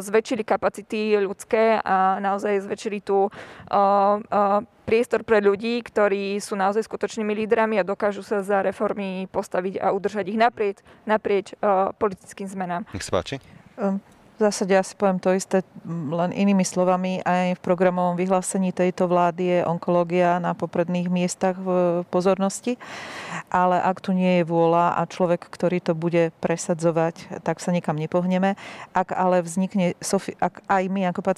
[0.00, 3.28] zväčšili kapacity ľudské a naozaj zväčšili tu
[4.86, 9.90] priestor pre ľudí, ktorí sú naozaj skutočnými lídrami a dokážu sa za reformy postaviť a
[9.90, 11.52] udržať ich naprieč, naprieč
[11.98, 12.86] politickým zmenám.
[12.94, 13.42] Nech sa páči.
[13.76, 17.24] Um v zásade asi poviem to isté, len inými slovami.
[17.24, 22.76] Aj v programovom vyhlásení tejto vlády je onkológia na popredných miestach v pozornosti.
[23.48, 27.96] Ale ak tu nie je vôľa a človek, ktorý to bude presadzovať, tak sa nikam
[27.96, 28.60] nepohneme.
[28.92, 29.96] Ak ale vznikne,
[30.36, 31.32] ak aj my ako e,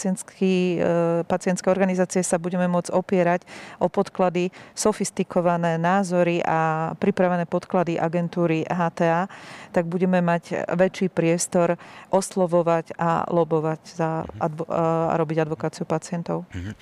[1.22, 3.46] pacientské organizácie sa budeme môcť opierať
[3.78, 9.30] o podklady, sofistikované názory a pripravené podklady agentúry HTA,
[9.70, 11.78] tak budeme mať väčší priestor
[12.10, 16.48] oslovovať a lobovať za advo- a robiť advokáciu pacientov.
[16.54, 16.72] Uh-huh.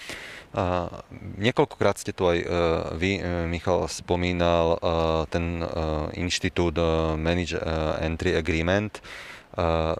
[0.57, 0.89] Uh,
[1.37, 2.49] niekoľkokrát ste tu aj uh,
[2.97, 5.61] vy, uh, Michal, spomínal uh, ten
[6.17, 6.79] inštitút
[7.19, 7.59] Manage
[8.01, 9.03] Entry Agreement.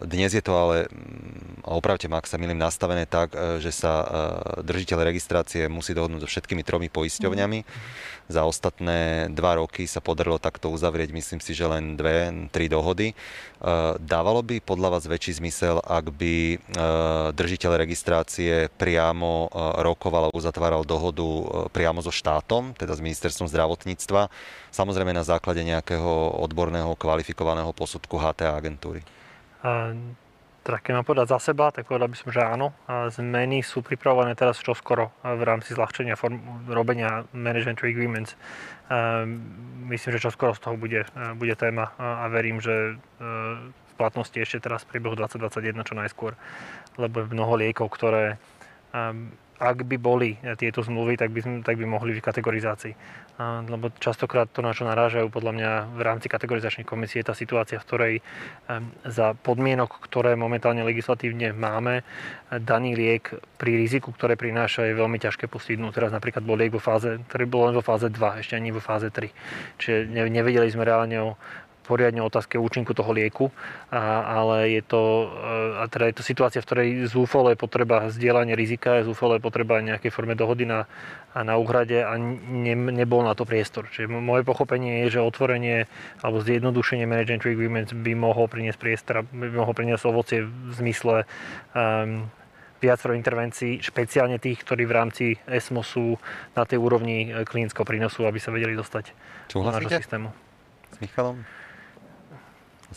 [0.05, 4.05] Dnes je to ale, mm, a opravte ma, ak sa milím, nastavené tak, že sa
[4.61, 7.59] držiteľ registrácie musí dohodnúť so všetkými tromi poisťovňami.
[7.65, 12.67] Mm-hmm za ostatné dva roky sa podarilo takto uzavrieť, myslím si, že len dve, tri
[12.67, 13.11] dohody.
[13.11, 13.15] E,
[14.03, 16.57] dávalo by podľa vás väčší zmysel, ak by e,
[17.31, 21.23] držiteľ registrácie priamo e, rokoval a uzatváral dohodu
[21.71, 24.27] priamo so štátom, teda s ministerstvom zdravotníctva,
[24.75, 29.16] samozrejme na základe nejakého odborného kvalifikovaného posudku HTA agentúry?
[29.61, 32.75] Teda keď mám povedať za seba, tak povedal by som, že áno.
[33.07, 38.35] Zmeny sú pripravované teraz čoskoro v rámci zľahčenia form, robenia management agreements.
[39.87, 41.07] Myslím, že čoskoro z toho bude,
[41.39, 46.35] bude téma a verím, že v platnosti ešte teraz v priebehu 2021 čo najskôr,
[46.99, 48.35] lebo je mnoho liekov, ktoré
[49.57, 52.93] ak by boli tieto zmluvy, tak by, tak by mohli v kategorizácii.
[53.69, 57.77] Lebo častokrát to, na čo narážajú podľa mňa v rámci kategorizačnej komisie, je tá situácia,
[57.77, 58.13] v ktorej
[59.05, 62.01] za podmienok, ktoré momentálne legislatívne máme,
[62.49, 65.93] daný liek pri riziku, ktoré prináša, je veľmi ťažké postihnúť.
[65.93, 68.81] Teraz napríklad bol liek vo fáze, ktorý bol len vo fáze 2, ešte ani vo
[68.81, 69.29] fáze 3.
[69.77, 71.29] Čiže nevedeli sme reálne o
[71.87, 73.47] poriadne otázke účinku toho lieku,
[73.87, 75.31] a, ale je to,
[75.79, 79.07] a teda je to situácia, v ktorej zúfalo je potreba zdieľania rizika, je
[79.39, 80.83] potreba nejakej forme dohody na,
[81.31, 83.87] na úhrade a ne, nebol na to priestor.
[83.87, 85.87] Čiže moje pochopenie je, že otvorenie
[86.19, 91.23] alebo zjednodušenie management agreements by mohol priniesť priestor, by mohol priniesť ovocie v zmysle
[91.71, 92.27] um,
[92.77, 96.17] viacero intervencií, špeciálne tých, ktorí v rámci ESMO sú
[96.53, 99.13] na tej úrovni e, klinického prínosu, aby sa vedeli dostať
[99.49, 100.29] do nášho systému.
[100.93, 101.41] S Michalom?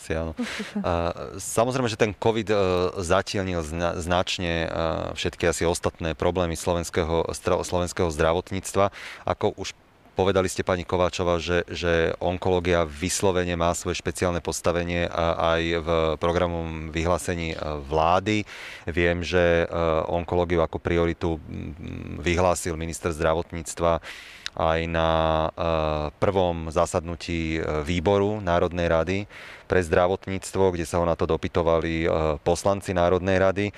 [0.01, 0.33] Asi áno.
[1.37, 2.57] Samozrejme, že ten COVID e,
[3.05, 3.61] zatielnil
[4.01, 4.67] značne e,
[5.13, 8.89] všetky asi ostatné problémy slovenského, slovenského zdravotníctva.
[9.29, 9.77] Ako už
[10.17, 15.05] povedali ste pani Kováčova, že, že onkológia vyslovene má svoje špeciálne postavenie
[15.37, 18.41] aj v programovom vyhlásení e, vlády.
[18.89, 19.69] Viem, že
[20.09, 21.37] onkológiu ako prioritu
[22.17, 24.01] vyhlásil minister zdravotníctva
[24.55, 25.09] aj na
[26.19, 29.17] prvom zasadnutí výboru Národnej rady
[29.71, 32.07] pre zdravotníctvo, kde sa ho na to dopytovali e,
[32.43, 33.65] poslanci Národnej rady.
[33.71, 33.73] E,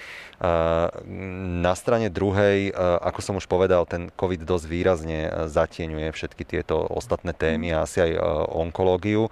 [1.61, 6.81] na strane druhej, e, ako som už povedal, ten COVID dosť výrazne zatieňuje všetky tieto
[6.81, 8.11] ostatné témy a asi aj
[8.49, 9.29] onkológiu.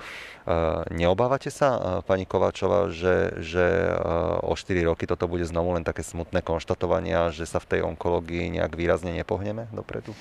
[0.90, 3.94] Neobávate sa, pani Kováčová, že, že
[4.42, 8.58] o 4 roky toto bude znovu len také smutné konštatovania, že sa v tej onkológii
[8.58, 10.18] nejak výrazne nepohneme dopredu?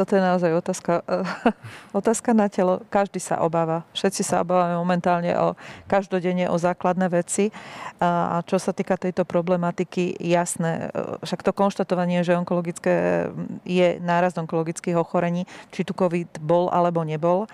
[0.00, 1.04] Toto je naozaj otázka,
[2.00, 2.80] otázka na telo.
[2.88, 3.84] Každý sa obáva.
[3.92, 7.52] Všetci sa obávame momentálne o každodenne o základné veci.
[8.00, 10.88] A čo sa týka tejto problematiky, jasné,
[11.20, 13.28] však to konštatovanie, že onkologické
[13.68, 17.44] je nárast onkologických ochorení, či tu COVID bol alebo nebol,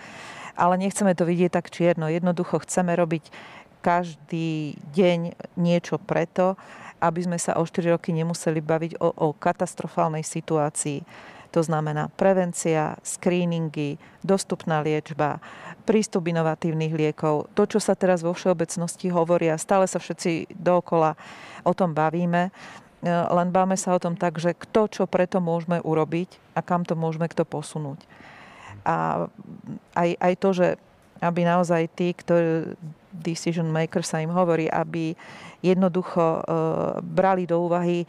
[0.55, 2.07] ale nechceme to vidieť tak čierno.
[2.07, 3.27] Jednoducho chceme robiť
[3.83, 6.55] každý deň niečo preto,
[7.03, 11.27] aby sme sa o 4 roky nemuseli baviť o, o katastrofálnej situácii
[11.57, 15.41] to znamená prevencia, screeningy, dostupná liečba,
[15.89, 17.49] prístup inovatívnych liekov.
[17.57, 21.17] To, čo sa teraz vo všeobecnosti hovoria, stále sa všetci dookola
[21.65, 22.53] o tom bavíme,
[23.01, 26.85] e, len báme sa o tom tak, že kto čo preto môžeme urobiť a kam
[26.85, 28.05] to môžeme kto posunúť.
[28.85, 29.25] A
[29.97, 30.69] aj, aj to, že
[31.25, 32.77] aby naozaj tí, ktorí
[33.17, 35.17] decision maker sa im hovorí, aby
[35.65, 36.45] jednoducho
[37.01, 38.05] brali do úvahy,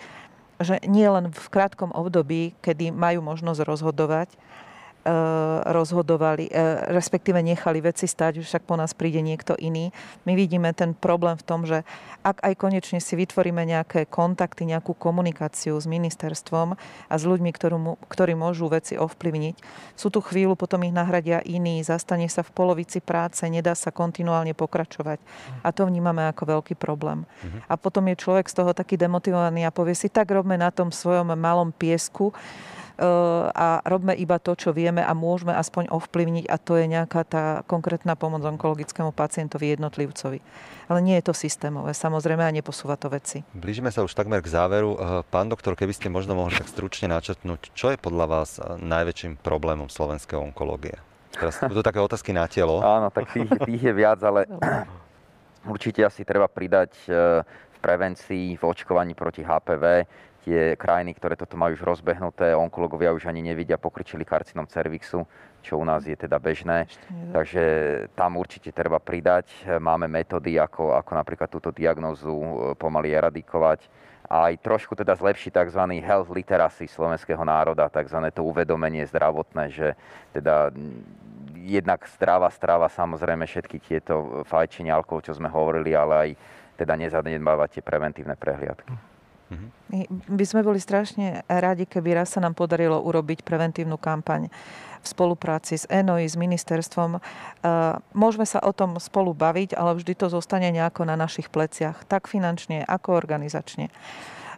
[0.57, 4.34] že nie len v krátkom období, kedy majú možnosť rozhodovať,
[5.63, 6.51] rozhodovali, e,
[6.91, 9.95] respektíve nechali veci stať, že však po nás príde niekto iný.
[10.27, 11.88] My vidíme ten problém v tom, že
[12.23, 16.75] ak aj konečne si vytvoríme nejaké kontakty, nejakú komunikáciu s ministerstvom
[17.07, 19.55] a s ľuďmi, ktorú, ktorí môžu veci ovplyvniť,
[19.95, 24.51] sú tu chvíľu, potom ich nahradia iní, zastane sa v polovici práce, nedá sa kontinuálne
[24.51, 25.23] pokračovať.
[25.63, 27.23] A to vnímame ako veľký problém.
[27.23, 27.59] Mhm.
[27.71, 30.91] A potom je človek z toho taký demotivovaný a povie si, tak robme na tom
[30.91, 32.35] svojom malom piesku,
[32.98, 37.61] a robme iba to, čo vieme a môžeme aspoň ovplyvniť a to je nejaká tá
[37.69, 40.41] konkrétna pomoc onkologickému pacientovi jednotlivcovi.
[40.88, 43.44] Ale nie je to systémové, samozrejme, a neposúva to veci.
[43.52, 44.95] Blížime sa už takmer k záveru.
[44.95, 48.65] Eh, pán doktor, keby ste možno mohli tak stručne načrtnúť, čo je podľa vás eh,
[48.82, 50.95] najväčším problémom slovenskej onkológie?
[51.36, 52.80] Teraz budú také otázky na telo.
[52.82, 54.48] Áno, tak tých, tých je viac, ale
[55.74, 60.07] určite asi treba pridať eh, v prevencii, v očkovaní proti HPV
[60.48, 65.28] tie krajiny, ktoré toto majú už rozbehnuté, onkologovia už ani nevidia pokryčili karcinom cervixu,
[65.60, 66.88] čo u nás je teda bežné.
[67.36, 67.64] Takže
[68.15, 69.52] tam určite treba pridať.
[69.76, 72.49] Máme metódy, ako, ako napríklad túto diagnózu e,
[72.80, 73.84] pomaly eradikovať
[74.32, 75.84] a aj trošku teda zlepšiť tzv.
[75.99, 78.19] health literacy slovenského národa, tzv.
[78.32, 79.99] to uvedomenie zdravotné, že
[80.32, 80.72] teda
[81.60, 86.30] jednak zdravá strava, samozrejme všetky tieto fajčenia, alkohol, čo sme hovorili, ale aj
[86.80, 88.95] teda nezanedbávať tie preventívne prehliadky.
[89.88, 94.51] My by sme boli strašne radi, keby raz sa nám podarilo urobiť preventívnu kampaň
[94.99, 97.18] v spolupráci s ENOI, s ministerstvom.
[97.18, 97.19] E,
[98.11, 102.27] môžeme sa o tom spolu baviť, ale vždy to zostane nejako na našich pleciach, tak
[102.27, 103.88] finančne, ako organizačne.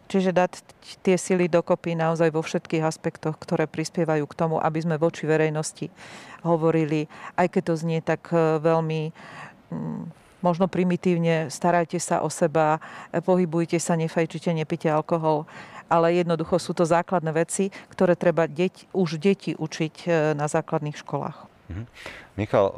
[0.10, 0.65] Čiže dať
[1.06, 5.93] tie sily dokopy naozaj vo všetkých aspektoch, ktoré prispievajú k tomu, aby sme voči verejnosti
[6.41, 7.06] hovorili,
[7.38, 9.14] aj keď to znie tak e, veľmi
[9.69, 10.03] mm,
[10.45, 12.78] možno primitívne, starajte sa o seba,
[13.11, 15.49] pohybujte sa, nefajčite, nepite alkohol,
[15.90, 20.07] ale jednoducho sú to základné veci, ktoré treba deť, už deti učiť e,
[20.38, 21.48] na základných školách.
[21.70, 21.86] Mhm.
[22.34, 22.74] Michal,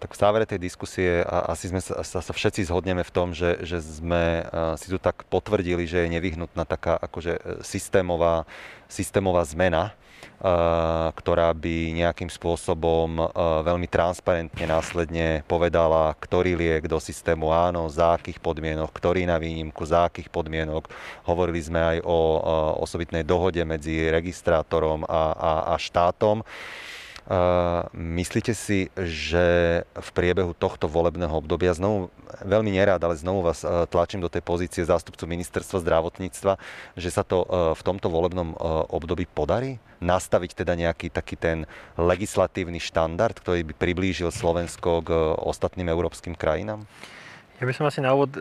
[0.00, 3.84] tak v závere tej diskusie asi sme sa, sa, všetci zhodneme v tom, že, že
[3.84, 4.48] sme
[4.80, 8.48] si tu tak potvrdili, že je nevyhnutná taká akože e, systémová,
[8.88, 9.92] systémová zmena
[11.18, 13.18] ktorá by nejakým spôsobom
[13.66, 19.82] veľmi transparentne následne povedala, ktorý liek do systému áno, za akých podmienok, ktorý na výnimku,
[19.82, 20.86] za akých podmienok.
[21.26, 22.18] Hovorili sme aj o
[22.78, 26.46] osobitnej dohode medzi registrátorom a, a, a štátom.
[27.92, 29.44] Myslíte si, že
[29.84, 32.08] v priebehu tohto volebného obdobia, znovu
[32.40, 33.60] veľmi nerád, ale znovu vás
[33.92, 36.56] tlačím do tej pozície zástupcu ministerstva zdravotníctva,
[36.96, 37.44] že sa to
[37.76, 38.56] v tomto volebnom
[38.88, 39.76] období podarí?
[40.00, 41.68] Nastaviť teda nejaký taký ten
[42.00, 46.88] legislatívny štandard, ktorý by priblížil Slovensko k ostatným európskym krajinám?
[47.58, 48.40] Ja by som asi na úvod e,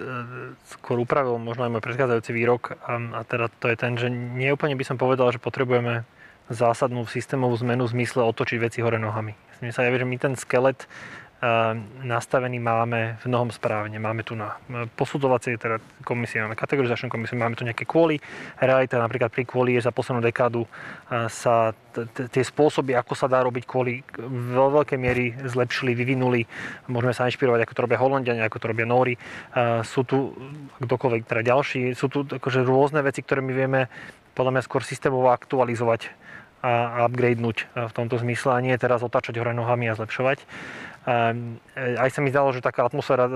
[0.77, 4.77] skôr upravil možno aj môj predchádzajúci výrok a, a teda to je ten, že neúplne
[4.77, 6.05] by som povedal, že potrebujeme
[6.49, 9.35] zásadnú systémovú zmenu v zmysle otočiť veci hore nohami.
[9.59, 11.73] Mne sa javí, že my ten skelet eh,
[12.05, 13.97] nastavený máme v mnohom správne.
[13.97, 18.21] Máme tu na eh, posudzovacie teda komisie, máme kategorizačnú komisiu, máme tu nejaké kvôli.
[18.61, 21.73] Realita napríklad pri kvôli je za poslednú dekádu eh, sa
[22.13, 24.05] tie spôsoby, ako sa dá robiť kvôli
[24.53, 26.45] vo veľkej miery zlepšili, vyvinuli.
[26.85, 29.17] Môžeme sa inšpirovať, ako to robia Holandiania, ako to robia Nóri.
[29.81, 30.37] Sú tu
[30.77, 33.89] kdokoľvek teda ďalší, sú tu akože rôzne veci, ktoré my vieme
[34.37, 36.13] podľa mňa skôr systémovo aktualizovať
[36.61, 40.41] a upgradenúť e, v tomto zmysle a nie teraz otáčať hore nohami a zlepšovať.
[41.07, 43.29] Ehm, e, aj sa mi zdalo, že taká atmosféra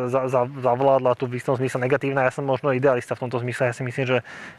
[0.58, 2.26] zavládla tu v istom zmysle negatívna.
[2.26, 3.70] Ja som možno idealista v tomto zmysle.
[3.70, 4.18] Ja si myslím, že,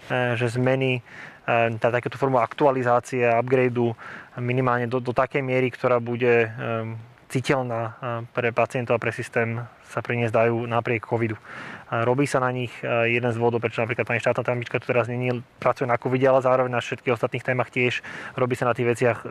[0.08, 1.02] e, že zmeny,
[1.42, 3.98] tá, takéto formu aktualizácie a upgradeu
[4.38, 6.94] minimálne do, do takej miery, ktorá bude ehm,
[7.32, 7.96] citeľná
[8.36, 11.36] pre pacientov a pre systém sa priniesť dajú napriek covidu.
[11.92, 15.44] Robí sa na nich jeden z dôvodov, prečo napríklad pani štátna tajomnička tu teraz nie
[15.60, 18.00] pracuje na COVID, ale zároveň na všetkých ostatných témach tiež
[18.36, 19.28] robí sa na tých veciach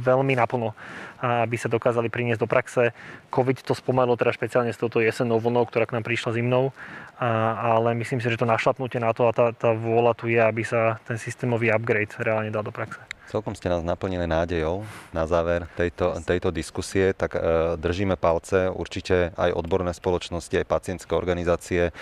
[0.00, 0.72] veľmi naplno,
[1.20, 2.96] aby sa dokázali priniesť do praxe.
[3.28, 6.72] COVID to spomalilo teda špeciálne s touto jesennou vlnou, ktorá k nám prišla zimnou,
[7.20, 10.64] ale myslím si, že to našlapnutie na to a tá, tá vôľa tu je, aby
[10.64, 13.00] sa ten systémový upgrade reálne dal do praxe.
[13.30, 14.82] Celkom ste nás naplnili nádejou
[15.14, 18.66] na záver tejto, tejto diskusie, tak e, držíme palce.
[18.74, 21.92] Určite aj odborné spoločnosti, aj pacientské organizácie e,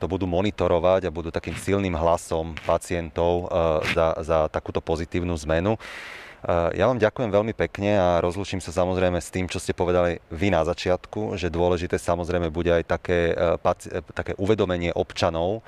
[0.00, 5.76] to budú monitorovať a budú takým silným hlasom pacientov e, za, za takúto pozitívnu zmenu.
[5.76, 5.80] E,
[6.72, 10.56] ja vám ďakujem veľmi pekne a rozlučím sa samozrejme s tým, čo ste povedali vy
[10.56, 15.60] na začiatku, že dôležité samozrejme bude aj také, e, také uvedomenie občanov,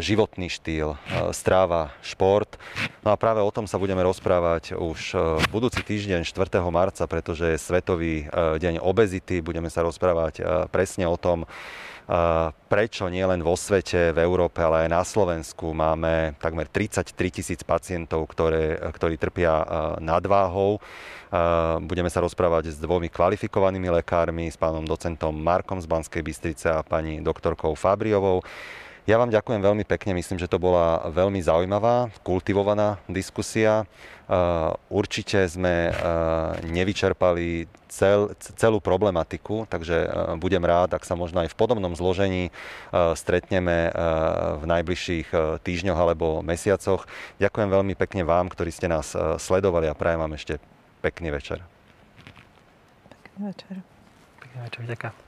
[0.00, 0.96] životný štýl,
[1.36, 2.56] stráva, šport.
[3.04, 5.14] No a práve o tom sa budeme rozprávať už
[5.52, 6.64] budúci týždeň 4.
[6.72, 9.44] marca, pretože je Svetový deň obezity.
[9.44, 10.40] Budeme sa rozprávať
[10.72, 11.44] presne o tom,
[12.66, 17.60] prečo nie len vo svete, v Európe, ale aj na Slovensku máme takmer 33 tisíc
[17.62, 19.62] pacientov, ktoré, ktorí trpia
[20.02, 20.82] nadváhou.
[21.86, 26.82] Budeme sa rozprávať s dvomi kvalifikovanými lekármi, s pánom docentom Markom z Banskej Bystrice a
[26.82, 28.42] pani doktorkou Fabriovou.
[29.10, 33.82] Ja vám ďakujem veľmi pekne, myslím, že to bola veľmi zaujímavá, kultivovaná diskusia.
[34.86, 35.90] Určite sme
[36.62, 40.06] nevyčerpali cel, celú problematiku, takže
[40.38, 42.54] budem rád, ak sa možno aj v podobnom zložení
[42.94, 43.90] stretneme
[44.62, 47.10] v najbližších týždňoch alebo mesiacoch.
[47.42, 49.10] Ďakujem veľmi pekne vám, ktorí ste nás
[49.42, 50.62] sledovali a prajem vám ešte
[51.02, 51.66] pekný večer.
[53.10, 53.74] Pekný večer.
[54.38, 55.18] Pekný večer, ďakujem.